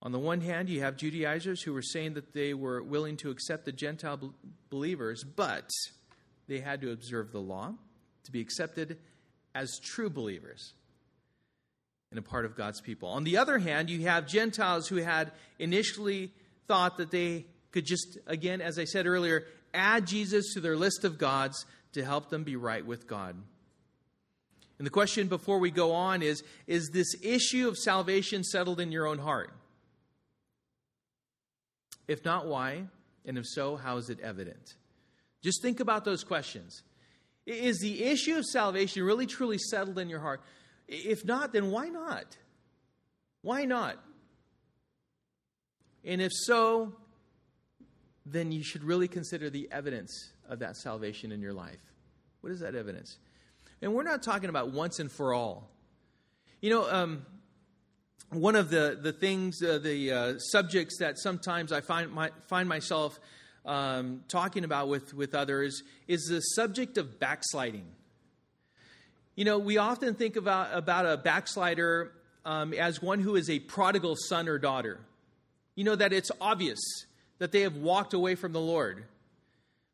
On 0.02 0.12
the 0.12 0.18
one 0.18 0.40
hand, 0.40 0.68
you 0.68 0.80
have 0.80 0.96
Judaizers 0.96 1.62
who 1.62 1.72
were 1.72 1.82
saying 1.82 2.14
that 2.14 2.32
they 2.32 2.54
were 2.54 2.82
willing 2.82 3.16
to 3.18 3.30
accept 3.30 3.64
the 3.64 3.72
Gentile 3.72 4.32
believers, 4.70 5.24
but 5.24 5.68
they 6.48 6.60
had 6.60 6.80
to 6.82 6.92
observe 6.92 7.32
the 7.32 7.40
law 7.40 7.74
to 8.26 8.32
be 8.32 8.40
accepted 8.40 8.98
as 9.54 9.78
true 9.82 10.10
believers 10.10 10.74
and 12.10 12.18
a 12.18 12.22
part 12.22 12.44
of 12.44 12.56
God's 12.56 12.80
people. 12.80 13.08
On 13.08 13.24
the 13.24 13.38
other 13.38 13.58
hand, 13.58 13.90
you 13.90 14.06
have 14.06 14.26
Gentiles 14.26 14.88
who 14.88 14.96
had 14.96 15.32
initially 15.58 16.32
thought 16.68 16.98
that 16.98 17.10
they 17.10 17.46
could 17.72 17.84
just, 17.84 18.18
again, 18.26 18.60
as 18.60 18.78
I 18.78 18.84
said 18.84 19.06
earlier, 19.06 19.44
add 19.74 20.06
Jesus 20.06 20.54
to 20.54 20.60
their 20.60 20.76
list 20.76 21.04
of 21.04 21.18
gods 21.18 21.66
to 21.92 22.04
help 22.04 22.30
them 22.30 22.44
be 22.44 22.56
right 22.56 22.84
with 22.84 23.06
God. 23.06 23.36
And 24.78 24.86
the 24.86 24.90
question 24.90 25.28
before 25.28 25.58
we 25.58 25.70
go 25.70 25.92
on 25.92 26.22
is 26.22 26.42
Is 26.66 26.90
this 26.92 27.14
issue 27.22 27.68
of 27.68 27.78
salvation 27.78 28.44
settled 28.44 28.80
in 28.80 28.92
your 28.92 29.06
own 29.06 29.18
heart? 29.18 29.50
If 32.06 32.24
not, 32.24 32.46
why? 32.46 32.84
And 33.24 33.36
if 33.38 33.46
so, 33.46 33.76
how 33.76 33.96
is 33.96 34.10
it 34.10 34.20
evident? 34.20 34.74
Just 35.42 35.62
think 35.62 35.80
about 35.80 36.04
those 36.04 36.22
questions. 36.24 36.82
Is 37.46 37.78
the 37.78 38.04
issue 38.04 38.36
of 38.36 38.44
salvation 38.44 39.04
really 39.04 39.26
truly 39.26 39.58
settled 39.58 39.98
in 39.98 40.10
your 40.10 40.20
heart? 40.20 40.40
If 40.88 41.24
not, 41.24 41.52
then 41.52 41.70
why 41.70 41.88
not? 41.88 42.36
Why 43.42 43.64
not? 43.64 43.96
And 46.04 46.20
if 46.20 46.32
so, 46.32 46.94
then 48.24 48.50
you 48.50 48.64
should 48.64 48.82
really 48.82 49.08
consider 49.08 49.48
the 49.48 49.68
evidence 49.70 50.32
of 50.48 50.58
that 50.58 50.76
salvation 50.76 51.30
in 51.30 51.40
your 51.40 51.52
life. 51.52 51.78
What 52.40 52.52
is 52.52 52.60
that 52.60 52.74
evidence? 52.74 53.18
And 53.80 53.94
we're 53.94 54.02
not 54.02 54.22
talking 54.22 54.48
about 54.48 54.72
once 54.72 54.98
and 54.98 55.10
for 55.10 55.32
all. 55.32 55.70
You 56.60 56.70
know, 56.70 56.90
um, 56.90 57.26
one 58.30 58.56
of 58.56 58.70
the, 58.70 58.98
the 59.00 59.12
things, 59.12 59.62
uh, 59.62 59.78
the 59.78 60.12
uh, 60.12 60.38
subjects 60.38 60.98
that 60.98 61.18
sometimes 61.18 61.70
I 61.70 61.80
find, 61.80 62.10
my, 62.10 62.30
find 62.48 62.68
myself 62.68 63.20
um, 63.66 64.22
talking 64.28 64.64
about 64.64 64.88
with, 64.88 65.12
with 65.12 65.34
others 65.34 65.82
is 66.08 66.24
the 66.26 66.40
subject 66.40 66.96
of 66.96 67.20
backsliding. 67.20 67.86
You 69.34 69.44
know, 69.44 69.58
we 69.58 69.76
often 69.76 70.14
think 70.14 70.36
about, 70.36 70.68
about 70.72 71.04
a 71.04 71.16
backslider 71.16 72.12
um, 72.44 72.72
as 72.72 73.02
one 73.02 73.20
who 73.20 73.36
is 73.36 73.50
a 73.50 73.58
prodigal 73.58 74.16
son 74.16 74.48
or 74.48 74.58
daughter. 74.58 75.00
You 75.74 75.84
know, 75.84 75.96
that 75.96 76.12
it's 76.12 76.30
obvious 76.40 76.78
that 77.38 77.52
they 77.52 77.60
have 77.60 77.76
walked 77.76 78.14
away 78.14 78.34
from 78.34 78.52
the 78.52 78.60
Lord. 78.60 79.04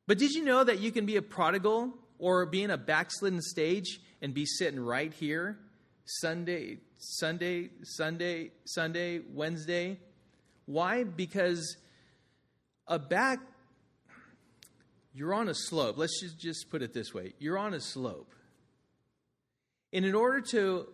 But 0.07 0.19
did 0.19 0.33
you 0.33 0.45
know 0.45 0.63
that 0.63 0.79
you 0.79 0.93
can 0.93 1.07
be 1.07 1.17
a 1.17 1.23
prodigal 1.23 1.93
or 2.19 2.47
be 2.47 2.63
in 2.63 2.71
a 2.71 2.79
backslidden 2.79 3.43
stage 3.43 3.99
and 4.21 4.33
be 4.33 4.47
sitting 4.47 4.79
right 4.79 5.13
here 5.13 5.59
Sunday, 6.05 6.79
Sunday, 6.99 7.71
Sunday, 7.83 8.51
Sunday, 8.65 9.21
Wednesday. 9.33 9.99
Why? 10.67 11.05
Because 11.05 11.77
a 12.87 12.99
back, 12.99 13.41
you're 15.15 15.35
on 15.35 15.49
a 15.49 15.55
slope. 15.55 15.99
Let's 15.99 16.21
just, 16.21 16.39
just 16.39 16.71
put 16.71 16.83
it 16.83 16.93
this 16.93 17.13
way 17.13 17.35
you're 17.39 17.59
on 17.59 17.75
a 17.75 17.81
slope. 17.81 18.35
And 19.93 20.05
in 20.05 20.15
order 20.15 20.41
to 20.53 20.87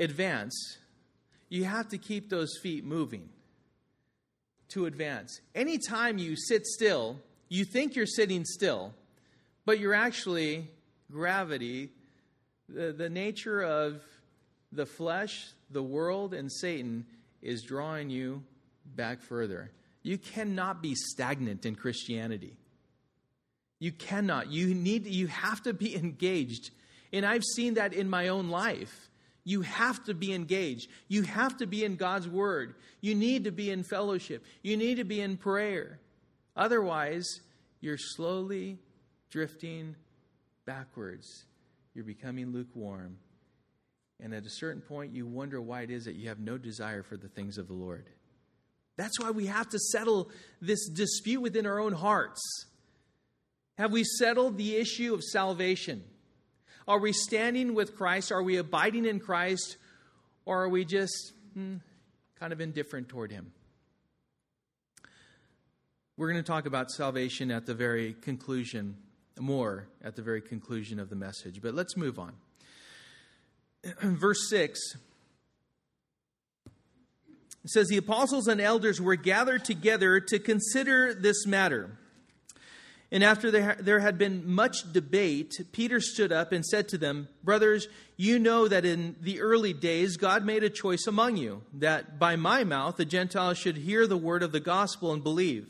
advance, 0.00 0.78
you 1.48 1.64
have 1.64 1.88
to 1.90 1.98
keep 1.98 2.28
those 2.30 2.58
feet 2.62 2.84
moving 2.84 3.28
to 4.70 4.86
advance. 4.86 5.40
Anytime 5.54 6.18
you 6.18 6.36
sit 6.36 6.66
still, 6.66 7.20
you 7.48 7.64
think 7.64 7.94
you're 7.94 8.06
sitting 8.06 8.44
still, 8.44 8.92
but 9.64 9.78
you're 9.78 9.94
actually 9.94 10.68
gravity, 11.12 11.90
the, 12.68 12.92
the 12.92 13.08
nature 13.08 13.62
of 13.62 14.02
the 14.72 14.86
flesh, 14.86 15.46
the 15.70 15.82
world, 15.82 16.34
and 16.34 16.50
Satan 16.50 17.06
is 17.40 17.62
drawing 17.62 18.10
you 18.10 18.42
back 18.84 19.20
further. 19.20 19.70
You 20.02 20.18
cannot 20.18 20.82
be 20.82 20.94
stagnant 20.94 21.64
in 21.64 21.76
Christianity. 21.76 22.56
You 23.78 23.92
cannot. 23.92 24.50
You 24.50 24.74
need 24.74 25.06
you 25.06 25.26
have 25.26 25.62
to 25.62 25.72
be 25.72 25.96
engaged. 26.04 26.70
And 27.12 27.24
I've 27.24 27.44
seen 27.44 27.74
that 27.74 27.92
in 27.92 28.08
my 28.08 28.28
own 28.28 28.48
life. 28.48 29.08
You 29.44 29.60
have 29.60 30.02
to 30.04 30.14
be 30.14 30.32
engaged. 30.32 30.88
You 31.06 31.22
have 31.22 31.58
to 31.58 31.66
be 31.66 31.84
in 31.84 31.96
God's 31.96 32.26
word. 32.26 32.76
You 33.02 33.14
need 33.14 33.44
to 33.44 33.52
be 33.52 33.70
in 33.70 33.84
fellowship. 33.84 34.42
You 34.62 34.76
need 34.76 34.96
to 34.96 35.04
be 35.04 35.20
in 35.20 35.36
prayer. 35.36 36.00
Otherwise, 36.56 37.26
you're 37.80 37.98
slowly 37.98 38.78
drifting 39.30 39.96
backwards. 40.64 41.44
You're 41.94 42.04
becoming 42.04 42.52
lukewarm. 42.52 43.18
And 44.20 44.32
at 44.32 44.46
a 44.46 44.50
certain 44.50 44.80
point, 44.80 45.14
you 45.14 45.26
wonder 45.26 45.60
why 45.60 45.82
it 45.82 45.90
is 45.90 46.04
that 46.06 46.14
you 46.14 46.28
have 46.28 46.38
no 46.38 46.56
desire 46.56 47.02
for 47.02 47.18
the 47.18 47.28
things 47.28 47.58
of 47.58 47.68
the 47.68 47.74
Lord. 47.74 48.08
That's 48.96 49.20
why 49.20 49.30
we 49.30 49.46
have 49.46 49.68
to 49.70 49.78
settle 49.78 50.30
this 50.60 50.88
dispute 50.88 51.40
within 51.40 51.66
our 51.66 51.80
own 51.80 51.92
hearts. 51.92 52.40
Have 53.78 53.92
we 53.92 54.04
settled 54.04 54.56
the 54.56 54.76
issue 54.76 55.14
of 55.14 55.22
salvation? 55.22 56.04
Are 56.86 56.98
we 56.98 57.12
standing 57.12 57.74
with 57.74 57.96
Christ? 57.96 58.30
Are 58.30 58.42
we 58.42 58.56
abiding 58.56 59.06
in 59.06 59.20
Christ? 59.20 59.76
Or 60.44 60.62
are 60.62 60.68
we 60.68 60.84
just 60.84 61.32
hmm, 61.54 61.76
kind 62.38 62.52
of 62.52 62.60
indifferent 62.60 63.08
toward 63.08 63.32
Him? 63.32 63.52
We're 66.16 66.30
going 66.30 66.42
to 66.42 66.46
talk 66.46 66.66
about 66.66 66.90
salvation 66.90 67.50
at 67.50 67.66
the 67.66 67.74
very 67.74 68.12
conclusion, 68.12 68.96
more 69.38 69.88
at 70.02 70.14
the 70.14 70.22
very 70.22 70.40
conclusion 70.40 71.00
of 71.00 71.10
the 71.10 71.16
message. 71.16 71.60
But 71.60 71.74
let's 71.74 71.96
move 71.96 72.18
on. 72.18 72.34
Verse 74.00 74.48
6 74.48 74.96
it 77.64 77.70
says, 77.70 77.88
The 77.88 77.96
apostles 77.96 78.46
and 78.46 78.60
elders 78.60 79.00
were 79.00 79.16
gathered 79.16 79.64
together 79.64 80.20
to 80.20 80.38
consider 80.38 81.14
this 81.14 81.46
matter. 81.46 81.98
And 83.14 83.22
after 83.22 83.52
there 83.52 84.00
had 84.00 84.18
been 84.18 84.52
much 84.52 84.92
debate, 84.92 85.54
Peter 85.70 86.00
stood 86.00 86.32
up 86.32 86.50
and 86.50 86.66
said 86.66 86.88
to 86.88 86.98
them, 86.98 87.28
Brothers, 87.44 87.86
you 88.16 88.40
know 88.40 88.66
that 88.66 88.84
in 88.84 89.14
the 89.20 89.40
early 89.40 89.72
days 89.72 90.16
God 90.16 90.44
made 90.44 90.64
a 90.64 90.68
choice 90.68 91.06
among 91.06 91.36
you, 91.36 91.62
that 91.74 92.18
by 92.18 92.34
my 92.34 92.64
mouth 92.64 92.96
the 92.96 93.04
Gentiles 93.04 93.56
should 93.56 93.76
hear 93.76 94.08
the 94.08 94.16
word 94.16 94.42
of 94.42 94.50
the 94.50 94.58
gospel 94.58 95.12
and 95.12 95.22
believe. 95.22 95.68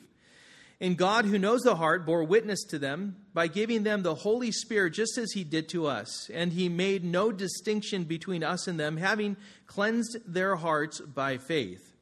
And 0.80 0.96
God, 0.96 1.26
who 1.26 1.38
knows 1.38 1.60
the 1.60 1.76
heart, 1.76 2.06
bore 2.06 2.24
witness 2.24 2.64
to 2.70 2.78
them 2.78 3.16
by 3.34 3.48
giving 3.48 3.82
them 3.82 4.02
the 4.02 4.14
Holy 4.14 4.50
Spirit 4.50 4.94
just 4.94 5.18
as 5.18 5.32
He 5.32 5.44
did 5.44 5.68
to 5.68 5.86
us. 5.86 6.30
And 6.32 6.50
He 6.50 6.70
made 6.70 7.04
no 7.04 7.30
distinction 7.30 8.04
between 8.04 8.42
us 8.42 8.66
and 8.66 8.80
them, 8.80 8.96
having 8.96 9.36
cleansed 9.66 10.16
their 10.26 10.56
hearts 10.56 10.98
by 10.98 11.36
faith. 11.36 11.93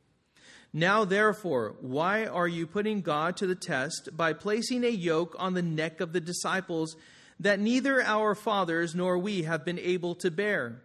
Now, 0.72 1.04
therefore, 1.04 1.76
why 1.80 2.24
are 2.24 2.48
you 2.48 2.66
putting 2.66 3.02
God 3.02 3.36
to 3.36 3.46
the 3.46 3.54
test 3.54 4.10
by 4.16 4.32
placing 4.32 4.84
a 4.84 4.88
yoke 4.88 5.36
on 5.38 5.52
the 5.52 5.62
neck 5.62 6.00
of 6.00 6.12
the 6.12 6.20
disciples 6.20 6.96
that 7.40 7.60
neither 7.60 8.02
our 8.02 8.34
fathers 8.34 8.94
nor 8.94 9.18
we 9.18 9.42
have 9.42 9.66
been 9.66 9.78
able 9.78 10.14
to 10.16 10.30
bear? 10.30 10.80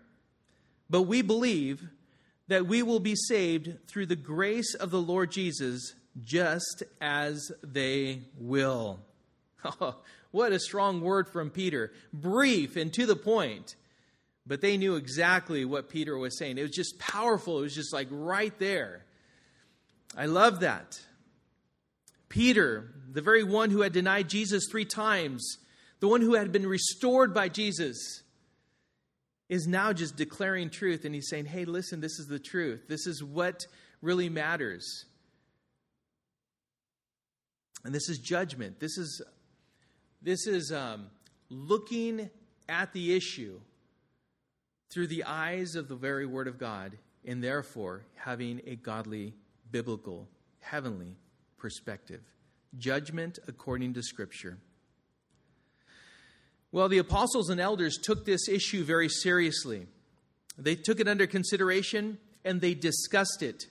But 0.90 1.04
we 1.04 1.22
believe 1.22 1.88
that 2.50 2.68
we 2.68 2.84
will 2.84 3.00
be 3.00 3.16
saved 3.16 3.88
through 3.88 4.08
the 4.08 4.16
grace 4.16 4.74
of 4.74 4.92
the 4.92 5.02
Lord 5.02 5.32
Jesus, 5.32 5.94
just 6.22 6.84
as 7.00 7.50
they 7.64 8.24
will. 8.38 9.00
what 10.32 10.52
a 10.52 10.60
strong 10.60 11.00
word 11.00 11.30
from 11.30 11.50
Peter. 11.50 11.94
Brief 12.12 12.76
and 12.76 12.94
to 12.94 13.06
the 13.06 13.16
point. 13.16 13.76
But 14.46 14.62
they 14.62 14.78
knew 14.78 14.96
exactly 14.96 15.66
what 15.66 15.90
Peter 15.90 16.18
was 16.18 16.38
saying. 16.38 16.58
It 16.58 16.62
was 16.62 16.72
just 16.72 17.00
powerful. 17.00 17.60
It 17.60 17.64
was 17.64 17.76
just 17.76 17.94
like 17.94 18.08
right 18.10 18.58
there. 18.60 19.04
I 20.18 20.26
love 20.26 20.62
that. 20.62 21.00
Peter, 22.28 22.92
the 23.12 23.22
very 23.22 23.44
one 23.44 23.70
who 23.70 23.82
had 23.82 23.94
denied 23.94 24.28
Jesus 24.28 24.66
three 24.70 24.84
times, 24.84 25.60
the 26.00 26.08
one 26.08 26.22
who 26.22 26.34
had 26.34 26.52
been 26.52 26.66
restored 26.66 27.34
by 27.34 27.50
Jesus, 27.50 28.24
is 29.48 29.68
now 29.68 29.94
just 29.94 30.18
declaring 30.18 30.72
truth. 30.72 31.06
And 31.06 31.14
he's 31.14 31.30
saying, 31.30 31.46
hey, 31.46 31.66
listen, 31.66 32.02
this 32.02 32.20
is 32.20 32.28
the 32.28 32.40
truth. 32.40 32.88
This 32.90 33.06
is 33.06 33.24
what 33.24 33.66
really 34.02 34.28
matters. 34.28 35.06
And 37.86 37.94
this 37.94 38.10
is 38.10 38.18
judgment. 38.18 38.80
This 38.80 38.98
is, 38.98 39.22
this 40.22 40.48
is 40.48 40.72
um, 40.72 41.08
looking 41.50 42.30
at 42.68 42.92
the 42.92 43.16
issue 43.16 43.62
through 44.90 45.08
the 45.08 45.24
eyes 45.26 45.76
of 45.76 45.88
the 45.88 45.96
very 45.96 46.26
Word 46.26 46.48
of 46.48 46.58
God, 46.58 46.98
and 47.24 47.44
therefore 47.44 48.04
having 48.16 48.62
a 48.66 48.76
godly 48.76 49.36
biblical, 49.72 50.28
heavenly 50.60 51.18
perspective. 51.58 52.22
Judgment 52.78 53.40
according 53.48 53.94
to 53.94 54.04
Scripture. 54.04 54.58
Well, 56.72 56.90
the 56.90 56.98
apostles 56.98 57.50
and 57.50 57.62
elders 57.62 57.98
took 57.98 58.26
this 58.26 58.50
issue 58.50 58.84
very 58.84 59.10
seriously. 59.10 59.88
They 60.58 60.76
took 60.76 61.00
it 61.00 61.08
under 61.08 61.26
consideration 61.26 62.18
and 62.44 62.62
they 62.62 62.74
discussed 62.74 63.42
it. 63.42 63.68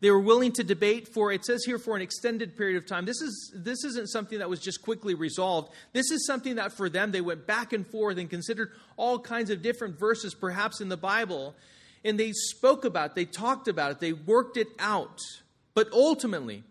They 0.00 0.10
were 0.10 0.20
willing 0.20 0.52
to 0.52 0.64
debate 0.64 1.08
for, 1.12 1.32
it 1.32 1.44
says 1.44 1.64
here, 1.64 1.78
for 1.78 1.96
an 1.96 2.02
extended 2.02 2.56
period 2.56 2.76
of 2.76 2.86
time. 2.86 3.06
This, 3.06 3.22
is, 3.22 3.52
this 3.54 3.82
isn't 3.82 4.08
something 4.08 4.38
that 4.40 4.50
was 4.50 4.60
just 4.60 4.82
quickly 4.82 5.14
resolved. 5.14 5.72
This 5.94 6.10
is 6.10 6.26
something 6.26 6.56
that 6.56 6.72
for 6.72 6.90
them, 6.90 7.12
they 7.12 7.22
went 7.22 7.46
back 7.46 7.72
and 7.72 7.86
forth 7.86 8.18
and 8.18 8.28
considered 8.28 8.72
all 8.96 9.18
kinds 9.18 9.48
of 9.48 9.62
different 9.62 9.98
verses, 9.98 10.34
perhaps 10.34 10.82
in 10.82 10.90
the 10.90 10.98
Bible, 10.98 11.54
and 12.06 12.18
they 12.18 12.32
spoke 12.32 12.84
about 12.84 13.10
it, 13.10 13.14
they 13.16 13.24
talked 13.24 13.68
about 13.68 13.90
it, 13.90 14.00
they 14.00 14.12
worked 14.12 14.56
it 14.56 14.68
out. 14.78 15.20
But 15.74 15.88
ultimately, 15.92 16.62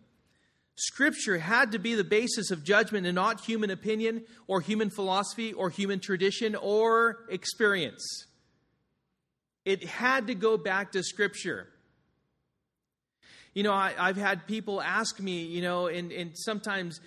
Scripture 0.75 1.37
had 1.37 1.73
to 1.73 1.79
be 1.79 1.93
the 1.93 2.03
basis 2.03 2.51
of 2.51 2.63
judgment 2.63 3.05
and 3.05 3.15
not 3.15 3.41
human 3.41 3.69
opinion 3.69 4.23
or 4.47 4.61
human 4.61 4.89
philosophy 4.89 5.53
or 5.53 5.69
human 5.69 5.99
tradition 5.99 6.55
or 6.55 7.25
experience. 7.29 8.25
It 9.65 9.83
had 9.83 10.27
to 10.27 10.35
go 10.35 10.57
back 10.57 10.93
to 10.93 11.03
Scripture. 11.03 11.67
You 13.53 13.63
know, 13.63 13.73
I, 13.73 13.93
have 13.97 14.17
had 14.17 14.47
people 14.47 14.81
ask 14.81 15.19
me, 15.19 15.43
you 15.43 15.61
know, 15.61 15.87
and, 15.87 16.11
and 16.11 16.37
sometimes 16.37 16.99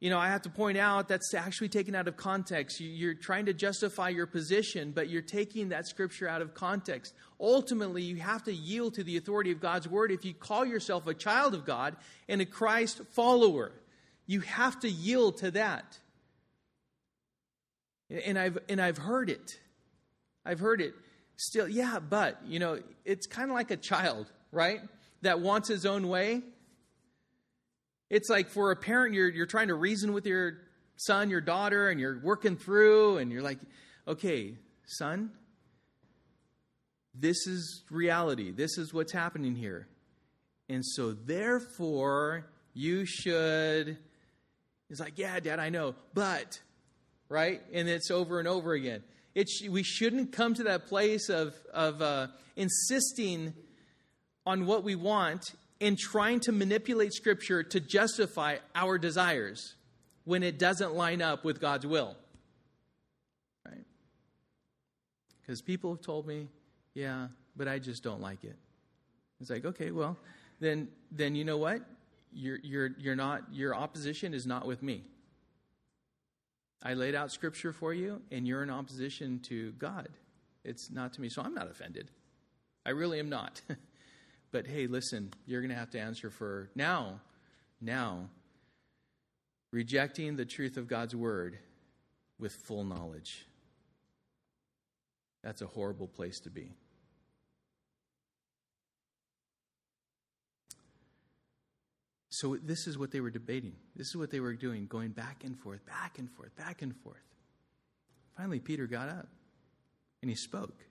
you 0.00 0.08
know, 0.08 0.18
I 0.18 0.28
have 0.28 0.42
to 0.42 0.50
point 0.50 0.78
out 0.78 1.08
that's 1.08 1.34
actually 1.34 1.68
taken 1.68 1.94
out 1.94 2.08
of 2.08 2.16
context. 2.16 2.80
You're 2.80 3.12
trying 3.12 3.44
to 3.46 3.52
justify 3.52 4.08
your 4.08 4.26
position, 4.26 4.92
but 4.92 5.10
you're 5.10 5.20
taking 5.20 5.68
that 5.68 5.86
scripture 5.86 6.26
out 6.26 6.40
of 6.40 6.54
context. 6.54 7.12
Ultimately, 7.38 8.02
you 8.02 8.16
have 8.16 8.42
to 8.44 8.52
yield 8.52 8.94
to 8.94 9.04
the 9.04 9.18
authority 9.18 9.52
of 9.52 9.60
God's 9.60 9.86
word 9.86 10.10
if 10.10 10.24
you 10.24 10.32
call 10.32 10.64
yourself 10.64 11.06
a 11.06 11.12
child 11.12 11.54
of 11.54 11.66
God 11.66 11.96
and 12.30 12.40
a 12.40 12.46
Christ 12.46 13.02
follower. 13.10 13.72
You 14.26 14.40
have 14.40 14.80
to 14.80 14.88
yield 14.88 15.36
to 15.38 15.50
that. 15.50 15.98
And 18.08 18.38
I've 18.38 18.58
and 18.70 18.80
I've 18.80 18.98
heard 18.98 19.28
it. 19.28 19.60
I've 20.46 20.60
heard 20.60 20.80
it. 20.80 20.94
Still, 21.36 21.68
yeah, 21.68 21.98
but 22.00 22.40
you 22.46 22.58
know, 22.58 22.80
it's 23.04 23.26
kind 23.26 23.50
of 23.50 23.54
like 23.54 23.70
a 23.70 23.76
child, 23.76 24.32
right? 24.50 24.80
That 25.22 25.40
wants 25.40 25.68
his 25.68 25.84
own 25.84 26.08
way 26.08 26.40
it's 28.10 28.28
like 28.28 28.48
for 28.48 28.72
a 28.72 28.76
parent, 28.76 29.14
you're, 29.14 29.28
you're 29.28 29.46
trying 29.46 29.68
to 29.68 29.74
reason 29.74 30.12
with 30.12 30.26
your 30.26 30.58
son, 30.96 31.30
your 31.30 31.40
daughter, 31.40 31.88
and 31.88 32.00
you're 32.00 32.18
working 32.18 32.56
through, 32.56 33.18
and 33.18 33.30
you're 33.30 33.42
like, 33.42 33.58
okay, 34.06 34.56
son, 34.84 35.30
this 37.14 37.46
is 37.46 37.84
reality. 37.90 38.50
This 38.50 38.76
is 38.76 38.92
what's 38.92 39.12
happening 39.12 39.54
here. 39.54 39.88
And 40.68 40.84
so, 40.84 41.12
therefore, 41.12 42.46
you 42.74 43.06
should. 43.06 43.96
It's 44.88 45.00
like, 45.00 45.16
yeah, 45.16 45.38
dad, 45.38 45.60
I 45.60 45.68
know, 45.68 45.94
but, 46.14 46.60
right? 47.28 47.60
And 47.72 47.88
it's 47.88 48.10
over 48.10 48.40
and 48.40 48.48
over 48.48 48.72
again. 48.72 49.02
It 49.34 49.48
sh- 49.48 49.68
we 49.68 49.84
shouldn't 49.84 50.32
come 50.32 50.54
to 50.54 50.64
that 50.64 50.86
place 50.86 51.28
of, 51.28 51.54
of 51.72 52.02
uh, 52.02 52.26
insisting 52.56 53.54
on 54.44 54.66
what 54.66 54.82
we 54.82 54.96
want 54.96 55.52
in 55.80 55.96
trying 55.96 56.40
to 56.40 56.52
manipulate 56.52 57.12
Scripture 57.14 57.62
to 57.62 57.80
justify 57.80 58.58
our 58.74 58.98
desires 58.98 59.74
when 60.24 60.42
it 60.42 60.58
doesn't 60.58 60.94
line 60.94 61.22
up 61.22 61.44
with 61.44 61.60
God's 61.60 61.86
will. 61.86 62.16
Right? 63.66 63.84
Because 65.40 65.62
people 65.62 65.90
have 65.94 66.02
told 66.02 66.26
me, 66.26 66.48
yeah, 66.94 67.28
but 67.56 67.66
I 67.66 67.78
just 67.78 68.02
don't 68.02 68.20
like 68.20 68.44
it. 68.44 68.56
It's 69.40 69.48
like, 69.48 69.64
okay, 69.64 69.90
well, 69.90 70.18
then, 70.60 70.88
then 71.10 71.34
you 71.34 71.44
know 71.44 71.56
what? 71.56 71.80
You're, 72.32 72.58
you're, 72.62 72.90
you're 72.98 73.16
not, 73.16 73.42
your 73.50 73.74
opposition 73.74 74.34
is 74.34 74.46
not 74.46 74.66
with 74.66 74.82
me. 74.82 75.02
I 76.82 76.94
laid 76.94 77.14
out 77.14 77.32
Scripture 77.32 77.72
for 77.72 77.92
you, 77.92 78.22
and 78.30 78.46
you're 78.46 78.62
in 78.62 78.70
opposition 78.70 79.40
to 79.48 79.72
God. 79.72 80.08
It's 80.64 80.90
not 80.90 81.14
to 81.14 81.20
me. 81.20 81.28
So 81.28 81.42
I'm 81.42 81.54
not 81.54 81.70
offended. 81.70 82.10
I 82.84 82.90
really 82.90 83.18
am 83.18 83.28
not. 83.28 83.60
But 84.52 84.66
hey, 84.66 84.86
listen, 84.86 85.32
you're 85.46 85.60
going 85.60 85.70
to 85.70 85.76
have 85.76 85.90
to 85.90 86.00
answer 86.00 86.30
for 86.30 86.70
now 86.74 87.20
Now, 87.80 88.28
rejecting 89.72 90.36
the 90.36 90.44
truth 90.44 90.76
of 90.76 90.86
God's 90.86 91.16
word 91.16 91.58
with 92.38 92.52
full 92.52 92.84
knowledge. 92.84 93.46
That's 95.42 95.62
a 95.62 95.66
horrible 95.66 96.08
place 96.08 96.40
to 96.40 96.50
be. 96.50 96.74
So, 102.28 102.56
this 102.56 102.86
is 102.86 102.96
what 102.96 103.10
they 103.10 103.20
were 103.20 103.30
debating. 103.30 103.74
This 103.96 104.08
is 104.08 104.16
what 104.16 104.30
they 104.30 104.40
were 104.40 104.54
doing, 104.54 104.86
going 104.86 105.10
back 105.10 105.44
and 105.44 105.58
forth, 105.58 105.84
back 105.84 106.18
and 106.18 106.30
forth, 106.30 106.54
back 106.56 106.80
and 106.82 106.96
forth. 106.96 107.24
Finally, 108.36 108.60
Peter 108.60 108.86
got 108.86 109.08
up 109.08 109.28
and 110.22 110.30
he 110.30 110.36
spoke. 110.36 110.84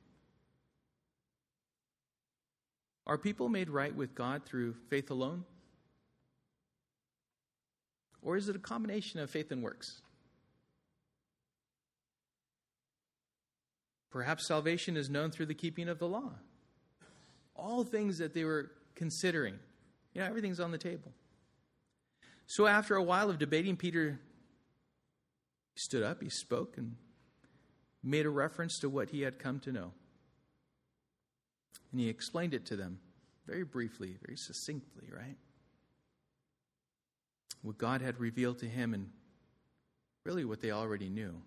Are 3.09 3.17
people 3.17 3.49
made 3.49 3.71
right 3.71 3.95
with 3.95 4.13
God 4.13 4.45
through 4.45 4.75
faith 4.87 5.09
alone? 5.09 5.43
Or 8.21 8.37
is 8.37 8.49
it 8.49 8.55
a 8.55 8.59
combination 8.59 9.19
of 9.19 9.31
faith 9.31 9.51
and 9.51 9.63
works? 9.63 10.03
Perhaps 14.11 14.45
salvation 14.45 14.95
is 14.95 15.09
known 15.09 15.31
through 15.31 15.47
the 15.47 15.55
keeping 15.55 15.89
of 15.89 15.97
the 15.97 16.07
law. 16.07 16.33
All 17.55 17.83
things 17.83 18.19
that 18.19 18.35
they 18.35 18.43
were 18.43 18.69
considering. 18.93 19.55
You 20.13 20.21
know, 20.21 20.27
everything's 20.27 20.59
on 20.59 20.69
the 20.69 20.77
table. 20.77 21.11
So 22.45 22.67
after 22.67 22.95
a 22.95 23.01
while 23.01 23.31
of 23.31 23.39
debating, 23.39 23.75
Peter 23.75 24.19
stood 25.73 26.03
up, 26.03 26.21
he 26.21 26.29
spoke, 26.29 26.77
and 26.77 26.95
made 28.03 28.27
a 28.27 28.29
reference 28.29 28.77
to 28.79 28.87
what 28.87 29.09
he 29.09 29.21
had 29.21 29.39
come 29.39 29.59
to 29.61 29.71
know. 29.71 29.93
And 31.91 31.99
he 31.99 32.09
explained 32.09 32.53
it 32.53 32.65
to 32.67 32.75
them 32.75 32.99
very 33.47 33.63
briefly, 33.63 34.15
very 34.25 34.37
succinctly, 34.37 35.09
right? 35.11 35.37
What 37.61 37.77
God 37.77 38.01
had 38.01 38.19
revealed 38.19 38.59
to 38.59 38.67
him 38.67 38.93
and 38.93 39.09
really 40.23 40.45
what 40.45 40.61
they 40.61 40.71
already 40.71 41.09
knew. 41.09 41.41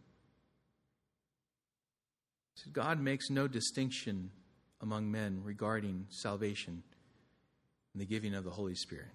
So 2.55 2.71
God 2.73 3.01
makes 3.01 3.31
no 3.31 3.49
distinction 3.49 4.31
among 4.81 5.11
men 5.11 5.41
regarding 5.45 6.07
salvation 6.11 6.83
and 7.95 8.01
the 8.01 8.07
giving 8.07 8.35
of 8.35 8.45
the 8.45 8.51
Holy 8.51 8.75
Spirit. 8.75 9.13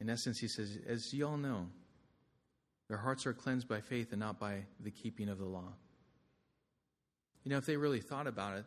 In 0.00 0.10
essence, 0.10 0.38
he 0.40 0.48
says, 0.48 0.78
as 0.88 1.12
you 1.12 1.26
all 1.28 1.36
know, 1.36 1.68
their 2.88 2.98
hearts 2.98 3.24
are 3.26 3.32
cleansed 3.32 3.68
by 3.68 3.80
faith 3.80 4.08
and 4.10 4.18
not 4.20 4.40
by 4.40 4.64
the 4.80 4.90
keeping 4.90 5.28
of 5.28 5.38
the 5.38 5.44
law. 5.44 5.72
You 7.44 7.50
know, 7.50 7.58
if 7.58 7.66
they 7.66 7.76
really 7.76 8.00
thought 8.00 8.26
about 8.26 8.58
it, 8.58 8.64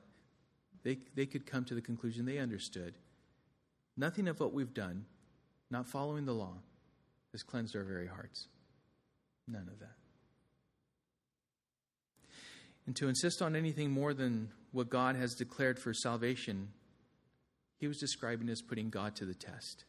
they, 0.84 0.98
they 1.16 1.26
could 1.26 1.46
come 1.46 1.66
to 1.66 1.74
the 1.74 1.82
conclusion 1.82 2.26
they 2.26 2.38
understood. 2.38 2.96
Nothing 3.98 4.28
of 4.28 4.40
what 4.40 4.54
we've 4.54 4.74
done, 4.74 5.06
not 5.72 5.88
following 5.88 6.26
the 6.26 6.34
law, 6.34 6.58
has 7.32 7.44
cleansed 7.44 7.76
our 7.76 7.84
very 7.84 8.08
hearts. 8.08 8.48
None 9.48 9.68
of 9.72 9.80
that. 9.80 9.96
And 12.86 12.96
to 12.98 13.08
insist 13.08 13.42
on 13.42 13.56
anything 13.56 13.90
more 13.90 14.14
than 14.14 14.50
what 14.72 14.90
God 14.90 15.16
has 15.16 15.34
declared 15.34 15.80
for 15.80 15.94
salvation, 15.94 16.70
he 17.78 17.88
was 17.88 17.98
describing 17.98 18.50
as 18.50 18.62
putting 18.62 18.90
God 18.90 19.16
to 19.16 19.26
the 19.26 19.34
test. 19.34 19.86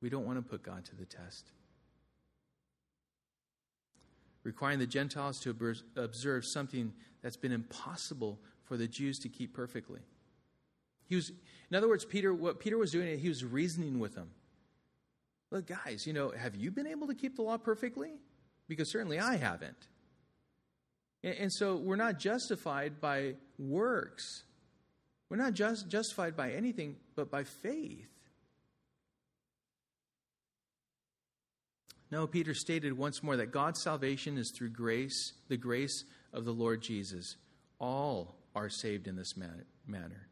We 0.00 0.10
don't 0.10 0.26
want 0.26 0.38
to 0.38 0.42
put 0.42 0.62
God 0.62 0.84
to 0.86 0.96
the 0.96 1.06
test. 1.06 1.50
Requiring 4.44 4.78
the 4.78 4.86
Gentiles 4.86 5.38
to 5.40 5.74
observe 5.96 6.44
something 6.44 6.92
that's 7.22 7.36
been 7.36 7.52
impossible 7.52 8.40
for 8.64 8.76
the 8.76 8.88
Jews 8.88 9.18
to 9.20 9.28
keep 9.28 9.54
perfectly. 9.54 10.00
He 11.08 11.14
was, 11.14 11.30
in 11.70 11.76
other 11.76 11.88
words, 11.88 12.04
Peter, 12.04 12.32
what 12.32 12.58
Peter 12.58 12.78
was 12.78 12.90
doing, 12.90 13.18
he 13.18 13.28
was 13.28 13.44
reasoning 13.44 13.98
with 13.98 14.14
them. 14.14 14.30
Look, 15.50 15.66
guys, 15.66 16.06
you 16.06 16.12
know, 16.12 16.30
have 16.30 16.56
you 16.56 16.70
been 16.70 16.86
able 16.86 17.06
to 17.08 17.14
keep 17.14 17.36
the 17.36 17.42
law 17.42 17.58
perfectly? 17.58 18.12
Because 18.68 18.90
certainly 18.90 19.20
I 19.20 19.36
haven't. 19.36 19.88
And, 21.22 21.34
and 21.34 21.52
so 21.52 21.76
we're 21.76 21.96
not 21.96 22.18
justified 22.18 23.00
by 23.00 23.34
works. 23.58 24.44
We're 25.28 25.36
not 25.36 25.52
just 25.52 25.88
justified 25.88 26.36
by 26.36 26.52
anything 26.52 26.96
but 27.14 27.30
by 27.30 27.44
faith. 27.44 28.08
No, 32.12 32.26
Peter 32.26 32.52
stated 32.52 32.98
once 32.98 33.22
more 33.22 33.38
that 33.38 33.52
God's 33.52 33.80
salvation 33.80 34.36
is 34.36 34.52
through 34.54 34.68
grace, 34.68 35.32
the 35.48 35.56
grace 35.56 36.04
of 36.34 36.44
the 36.44 36.52
Lord 36.52 36.82
Jesus. 36.82 37.36
All 37.78 38.36
are 38.54 38.68
saved 38.68 39.08
in 39.08 39.16
this 39.16 39.34
manner. 39.34 40.28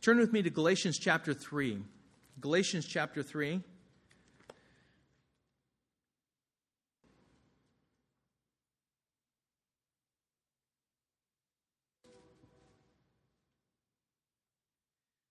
Turn 0.00 0.18
with 0.18 0.32
me 0.32 0.42
to 0.42 0.50
Galatians 0.50 0.96
chapter 1.00 1.34
3. 1.34 1.82
Galatians 2.40 2.86
chapter 2.86 3.24
3. 3.24 3.60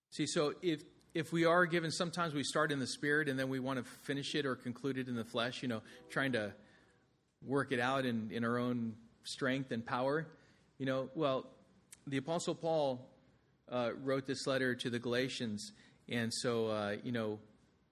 See, 0.09 0.27
so 0.27 0.53
if 0.61 0.83
if 1.15 1.31
we 1.31 1.45
are 1.45 1.65
given, 1.65 1.91
sometimes 1.91 2.33
we 2.33 2.43
start 2.43 2.73
in 2.73 2.79
the 2.79 2.85
spirit 2.85 3.29
and 3.29 3.39
then 3.39 3.47
we 3.47 3.61
want 3.61 3.79
to 3.79 3.85
finish 4.03 4.35
it 4.35 4.45
or 4.45 4.53
conclude 4.53 4.97
it 4.97 5.07
in 5.07 5.15
the 5.15 5.23
flesh, 5.23 5.63
you 5.63 5.69
know, 5.69 5.81
trying 6.09 6.33
to 6.33 6.53
work 7.41 7.71
it 7.71 7.79
out 7.79 8.05
in, 8.05 8.29
in 8.31 8.43
our 8.43 8.57
own 8.57 8.93
strength 9.23 9.71
and 9.71 9.83
power. 9.85 10.27
You 10.77 10.85
know, 10.85 11.09
well, 11.15 11.47
the 12.05 12.17
Apostle 12.17 12.53
Paul 12.53 13.07
uh, 13.71 13.91
wrote 14.03 14.27
this 14.27 14.45
letter 14.45 14.75
to 14.75 14.89
the 14.89 14.99
Galatians, 14.99 15.71
and 16.09 16.33
so, 16.33 16.67
uh, 16.67 16.95
you 17.01 17.13
know, 17.13 17.39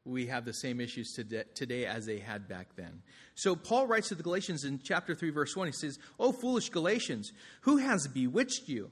we 0.05 0.25
have 0.27 0.43
the 0.43 0.53
same 0.53 0.81
issues 0.81 1.13
today, 1.55 1.85
as 1.85 2.05
they 2.05 2.19
had 2.19 2.49
back 2.49 2.75
then. 2.75 3.01
So 3.35 3.55
Paul 3.55 3.87
writes 3.87 4.09
to 4.09 4.15
the 4.15 4.23
Galatians 4.23 4.65
in 4.65 4.81
chapter 4.83 5.15
3, 5.15 5.29
verse 5.29 5.55
1, 5.55 5.67
he 5.67 5.71
says, 5.71 5.97
O 6.19 6.33
foolish 6.33 6.69
Galatians, 6.69 7.31
who 7.61 7.77
has 7.77 8.05
bewitched 8.13 8.67
you? 8.67 8.91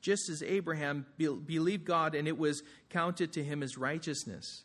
Just 0.00 0.28
as 0.28 0.42
Abraham 0.42 1.06
be- 1.16 1.28
believed 1.28 1.84
God 1.84 2.14
and 2.14 2.28
it 2.28 2.38
was 2.38 2.62
counted 2.90 3.32
to 3.32 3.44
him 3.44 3.62
as 3.62 3.78
righteousness. 3.78 4.64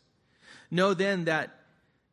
Know 0.70 0.94
then 0.94 1.24
that 1.24 1.50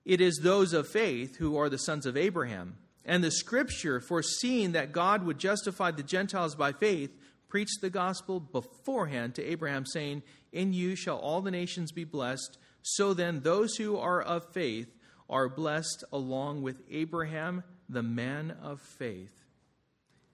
it 0.05 0.21
is 0.21 0.37
those 0.37 0.73
of 0.73 0.87
faith 0.87 1.37
who 1.37 1.57
are 1.57 1.69
the 1.69 1.77
sons 1.77 2.05
of 2.05 2.17
Abraham. 2.17 2.77
And 3.05 3.23
the 3.23 3.31
scripture, 3.31 3.99
foreseeing 3.99 4.73
that 4.73 4.91
God 4.91 5.23
would 5.25 5.39
justify 5.39 5.91
the 5.91 6.03
Gentiles 6.03 6.55
by 6.55 6.71
faith, 6.71 7.11
preached 7.49 7.81
the 7.81 7.89
gospel 7.89 8.39
beforehand 8.39 9.35
to 9.35 9.43
Abraham, 9.43 9.85
saying, 9.85 10.23
In 10.51 10.73
you 10.73 10.95
shall 10.95 11.17
all 11.17 11.41
the 11.41 11.51
nations 11.51 11.91
be 11.91 12.03
blessed. 12.03 12.57
So 12.83 13.13
then, 13.13 13.41
those 13.41 13.75
who 13.75 13.97
are 13.97 14.21
of 14.21 14.51
faith 14.53 14.95
are 15.29 15.49
blessed 15.49 16.03
along 16.11 16.61
with 16.61 16.81
Abraham, 16.89 17.63
the 17.89 18.03
man 18.03 18.55
of 18.61 18.81
faith. 18.81 19.43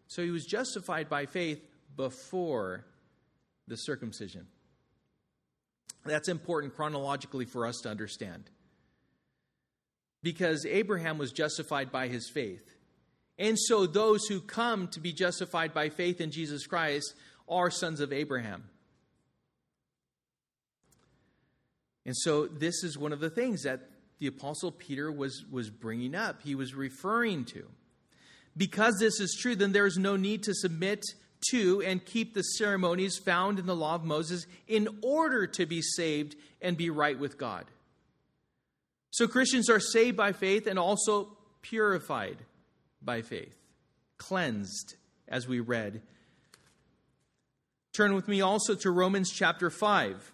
So 0.07 0.23
he 0.23 0.31
was 0.31 0.45
justified 0.45 1.09
by 1.09 1.25
faith 1.25 1.61
before 1.97 2.85
the 3.67 3.75
circumcision. 3.75 4.47
That's 6.05 6.29
important 6.29 6.75
chronologically 6.75 7.45
for 7.45 7.65
us 7.65 7.79
to 7.83 7.89
understand. 7.89 8.49
Because 10.23 10.65
Abraham 10.65 11.17
was 11.17 11.31
justified 11.31 11.91
by 11.91 12.07
his 12.07 12.29
faith. 12.33 12.75
And 13.37 13.59
so 13.59 13.85
those 13.85 14.25
who 14.27 14.39
come 14.39 14.87
to 14.89 14.99
be 14.99 15.11
justified 15.11 15.73
by 15.73 15.89
faith 15.89 16.21
in 16.21 16.31
Jesus 16.31 16.65
Christ 16.65 17.13
are 17.47 17.69
sons 17.69 17.99
of 17.99 18.13
Abraham. 18.13 18.63
And 22.05 22.15
so 22.15 22.47
this 22.47 22.83
is 22.83 22.97
one 22.97 23.11
of 23.11 23.19
the 23.19 23.29
things 23.29 23.63
that 23.63 23.89
the 24.19 24.27
apostle 24.27 24.71
Peter 24.71 25.11
was 25.11 25.45
was 25.51 25.69
bringing 25.69 26.15
up. 26.15 26.41
He 26.41 26.55
was 26.55 26.73
referring 26.73 27.45
to. 27.45 27.67
Because 28.55 28.97
this 28.97 29.19
is 29.19 29.37
true, 29.39 29.55
then 29.55 29.71
there 29.71 29.85
is 29.85 29.97
no 29.97 30.15
need 30.15 30.43
to 30.43 30.53
submit 30.55 31.03
to 31.51 31.81
and 31.81 32.03
keep 32.03 32.33
the 32.33 32.41
ceremonies 32.41 33.17
found 33.17 33.59
in 33.59 33.65
the 33.65 33.75
law 33.75 33.95
of 33.95 34.03
Moses 34.03 34.47
in 34.67 34.87
order 35.01 35.47
to 35.47 35.65
be 35.65 35.81
saved 35.81 36.35
and 36.61 36.77
be 36.77 36.89
right 36.89 37.17
with 37.17 37.37
God. 37.37 37.65
So 39.11 39.27
Christians 39.27 39.69
are 39.69 39.79
saved 39.79 40.17
by 40.17 40.31
faith 40.31 40.67
and 40.67 40.77
also 40.77 41.37
purified 41.61 42.37
by 43.01 43.21
faith, 43.21 43.55
cleansed, 44.17 44.95
as 45.27 45.47
we 45.47 45.59
read. 45.59 46.01
Turn 47.93 48.13
with 48.13 48.27
me 48.27 48.41
also 48.41 48.75
to 48.75 48.91
Romans 48.91 49.31
chapter 49.31 49.69
5. 49.69 50.31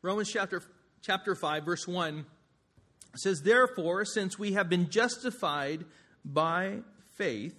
Romans 0.00 0.30
chapter, 0.30 0.62
chapter 1.02 1.34
5, 1.34 1.64
verse 1.64 1.88
1 1.88 2.24
says, 3.16 3.42
Therefore, 3.42 4.04
since 4.04 4.38
we 4.38 4.52
have 4.52 4.68
been 4.68 4.90
justified 4.90 5.84
by 6.24 6.78
faith, 7.16 7.56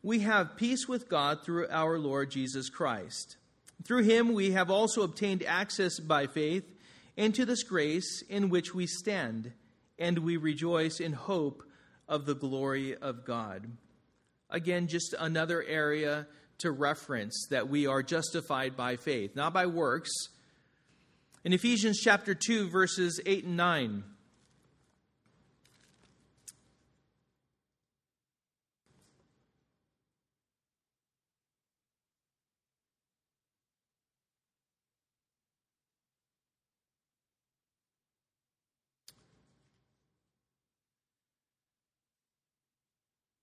we 0.00 0.20
have 0.20 0.56
peace 0.56 0.86
with 0.86 1.08
God 1.08 1.42
through 1.42 1.66
our 1.70 1.98
Lord 1.98 2.30
Jesus 2.30 2.68
Christ. 2.68 3.38
Through 3.82 4.04
him 4.04 4.34
we 4.34 4.52
have 4.52 4.70
also 4.70 5.02
obtained 5.02 5.42
access 5.42 5.98
by 5.98 6.28
faith 6.28 6.64
into 7.16 7.44
this 7.44 7.64
grace 7.64 8.22
in 8.28 8.50
which 8.50 8.72
we 8.72 8.86
stand, 8.86 9.52
and 9.98 10.18
we 10.20 10.36
rejoice 10.36 11.00
in 11.00 11.12
hope 11.12 11.64
of 12.08 12.24
the 12.24 12.36
glory 12.36 12.96
of 12.96 13.24
God. 13.24 13.66
Again, 14.48 14.86
just 14.86 15.12
another 15.18 15.62
area 15.64 16.28
to 16.58 16.70
reference 16.70 17.48
that 17.50 17.68
we 17.68 17.88
are 17.88 18.02
justified 18.02 18.76
by 18.76 18.94
faith, 18.94 19.34
not 19.34 19.52
by 19.52 19.66
works. 19.66 20.12
In 21.44 21.52
Ephesians 21.52 22.00
chapter 22.00 22.34
2, 22.34 22.70
verses 22.70 23.20
8 23.26 23.44
and 23.44 23.56
9, 23.58 24.04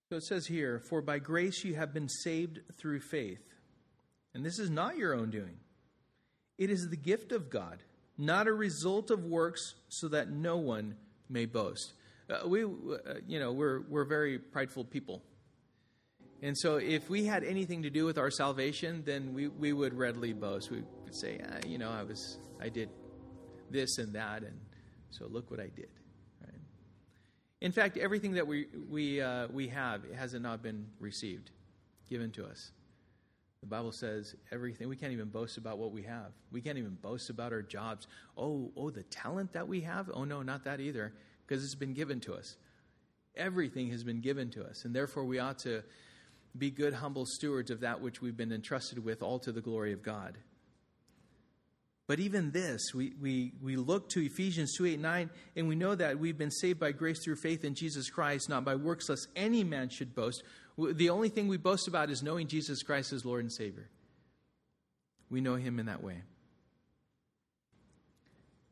So 0.09 0.17
it 0.17 0.23
says 0.23 0.45
here, 0.47 0.81
For 0.89 1.01
by 1.01 1.19
grace 1.19 1.63
you 1.63 1.75
have 1.75 1.93
been 1.93 2.09
saved 2.09 2.59
through 2.77 2.99
faith. 2.99 3.47
And 4.33 4.43
this 4.43 4.59
is 4.59 4.69
not 4.69 4.97
your 4.97 5.13
own 5.13 5.29
doing, 5.29 5.57
it 6.57 6.69
is 6.69 6.89
the 6.89 6.97
gift 6.97 7.31
of 7.31 7.49
God, 7.49 7.83
not 8.17 8.47
a 8.47 8.53
result 8.53 9.11
of 9.11 9.25
works, 9.25 9.75
so 9.89 10.07
that 10.09 10.29
no 10.29 10.57
one 10.57 10.95
may 11.29 11.45
boast. 11.45 11.93
Uh, 12.29 12.47
we, 12.47 12.63
uh, 12.63 12.67
you 13.27 13.39
know, 13.39 13.51
we're, 13.51 13.81
we're 13.89 14.05
very 14.05 14.37
prideful 14.39 14.85
people. 14.85 15.21
And 16.41 16.57
so 16.57 16.77
if 16.77 17.09
we 17.09 17.25
had 17.25 17.43
anything 17.43 17.83
to 17.83 17.89
do 17.89 18.05
with 18.05 18.17
our 18.17 18.31
salvation, 18.31 19.03
then 19.05 19.33
we, 19.33 19.47
we 19.47 19.73
would 19.73 19.93
readily 19.93 20.33
boast. 20.33 20.71
We 20.71 20.83
would 21.03 21.15
say, 21.15 21.39
ah, 21.47 21.57
you 21.67 21.77
know, 21.77 21.91
I 21.91 22.03
was 22.03 22.37
I 22.59 22.69
did 22.69 22.89
this 23.69 23.97
and 23.97 24.13
that, 24.13 24.43
and 24.43 24.59
so 25.11 25.27
look 25.27 25.51
what 25.51 25.59
I 25.59 25.67
did. 25.67 25.89
In 27.61 27.71
fact, 27.71 27.97
everything 27.97 28.33
that 28.33 28.47
we, 28.47 28.65
we, 28.89 29.21
uh, 29.21 29.47
we 29.53 29.67
have 29.67 30.01
has 30.15 30.33
not 30.33 30.63
been 30.63 30.87
received, 30.99 31.51
given 32.09 32.31
to 32.31 32.45
us. 32.45 32.71
The 33.61 33.67
Bible 33.67 33.91
says 33.91 34.35
everything. 34.51 34.89
We 34.89 34.95
can't 34.95 35.13
even 35.13 35.29
boast 35.29 35.57
about 35.57 35.77
what 35.77 35.91
we 35.91 36.01
have. 36.03 36.31
We 36.51 36.61
can't 36.61 36.79
even 36.79 36.97
boast 37.01 37.29
about 37.29 37.53
our 37.53 37.61
jobs. 37.61 38.07
Oh, 38.35 38.71
oh, 38.75 38.89
the 38.89 39.03
talent 39.03 39.53
that 39.53 39.67
we 39.67 39.81
have? 39.81 40.09
Oh, 40.13 40.23
no, 40.23 40.41
not 40.41 40.63
that 40.63 40.79
either, 40.79 41.13
because 41.45 41.63
it's 41.63 41.75
been 41.75 41.93
given 41.93 42.19
to 42.21 42.33
us. 42.33 42.57
Everything 43.35 43.91
has 43.91 44.03
been 44.03 44.19
given 44.19 44.49
to 44.51 44.63
us, 44.63 44.83
and 44.83 44.95
therefore 44.95 45.25
we 45.25 45.39
ought 45.39 45.59
to 45.59 45.83
be 46.57 46.71
good, 46.71 46.93
humble 46.93 47.25
stewards 47.25 47.71
of 47.71 47.81
that 47.81 48.01
which 48.01 48.21
we've 48.21 48.35
been 48.35 48.51
entrusted 48.51 49.03
with, 49.03 49.21
all 49.21 49.39
to 49.39 49.51
the 49.51 49.61
glory 49.61 49.93
of 49.93 50.03
God. 50.03 50.37
But 52.07 52.19
even 52.19 52.51
this, 52.51 52.93
we, 52.93 53.13
we, 53.21 53.53
we 53.61 53.77
look 53.77 54.09
to 54.09 54.25
Ephesians 54.25 54.75
2 54.75 54.85
8 54.85 54.99
9, 54.99 55.29
and 55.55 55.67
we 55.67 55.75
know 55.75 55.95
that 55.95 56.19
we've 56.19 56.37
been 56.37 56.51
saved 56.51 56.79
by 56.79 56.91
grace 56.91 57.23
through 57.23 57.37
faith 57.37 57.63
in 57.63 57.73
Jesus 57.73 58.09
Christ, 58.09 58.49
not 58.49 58.65
by 58.65 58.75
works, 58.75 59.07
lest 59.07 59.27
any 59.35 59.63
man 59.63 59.87
should 59.87 60.13
boast. 60.13 60.43
The 60.77 61.09
only 61.09 61.29
thing 61.29 61.47
we 61.47 61.57
boast 61.57 61.87
about 61.87 62.09
is 62.09 62.23
knowing 62.23 62.47
Jesus 62.47 62.81
Christ 62.81 63.13
as 63.13 63.25
Lord 63.25 63.41
and 63.41 63.51
Savior. 63.51 63.89
We 65.29 65.41
know 65.41 65.55
him 65.55 65.79
in 65.79 65.85
that 65.85 66.03
way. 66.03 66.21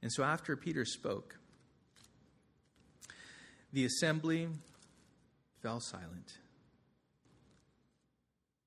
And 0.01 0.11
so 0.11 0.23
after 0.23 0.55
Peter 0.55 0.85
spoke, 0.85 1.37
the 3.73 3.85
assembly 3.85 4.47
fell 5.61 5.79
silent. 5.79 6.33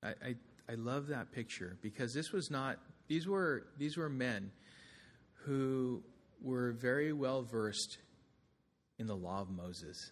I, 0.03 0.09
I, 0.09 0.35
I 0.69 0.75
love 0.75 1.07
that 1.07 1.31
picture 1.31 1.77
because 1.81 2.13
this 2.13 2.31
was 2.31 2.51
not, 2.51 2.77
these 3.07 3.27
were, 3.27 3.65
these 3.77 3.97
were 3.97 4.09
men 4.09 4.51
who 5.45 6.03
were 6.41 6.71
very 6.73 7.13
well 7.13 7.41
versed 7.41 7.97
in 8.99 9.07
the 9.07 9.15
law 9.15 9.41
of 9.41 9.49
Moses. 9.49 10.11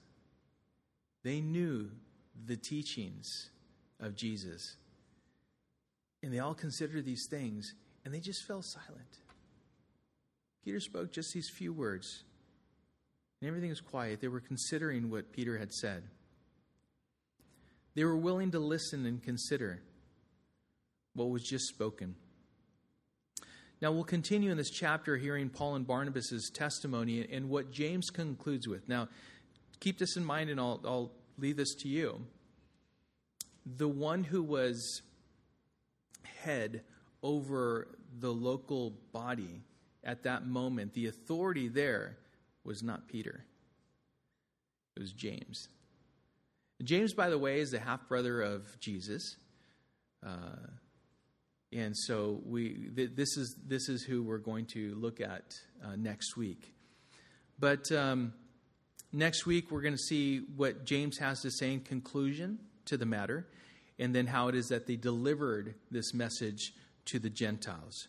They 1.24 1.39
knew 1.39 1.89
the 2.46 2.56
teachings 2.56 3.50
of 4.00 4.16
Jesus. 4.16 4.78
And 6.24 6.34
they 6.34 6.40
all 6.40 6.54
considered 6.54 7.06
these 7.06 7.28
things, 7.30 7.74
and 8.06 8.14
they 8.14 8.20
just 8.20 8.46
fell 8.48 8.62
silent. 8.62 9.20
Peter 10.64 10.80
spoke 10.80 11.12
just 11.12 11.34
these 11.34 11.50
few 11.50 11.74
words, 11.74 12.24
and 13.40 13.48
everything 13.48 13.70
was 13.70 13.82
quiet. 13.82 14.22
They 14.22 14.28
were 14.28 14.40
considering 14.40 15.10
what 15.10 15.32
Peter 15.32 15.58
had 15.58 15.72
said. 15.74 16.04
They 17.96 18.04
were 18.04 18.18
willing 18.18 18.52
to 18.52 18.60
listen 18.60 19.06
and 19.06 19.22
consider 19.22 19.82
what 21.14 21.30
was 21.30 21.44
just 21.44 21.68
spoken. 21.68 22.16
Now, 23.82 23.92
we'll 23.92 24.04
continue 24.04 24.52
in 24.52 24.58
this 24.58 24.70
chapter 24.70 25.18
hearing 25.18 25.50
Paul 25.50 25.76
and 25.76 25.88
Barnabas' 25.88 26.52
testimony 26.54 27.28
and 27.32 27.50
what 27.50 27.72
James 27.72 28.12
concludes 28.12 28.68
with. 28.68 28.88
Now, 28.88 29.10
keep 29.80 29.98
this 29.98 30.16
in 30.16 30.24
mind, 30.24 30.52
and 30.52 30.60
I'll, 30.60 30.80
I'll 30.86 31.12
leave 31.42 31.58
this 31.58 31.74
to 31.76 31.89
you. 31.89 32.22
The 33.66 33.88
one 33.88 34.24
who 34.24 34.44
was 34.44 35.02
head 36.44 36.84
over 37.24 37.88
the 38.20 38.32
local 38.32 38.94
body 39.12 39.64
at 40.04 40.24
that 40.24 40.46
moment, 40.46 40.94
the 40.94 41.08
authority 41.08 41.68
there 41.68 42.18
was 42.64 42.82
not 42.84 43.08
Peter, 43.08 43.44
it 44.96 45.00
was 45.00 45.12
James. 45.14 45.68
James, 46.84 47.14
by 47.14 47.30
the 47.30 47.38
way, 47.38 47.60
is 47.60 47.72
the 47.72 47.80
half 47.80 48.08
brother 48.08 48.42
of 48.42 48.80
Jesus. 48.80 49.36
Uh, 50.26 50.68
and 51.72 51.96
so 51.96 52.42
we, 52.44 52.89
th- 52.96 53.12
this, 53.16 53.38
is, 53.38 53.56
this 53.66 53.88
is 53.88 54.04
who 54.04 54.24
we're 54.24 54.39
going 54.39 54.66
to 54.66 54.96
look 54.96 55.22
at 55.22 55.54
uh, 55.84 55.96
next 55.96 56.36
week. 56.36 56.74
But 57.60 57.92
um, 57.92 58.34
next 59.12 59.45
week, 59.45 59.72
we're 59.72 59.82
going 59.82 59.93
to 59.93 59.99
see 59.99 60.39
what 60.55 60.86
James 60.86 61.18
has 61.18 61.41
to 61.41 61.51
say 61.51 61.74
in 61.74 61.82
conclusion 61.82 62.59
to 62.86 62.97
the 62.97 63.05
matter, 63.05 63.47
and 63.99 64.16
then 64.16 64.28
how 64.28 64.47
it 64.47 64.55
is 64.55 64.68
that 64.68 64.88
they 64.88 64.95
delivered 64.95 65.76
this 65.91 66.14
message 66.14 66.74
to 67.05 67.20
the 67.20 67.30
Gentiles. 67.30 68.07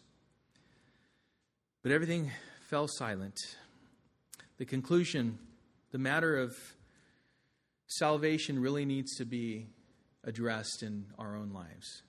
But 1.82 1.92
everything 1.92 2.30
fell 2.68 2.88
silent. 2.88 3.36
The 4.58 4.64
conclusion, 4.64 5.38
the 5.90 5.98
matter 5.98 6.38
of 6.38 6.56
salvation 7.86 8.60
really 8.60 8.84
needs 8.84 9.16
to 9.16 9.24
be 9.24 9.66
addressed 10.24 10.82
in 10.82 11.06
our 11.18 11.36
own 11.36 11.52
lives. 11.52 12.02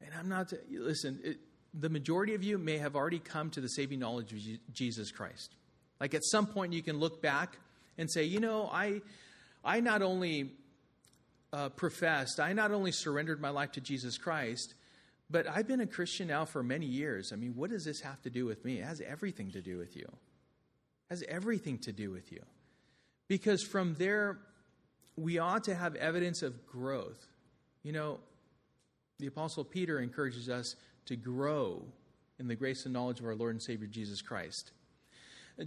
And 0.00 0.10
I'm 0.18 0.28
not, 0.28 0.52
listen, 0.70 1.18
it, 1.24 1.38
the 1.74 1.88
majority 1.88 2.34
of 2.34 2.42
you 2.42 2.58
may 2.58 2.78
have 2.78 2.94
already 2.94 3.18
come 3.18 3.50
to 3.50 3.60
the 3.60 3.68
saving 3.68 3.98
knowledge 3.98 4.32
of 4.32 4.38
Jesus 4.72 5.10
Christ. 5.10 5.54
Like 6.00 6.14
at 6.14 6.24
some 6.24 6.46
point, 6.46 6.72
you 6.72 6.82
can 6.82 6.98
look 6.98 7.20
back 7.20 7.58
and 7.98 8.10
say, 8.10 8.24
you 8.24 8.40
know, 8.40 8.68
I, 8.72 9.00
I 9.64 9.80
not 9.80 10.02
only 10.02 10.52
uh, 11.52 11.70
professed, 11.70 12.40
I 12.40 12.52
not 12.52 12.72
only 12.72 12.92
surrendered 12.92 13.40
my 13.40 13.50
life 13.50 13.72
to 13.72 13.80
Jesus 13.80 14.18
Christ, 14.18 14.74
but 15.28 15.48
I've 15.48 15.66
been 15.66 15.80
a 15.80 15.86
Christian 15.86 16.28
now 16.28 16.44
for 16.44 16.62
many 16.62 16.86
years. 16.86 17.32
I 17.32 17.36
mean, 17.36 17.54
what 17.56 17.70
does 17.70 17.84
this 17.84 18.00
have 18.00 18.20
to 18.22 18.30
do 18.30 18.46
with 18.46 18.64
me? 18.64 18.78
It 18.78 18.84
has 18.84 19.00
everything 19.00 19.50
to 19.52 19.60
do 19.60 19.78
with 19.78 19.96
you. 19.96 20.04
It 20.04 21.10
has 21.10 21.24
everything 21.28 21.78
to 21.78 21.92
do 21.92 22.10
with 22.10 22.30
you. 22.30 22.42
Because 23.28 23.62
from 23.62 23.94
there, 23.94 24.38
we 25.16 25.38
ought 25.38 25.64
to 25.64 25.74
have 25.74 25.96
evidence 25.96 26.42
of 26.42 26.66
growth. 26.66 27.26
You 27.82 27.92
know, 27.92 28.20
the 29.18 29.26
Apostle 29.26 29.64
Peter 29.64 29.98
encourages 29.98 30.48
us 30.48 30.76
to 31.06 31.16
grow 31.16 31.84
in 32.38 32.48
the 32.48 32.54
grace 32.54 32.84
and 32.84 32.92
knowledge 32.92 33.18
of 33.18 33.26
our 33.26 33.34
Lord 33.34 33.54
and 33.54 33.62
Savior 33.62 33.86
Jesus 33.86 34.20
Christ. 34.20 34.72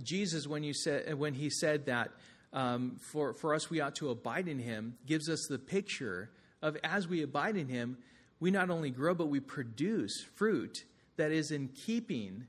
Jesus, 0.03 0.47
when, 0.47 0.63
you 0.63 0.73
said, 0.73 1.13
when 1.15 1.33
he 1.33 1.49
said 1.49 1.85
that 1.87 2.11
um, 2.53 2.97
for, 3.11 3.33
for 3.33 3.53
us 3.53 3.69
we 3.69 3.81
ought 3.81 3.95
to 3.95 4.09
abide 4.09 4.47
in 4.47 4.59
him, 4.59 4.97
gives 5.05 5.29
us 5.29 5.47
the 5.49 5.59
picture 5.59 6.29
of 6.61 6.77
as 6.83 7.07
we 7.07 7.23
abide 7.23 7.57
in 7.57 7.67
him, 7.67 7.97
we 8.39 8.51
not 8.51 8.69
only 8.69 8.89
grow, 8.89 9.13
but 9.13 9.27
we 9.27 9.39
produce 9.39 10.23
fruit 10.35 10.83
that 11.17 11.31
is 11.31 11.51
in 11.51 11.67
keeping 11.69 12.45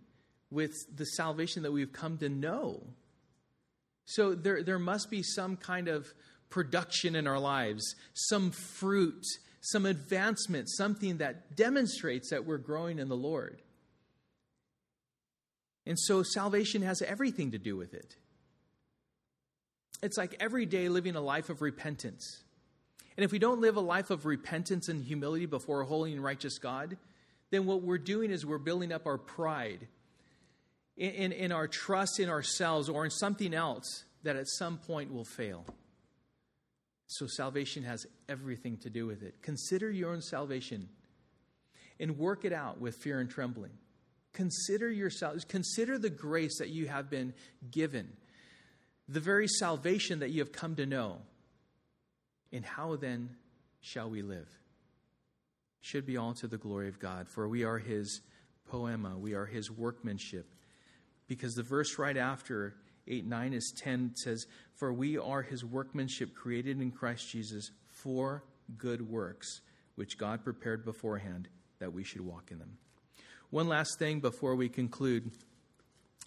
with 0.51 0.75
the 0.95 1.05
salvation 1.05 1.63
that 1.63 1.73
we've 1.73 1.93
come 1.93 2.19
to 2.19 2.29
know. 2.29 2.83
So 4.05 4.35
there, 4.35 4.63
there 4.63 4.79
must 4.79 5.11
be 5.11 5.23
some 5.23 5.57
kind 5.57 5.89
of 5.89 6.13
production 6.49 7.15
in 7.15 7.27
our 7.27 7.39
lives, 7.39 7.95
some 8.13 8.51
fruit 8.51 9.25
some 9.61 9.87
advancement, 9.87 10.69
something 10.71 11.19
that 11.19 11.57
demonstrates 11.57 12.31
that 12.31 12.45
we're 12.45 12.59
growing 12.59 12.99
in 12.99 13.09
the 13.09 13.17
Lord. 13.17 13.61
And 15.91 15.99
so 15.99 16.23
salvation 16.23 16.83
has 16.83 17.03
everything 17.03 17.51
to 17.51 17.59
do 17.59 17.77
with 17.77 17.95
it. 17.95 18.15
It's 20.05 20.17
like 20.17 20.37
every 20.39 20.65
day 20.65 20.89
living 20.89 21.17
a 21.17 21.21
life 21.21 21.51
of 21.51 21.63
repentance. 21.63 22.45
And 23.17 23.25
if 23.25 23.33
we 23.33 23.41
don't 23.41 23.61
live 23.61 23.77
a 23.77 23.81
life 23.81 24.11
of 24.11 24.25
repentance 24.25 24.89
and 24.89 25.03
humility 25.03 25.47
before 25.47 25.81
a 25.81 25.85
holy 25.85 26.13
and 26.13 26.23
righteous 26.23 26.59
God, 26.59 26.97
then 27.51 27.67
what 27.67 27.83
we're 27.83 27.99
doing 27.99 28.31
is 28.31 28.47
we're 28.47 28.59
building 28.59 28.93
up 28.93 29.05
our 29.05 29.19
pride 29.19 29.89
in, 30.97 31.33
in 31.33 31.51
our 31.51 31.67
trust 31.67 32.21
in 32.21 32.29
ourselves 32.29 32.89
or 32.89 33.05
in 33.05 33.11
something 33.11 33.53
else 33.53 34.05
that 34.23 34.37
at 34.37 34.47
some 34.47 34.79
point 34.79 35.13
will 35.13 35.25
fail. 35.25 35.67
So 37.09 37.27
salvation 37.27 37.83
has 37.83 38.07
everything 38.29 38.77
to 38.83 38.91
do 38.91 39.09
with 39.09 39.25
it. 39.25 39.43
Consider 39.43 39.91
your 39.91 40.13
own 40.13 40.23
salvation 40.23 40.89
and 41.99 42.17
work 42.17 42.45
it 42.45 42.53
out 42.53 42.81
with 42.81 42.95
fear 42.95 43.19
and 43.19 43.29
trembling. 43.29 43.73
Consider 44.33 44.91
yourselves, 44.91 45.45
consider 45.45 45.99
the 45.99 46.11
grace 46.11 46.59
that 46.59 46.69
you 46.69 46.87
have 46.87 47.11
been 47.11 47.35
given, 47.71 48.09
the 49.09 49.21
very 49.21 49.49
salvation 49.49 50.21
that 50.21 50.31
you 50.31 50.41
have 50.41 50.53
come 50.53 50.77
to 50.77 50.87
know. 50.87 51.19
And 52.53 52.65
how 52.65 52.97
then 52.97 53.31
shall 53.81 54.09
we 54.09 54.23
live? 54.23 54.49
Should 55.81 56.07
be 56.07 56.17
all 56.17 56.35
to 56.35 56.47
the 56.47 56.59
glory 56.59 56.89
of 56.89 57.01
God, 57.01 57.29
for 57.29 57.49
we 57.49 57.65
are 57.65 57.79
his 57.79 58.21
poema, 58.69 59.17
we 59.19 59.35
are 59.35 59.47
his 59.47 59.71
workmanship. 59.71 60.47
Because 61.27 61.55
the 61.55 61.63
verse 61.63 61.99
right 61.99 62.17
after 62.17 62.75
8 63.09 63.27
9 63.27 63.53
is 63.53 63.73
10 63.83 64.15
says, 64.17 64.47
For 64.75 64.93
we 64.93 65.19
are 65.19 65.43
his 65.43 65.65
workmanship 65.65 66.35
created 66.35 66.81
in 66.81 66.91
Christ 66.91 67.29
Jesus 67.31 67.71
for 67.89 68.45
good 68.79 69.09
works, 69.09 69.61
which 69.97 70.19
God 70.19 70.45
prepared 70.45 70.85
beforehand 70.85 71.49
that 71.79 71.93
we 71.93 72.05
should 72.05 72.21
walk 72.21 72.51
in 72.51 72.59
them. 72.59 72.79
One 73.51 73.69
last 73.69 73.99
thing 73.99 74.21
before 74.21 74.55
we 74.55 74.69
conclude, 74.69 75.31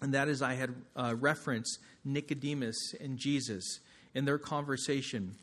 and 0.02 0.12
that 0.12 0.28
is 0.28 0.42
I 0.42 0.54
had 0.54 0.74
uh, 0.94 1.14
referenced 1.18 1.78
Nicodemus 2.04 2.94
and 3.00 3.18
Jesus 3.18 3.80
in 4.14 4.26
their 4.26 4.38
conversation. 4.38 5.36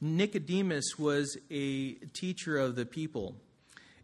Nicodemus 0.00 0.98
was 0.98 1.36
a 1.50 1.92
teacher 2.12 2.58
of 2.58 2.74
the 2.74 2.84
people. 2.84 3.36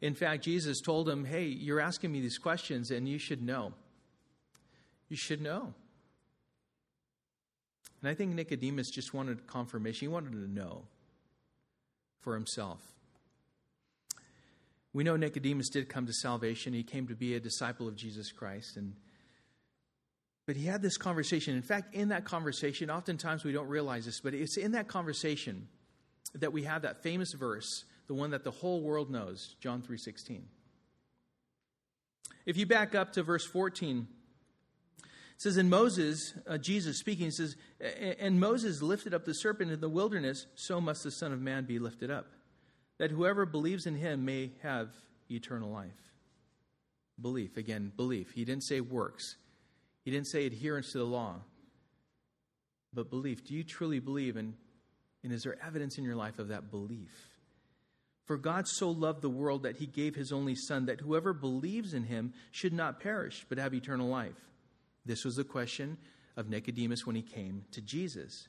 In 0.01 0.15
fact, 0.15 0.45
Jesus 0.45 0.81
told 0.81 1.09
him, 1.09 1.25
Hey, 1.25 1.45
you're 1.45 1.81
asking 1.81 2.13
me 2.13 2.21
these 2.21 2.39
questions, 2.39 2.91
and 2.91 3.09
you 3.09 3.19
should 3.19 3.43
know. 3.43 3.73
You 5.09 5.17
should 5.17 5.41
know. 5.41 5.75
And 8.01 8.11
I 8.11 8.15
think 8.15 8.35
Nicodemus 8.35 8.91
just 8.91 9.15
wanted 9.15 9.47
confirmation. 9.47 10.01
He 10.01 10.09
wanted 10.09 10.33
to 10.33 10.51
know 10.51 10.85
for 12.21 12.35
himself. 12.35 12.94
We 14.95 15.03
know 15.03 15.17
Nicodemus 15.17 15.69
did 15.69 15.89
come 15.89 16.07
to 16.07 16.13
salvation. 16.13 16.73
He 16.73 16.85
came 16.85 17.09
to 17.09 17.17
be 17.17 17.35
a 17.35 17.41
disciple 17.41 17.89
of 17.89 17.97
Jesus 17.97 18.31
Christ. 18.31 18.77
And, 18.77 18.95
but 20.47 20.55
he 20.55 20.65
had 20.65 20.83
this 20.83 20.97
conversation. 20.97 21.57
In 21.57 21.63
fact, 21.63 21.95
in 21.95 22.09
that 22.09 22.25
conversation, 22.25 22.91
oftentimes 22.91 23.45
we 23.45 23.51
don't 23.51 23.67
realize 23.67 24.07
this, 24.07 24.21
but 24.21 24.35
it's 24.35 24.57
in 24.57 24.73
that 24.73 24.87
conversation 24.87 25.67
that 26.37 26.53
we 26.53 26.63
have 26.63 26.83
that 26.83 27.03
famous 27.03 27.33
verse, 27.33 27.85
the 28.07 28.15
one 28.15 28.31
that 28.31 28.45
the 28.45 28.53
whole 28.53 28.83
world 28.83 29.11
knows, 29.11 29.57
John 29.61 29.83
3:16. 29.83 30.45
If 32.47 32.57
you 32.57 32.65
back 32.65 32.95
up 32.95 33.13
to 33.15 33.25
verse 33.25 33.45
14, 33.45 34.07
it 35.03 35.09
says, 35.39 35.57
In 35.57 35.69
Moses, 35.69 36.35
uh, 36.47 36.59
Jesus 36.59 36.99
speaking, 36.99 37.33
says, 37.33 37.57
And 37.81 38.39
Moses 38.39 38.81
lifted 38.81 39.13
up 39.13 39.25
the 39.25 39.35
serpent 39.35 39.73
in 39.73 39.81
the 39.81 39.89
wilderness, 39.89 40.47
so 40.55 40.81
must 40.81 41.03
the 41.03 41.11
Son 41.11 41.33
of 41.33 41.41
Man 41.41 41.65
be 41.65 41.79
lifted 41.81 42.11
up 42.11 42.27
that 42.99 43.11
whoever 43.11 43.47
believes 43.47 43.87
in 43.87 43.97
him 43.97 44.25
may 44.25 44.53
have 44.63 44.91
eternal 45.31 45.71
life. 45.71 46.13
Belief, 47.21 47.57
again, 47.57 47.93
belief. 47.97 48.33
He 48.33 48.45
didn't 48.45 48.65
say 48.65 48.81
works, 48.81 49.37
he 50.05 50.11
didn't 50.11 50.29
say 50.29 50.47
adherence 50.47 50.93
to 50.93 50.99
the 50.99 51.05
law, 51.05 51.37
but 52.93 53.11
belief. 53.11 53.45
Do 53.45 53.55
you 53.55 53.65
truly 53.65 53.99
believe? 53.99 54.37
And, 54.37 54.55
and 55.23 55.33
is 55.33 55.43
there 55.43 55.57
evidence 55.65 55.99
in 55.99 56.05
your 56.05 56.17
life 56.17 56.39
of 56.39 56.49
that 56.49 56.71
belief? 56.71 57.35
For 58.27 58.39
God 58.39 58.67
so 58.67 58.91
loved 58.91 59.21
the 59.21 59.29
world 59.29 59.65
that 59.65 59.77
he 59.77 59.87
gave 59.87 60.15
his 60.15 60.33
only 60.33 60.55
Son, 60.55 60.87
that 60.87 61.01
whoever 61.01 61.35
believes 61.35 61.93
in 61.93 62.05
him 62.05 62.33
should 62.53 62.73
not 62.73 63.01
perish, 63.01 63.45
but 63.49 63.59
have 63.59 63.75
eternal 63.75 64.09
life. 64.09 64.41
This 65.05 65.25
was 65.25 65.37
the 65.37 65.45
question 65.45 65.99
of 66.37 66.49
Nicodemus 66.49 67.07
when 67.07 67.17
he 67.17 67.23
came 67.23 67.65
to 67.73 67.83
Jesus. 67.83 68.49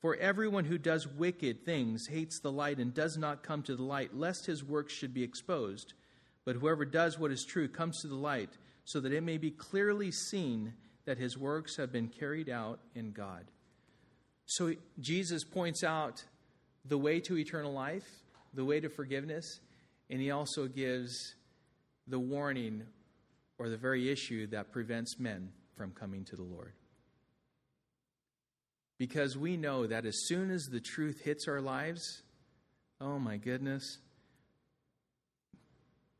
For 0.00 0.16
everyone 0.16 0.64
who 0.64 0.78
does 0.78 1.06
wicked 1.06 1.64
things 1.64 2.06
hates 2.06 2.40
the 2.40 2.50
light 2.50 2.78
and 2.78 2.94
does 2.94 3.18
not 3.18 3.42
come 3.42 3.62
to 3.64 3.76
the 3.76 3.82
light, 3.82 4.16
lest 4.16 4.46
his 4.46 4.64
works 4.64 4.94
should 4.94 5.12
be 5.12 5.22
exposed. 5.22 5.92
But 6.46 6.56
whoever 6.56 6.86
does 6.86 7.18
what 7.18 7.30
is 7.30 7.44
true 7.44 7.68
comes 7.68 8.00
to 8.00 8.08
the 8.08 8.14
light, 8.14 8.50
so 8.84 8.98
that 9.00 9.12
it 9.12 9.22
may 9.22 9.36
be 9.36 9.50
clearly 9.50 10.10
seen 10.10 10.72
that 11.04 11.18
his 11.18 11.36
works 11.36 11.76
have 11.76 11.92
been 11.92 12.08
carried 12.08 12.48
out 12.48 12.80
in 12.94 13.12
God. 13.12 13.50
So 14.46 14.74
Jesus 14.98 15.44
points 15.44 15.84
out 15.84 16.24
the 16.86 16.98
way 16.98 17.20
to 17.20 17.36
eternal 17.36 17.72
life, 17.72 18.08
the 18.54 18.64
way 18.64 18.80
to 18.80 18.88
forgiveness, 18.88 19.60
and 20.08 20.20
he 20.20 20.30
also 20.30 20.66
gives 20.66 21.34
the 22.06 22.18
warning 22.18 22.84
or 23.58 23.68
the 23.68 23.76
very 23.76 24.10
issue 24.10 24.46
that 24.46 24.72
prevents 24.72 25.20
men 25.20 25.50
from 25.76 25.92
coming 25.92 26.24
to 26.24 26.36
the 26.36 26.42
Lord 26.42 26.72
because 29.00 29.34
we 29.34 29.56
know 29.56 29.86
that 29.86 30.04
as 30.04 30.26
soon 30.26 30.50
as 30.50 30.66
the 30.66 30.78
truth 30.78 31.22
hits 31.24 31.48
our 31.48 31.62
lives, 31.62 32.22
oh 33.00 33.18
my 33.18 33.38
goodness, 33.38 33.96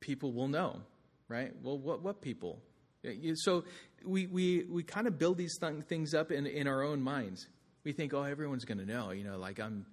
people 0.01 0.33
will 0.33 0.49
know, 0.49 0.81
right? 1.29 1.53
Well, 1.63 1.77
what, 1.77 2.03
what 2.03 2.23
people? 2.23 2.63
Eh, 3.05 3.33
so 3.35 3.65
we, 4.03 4.27
we, 4.29 4.65
we 4.65 4.83
kind 4.83 5.07
of 5.07 5.19
build 5.19 5.37
these 5.37 5.59
th- 5.59 5.85
things 5.91 6.15
up 6.15 6.33
in, 6.33 6.47
in 6.47 6.67
our 6.67 6.83
own 6.83 7.03
minds. 7.03 7.47
We 7.85 7.93
think, 7.93 8.15
oh, 8.15 8.23
everyone's 8.23 8.65
going 8.65 8.79
to 8.79 8.87
know, 8.87 9.11
you 9.11 9.25
know, 9.25 9.37
like 9.37 9.61
I'm, 9.61 9.85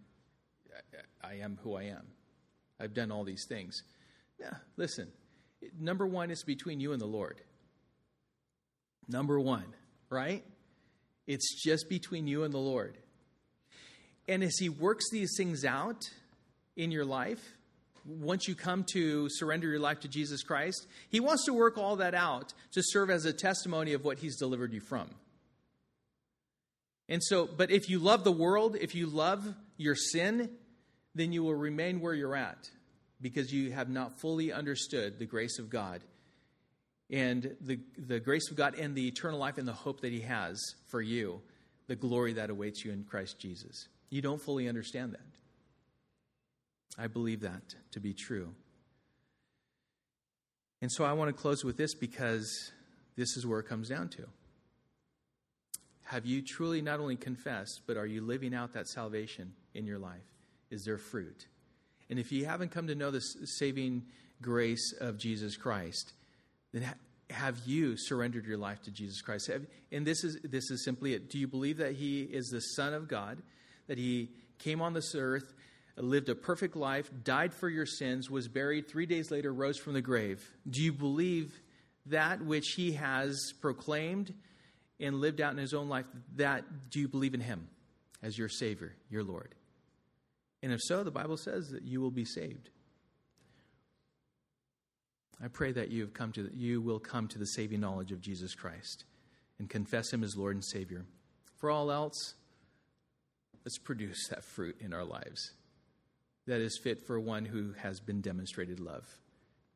I 1.21 1.39
am 1.41 1.59
who 1.63 1.75
I 1.75 1.83
am. 1.83 2.07
I've 2.79 2.93
done 2.93 3.11
all 3.11 3.25
these 3.25 3.45
things. 3.49 3.83
Yeah, 4.39 4.53
listen. 4.77 5.09
Number 5.77 6.07
one 6.07 6.31
is 6.31 6.41
between 6.41 6.79
you 6.79 6.93
and 6.93 7.01
the 7.01 7.05
Lord. 7.05 7.41
Number 9.09 9.41
one, 9.41 9.73
right? 10.09 10.45
It's 11.27 11.61
just 11.61 11.89
between 11.89 12.25
you 12.25 12.43
and 12.43 12.53
the 12.53 12.57
Lord. 12.57 12.97
And 14.27 14.43
as 14.43 14.57
He 14.57 14.69
works 14.69 15.05
these 15.11 15.35
things 15.37 15.65
out 15.65 16.01
in 16.75 16.91
your 16.91 17.05
life, 17.05 17.53
once 18.05 18.47
you 18.47 18.55
come 18.55 18.85
to 18.93 19.27
surrender 19.29 19.67
your 19.67 19.79
life 19.79 19.99
to 19.99 20.07
Jesus 20.07 20.41
Christ, 20.41 20.87
He 21.09 21.19
wants 21.19 21.45
to 21.45 21.53
work 21.53 21.77
all 21.77 21.97
that 21.97 22.15
out 22.15 22.53
to 22.71 22.81
serve 22.81 23.09
as 23.09 23.25
a 23.25 23.33
testimony 23.33 23.93
of 23.93 24.03
what 24.05 24.19
He's 24.19 24.37
delivered 24.37 24.73
you 24.73 24.79
from. 24.79 25.09
And 27.09 27.23
so, 27.23 27.47
but 27.47 27.71
if 27.71 27.89
you 27.89 27.99
love 27.99 28.23
the 28.23 28.31
world, 28.31 28.75
if 28.79 28.95
you 28.95 29.07
love 29.07 29.47
your 29.77 29.95
sin, 29.95 30.49
then 31.15 31.31
you 31.31 31.43
will 31.43 31.55
remain 31.55 32.01
where 32.01 32.13
you're 32.13 32.35
at 32.35 32.69
because 33.21 33.51
you 33.51 33.71
have 33.71 33.89
not 33.89 34.19
fully 34.19 34.51
understood 34.51 35.17
the 35.17 35.25
grace 35.25 35.57
of 35.57 35.69
God 35.69 36.01
and 37.09 37.55
the, 37.61 37.79
the 37.97 38.19
grace 38.19 38.49
of 38.51 38.57
God 38.57 38.75
and 38.75 38.93
the 38.95 39.07
eternal 39.07 39.39
life 39.39 39.57
and 39.57 39.67
the 39.67 39.73
hope 39.73 40.01
that 40.01 40.11
He 40.11 40.21
has 40.21 40.61
for 40.87 41.01
you, 41.01 41.41
the 41.87 41.95
glory 41.95 42.33
that 42.33 42.49
awaits 42.49 42.83
you 42.83 42.91
in 42.91 43.03
Christ 43.03 43.39
Jesus. 43.39 43.87
You 44.09 44.21
don't 44.21 44.41
fully 44.41 44.67
understand 44.67 45.13
that. 45.13 45.21
I 46.97 47.07
believe 47.07 47.41
that 47.41 47.61
to 47.91 47.99
be 47.99 48.13
true. 48.13 48.53
And 50.81 50.91
so 50.91 51.03
I 51.03 51.13
want 51.13 51.29
to 51.29 51.41
close 51.41 51.63
with 51.63 51.77
this 51.77 51.95
because 51.95 52.71
this 53.15 53.35
is 53.37 53.45
where 53.45 53.59
it 53.59 53.67
comes 53.67 53.89
down 53.89 54.09
to. 54.09 54.27
Have 56.03 56.25
you 56.25 56.41
truly 56.41 56.81
not 56.81 56.99
only 56.99 57.15
confessed, 57.15 57.81
but 57.85 57.97
are 57.97 58.05
you 58.05 58.21
living 58.21 58.53
out 58.53 58.73
that 58.73 58.87
salvation 58.87 59.53
in 59.73 59.85
your 59.85 59.99
life? 59.99 60.23
Is 60.69 60.83
there 60.85 60.97
fruit? 60.97 61.47
And 62.09 62.19
if 62.19 62.31
you 62.31 62.45
haven't 62.45 62.71
come 62.71 62.87
to 62.87 62.95
know 62.95 63.11
the 63.11 63.19
saving 63.19 64.03
grace 64.41 64.93
of 65.01 65.17
Jesus 65.17 65.57
Christ, 65.57 66.13
then 66.81 66.93
have 67.29 67.59
you 67.65 67.97
surrendered 67.97 68.45
your 68.45 68.57
life 68.57 68.81
to 68.83 68.91
Jesus 68.91 69.21
Christ? 69.21 69.47
Have, 69.47 69.65
and 69.91 70.05
this 70.05 70.23
is 70.23 70.39
this 70.43 70.71
is 70.71 70.83
simply 70.83 71.13
it. 71.13 71.29
Do 71.29 71.37
you 71.37 71.47
believe 71.47 71.77
that 71.77 71.93
He 71.93 72.21
is 72.23 72.47
the 72.47 72.61
Son 72.61 72.93
of 72.93 73.07
God, 73.07 73.41
that 73.87 73.97
He 73.97 74.29
came 74.59 74.81
on 74.81 74.93
this 74.93 75.13
earth, 75.15 75.53
lived 75.97 76.29
a 76.29 76.35
perfect 76.35 76.75
life, 76.75 77.09
died 77.23 77.53
for 77.53 77.69
your 77.69 77.85
sins, 77.85 78.29
was 78.29 78.47
buried, 78.47 78.87
three 78.87 79.05
days 79.05 79.31
later 79.31 79.53
rose 79.53 79.77
from 79.77 79.93
the 79.93 80.01
grave? 80.01 80.47
Do 80.69 80.81
you 80.81 80.93
believe 80.93 81.59
that 82.07 82.41
which 82.41 82.73
He 82.75 82.93
has 82.93 83.53
proclaimed 83.61 84.33
and 84.99 85.19
lived 85.19 85.41
out 85.41 85.51
in 85.51 85.57
His 85.57 85.73
own 85.73 85.89
life? 85.89 86.05
That 86.35 86.89
do 86.89 86.99
you 86.99 87.07
believe 87.07 87.33
in 87.33 87.41
Him 87.41 87.67
as 88.23 88.37
your 88.37 88.49
Savior, 88.49 88.95
your 89.09 89.23
Lord? 89.23 89.53
And 90.63 90.71
if 90.71 90.81
so, 90.81 91.03
the 91.03 91.11
Bible 91.11 91.37
says 91.37 91.69
that 91.69 91.83
you 91.83 92.01
will 92.01 92.11
be 92.11 92.25
saved. 92.25 92.69
I 95.43 95.47
pray 95.47 95.71
that 95.71 95.89
you 95.89 96.01
have 96.01 96.13
come 96.13 96.31
to 96.33 96.49
you 96.53 96.81
will 96.81 96.99
come 96.99 97.27
to 97.27 97.39
the 97.39 97.45
saving 97.45 97.79
knowledge 97.79 98.11
of 98.11 98.21
Jesus 98.21 98.55
Christ 98.55 99.03
and 99.59 99.69
confess 99.69 100.11
him 100.11 100.23
as 100.23 100.35
Lord 100.35 100.55
and 100.55 100.65
Savior. 100.65 101.05
For 101.57 101.69
all 101.69 101.91
else, 101.91 102.35
let's 103.65 103.77
produce 103.77 104.27
that 104.29 104.43
fruit 104.43 104.77
in 104.79 104.93
our 104.93 105.03
lives 105.03 105.51
that 106.47 106.61
is 106.61 106.79
fit 106.81 107.05
for 107.05 107.19
one 107.19 107.45
who 107.45 107.73
has 107.73 107.99
been 107.99 108.21
demonstrated 108.21 108.79
love. 108.79 109.05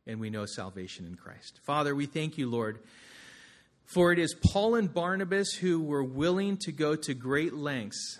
And 0.08 0.20
we 0.20 0.30
know 0.30 0.46
salvation 0.46 1.06
in 1.06 1.16
Christ. 1.16 1.60
Father, 1.64 1.94
we 1.94 2.06
thank 2.06 2.38
you, 2.38 2.50
Lord, 2.50 2.80
for 3.84 4.12
it 4.12 4.20
is 4.20 4.34
Paul 4.34 4.76
and 4.76 4.92
Barnabas 4.92 5.52
who 5.54 5.82
were 5.82 6.04
willing 6.04 6.58
to 6.62 6.72
go 6.72 6.96
to 6.96 7.14
great 7.14 7.54
lengths 7.54 8.20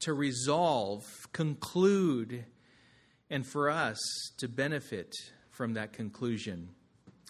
to 0.00 0.12
resolve, 0.12 1.04
conclude, 1.32 2.44
and 3.30 3.46
for 3.46 3.70
us 3.70 3.98
to 4.38 4.48
benefit 4.48 5.12
from 5.54 5.74
that 5.74 5.92
conclusion 5.92 6.68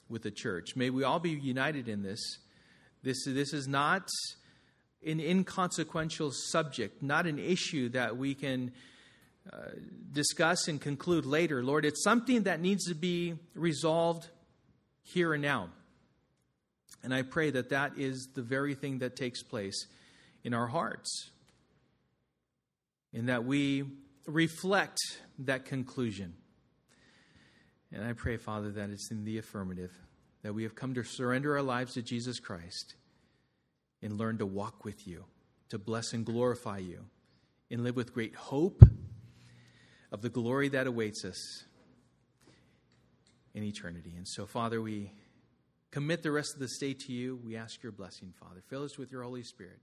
with 0.09 0.23
the 0.23 0.31
church. 0.31 0.77
May 0.77 0.91
we 0.91 1.05
all 1.05 1.21
be 1.21 1.31
united 1.31 1.89
in 1.89 2.03
this. 2.03 2.39
This, 3.03 3.25
this 3.27 3.53
is 3.53 3.69
not 3.69 4.09
an 5.07 5.21
inconsequential 5.21 6.31
subject, 6.33 7.03
not 7.03 7.27
an 7.27 7.39
issue 7.39 7.91
that 7.91 8.17
we 8.17 8.35
can 8.35 8.73
uh, 9.53 9.59
discuss 10.11 10.69
and 10.69 10.81
conclude 10.81 11.27
later. 11.27 11.63
Lord, 11.63 11.85
it's 11.85 12.03
something 12.03 12.45
that 12.45 12.61
needs 12.61 12.87
to 12.87 12.95
be 12.95 13.35
resolved 13.55 14.29
here 15.03 15.35
and 15.35 15.43
now. 15.43 15.69
And 17.03 17.13
I 17.13 17.21
pray 17.21 17.51
that 17.51 17.69
that 17.69 17.99
is 17.99 18.31
the 18.35 18.41
very 18.41 18.75
thing 18.75 19.01
that 19.01 19.17
takes 19.17 19.43
place 19.43 19.87
in 20.43 20.55
our 20.55 20.67
hearts, 20.67 21.31
and 23.13 23.29
that 23.29 23.45
we 23.45 23.85
reflect 24.27 24.99
that 25.41 25.67
conclusion. 25.67 26.35
And 27.95 28.05
I 28.05 28.13
pray, 28.13 28.37
Father, 28.37 28.73
that 28.73 28.91
it's 28.91 29.13
in 29.13 29.25
the 29.25 29.39
affirmative, 29.39 29.93
that 30.43 30.53
we 30.53 30.65
have 30.65 30.75
come 30.75 30.95
to 30.95 31.05
surrender 31.05 31.57
our 31.57 31.63
lives 31.63 31.95
to 31.95 32.03
Jesus 32.03 32.41
Christ 32.41 32.97
and 34.03 34.19
learn 34.19 34.39
to 34.39 34.47
walk 34.47 34.85
with 34.85 35.07
you, 35.07 35.25
to 35.69 35.79
bless 35.79 36.13
and 36.13 36.27
glorify 36.27 36.79
you, 36.79 37.05
and 37.71 37.85
live 37.85 37.95
with 37.95 38.13
great 38.13 38.35
hope 38.35 38.83
of 40.11 40.23
the 40.23 40.29
glory 40.29 40.69
that 40.71 40.89
awaits 40.89 41.25
us 41.25 41.65
in 43.55 43.63
eternity. 43.63 44.15
And 44.17 44.27
so, 44.27 44.45
Father, 44.45 44.83
we 44.83 45.13
commit 45.93 46.25
the 46.25 46.33
rest 46.33 46.55
of 46.55 46.61
the 46.61 46.69
day 46.81 46.95
to 46.95 47.13
you. 47.13 47.39
We 47.45 47.57
ask 47.57 47.81
your 47.81 47.93
blessing, 47.93 48.35
Father. 48.41 48.61
Fill 48.69 48.83
us 48.83 48.99
with 48.99 49.13
your 49.13 49.23
Holy 49.23 49.45
Spirit 49.45 49.79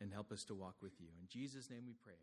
and 0.00 0.10
help 0.14 0.32
us 0.32 0.44
to 0.44 0.54
walk 0.54 0.76
with 0.80 0.92
you. 0.98 1.08
In 1.20 1.28
Jesus' 1.28 1.68
name 1.68 1.82
we 1.86 1.92
pray. 2.02 2.14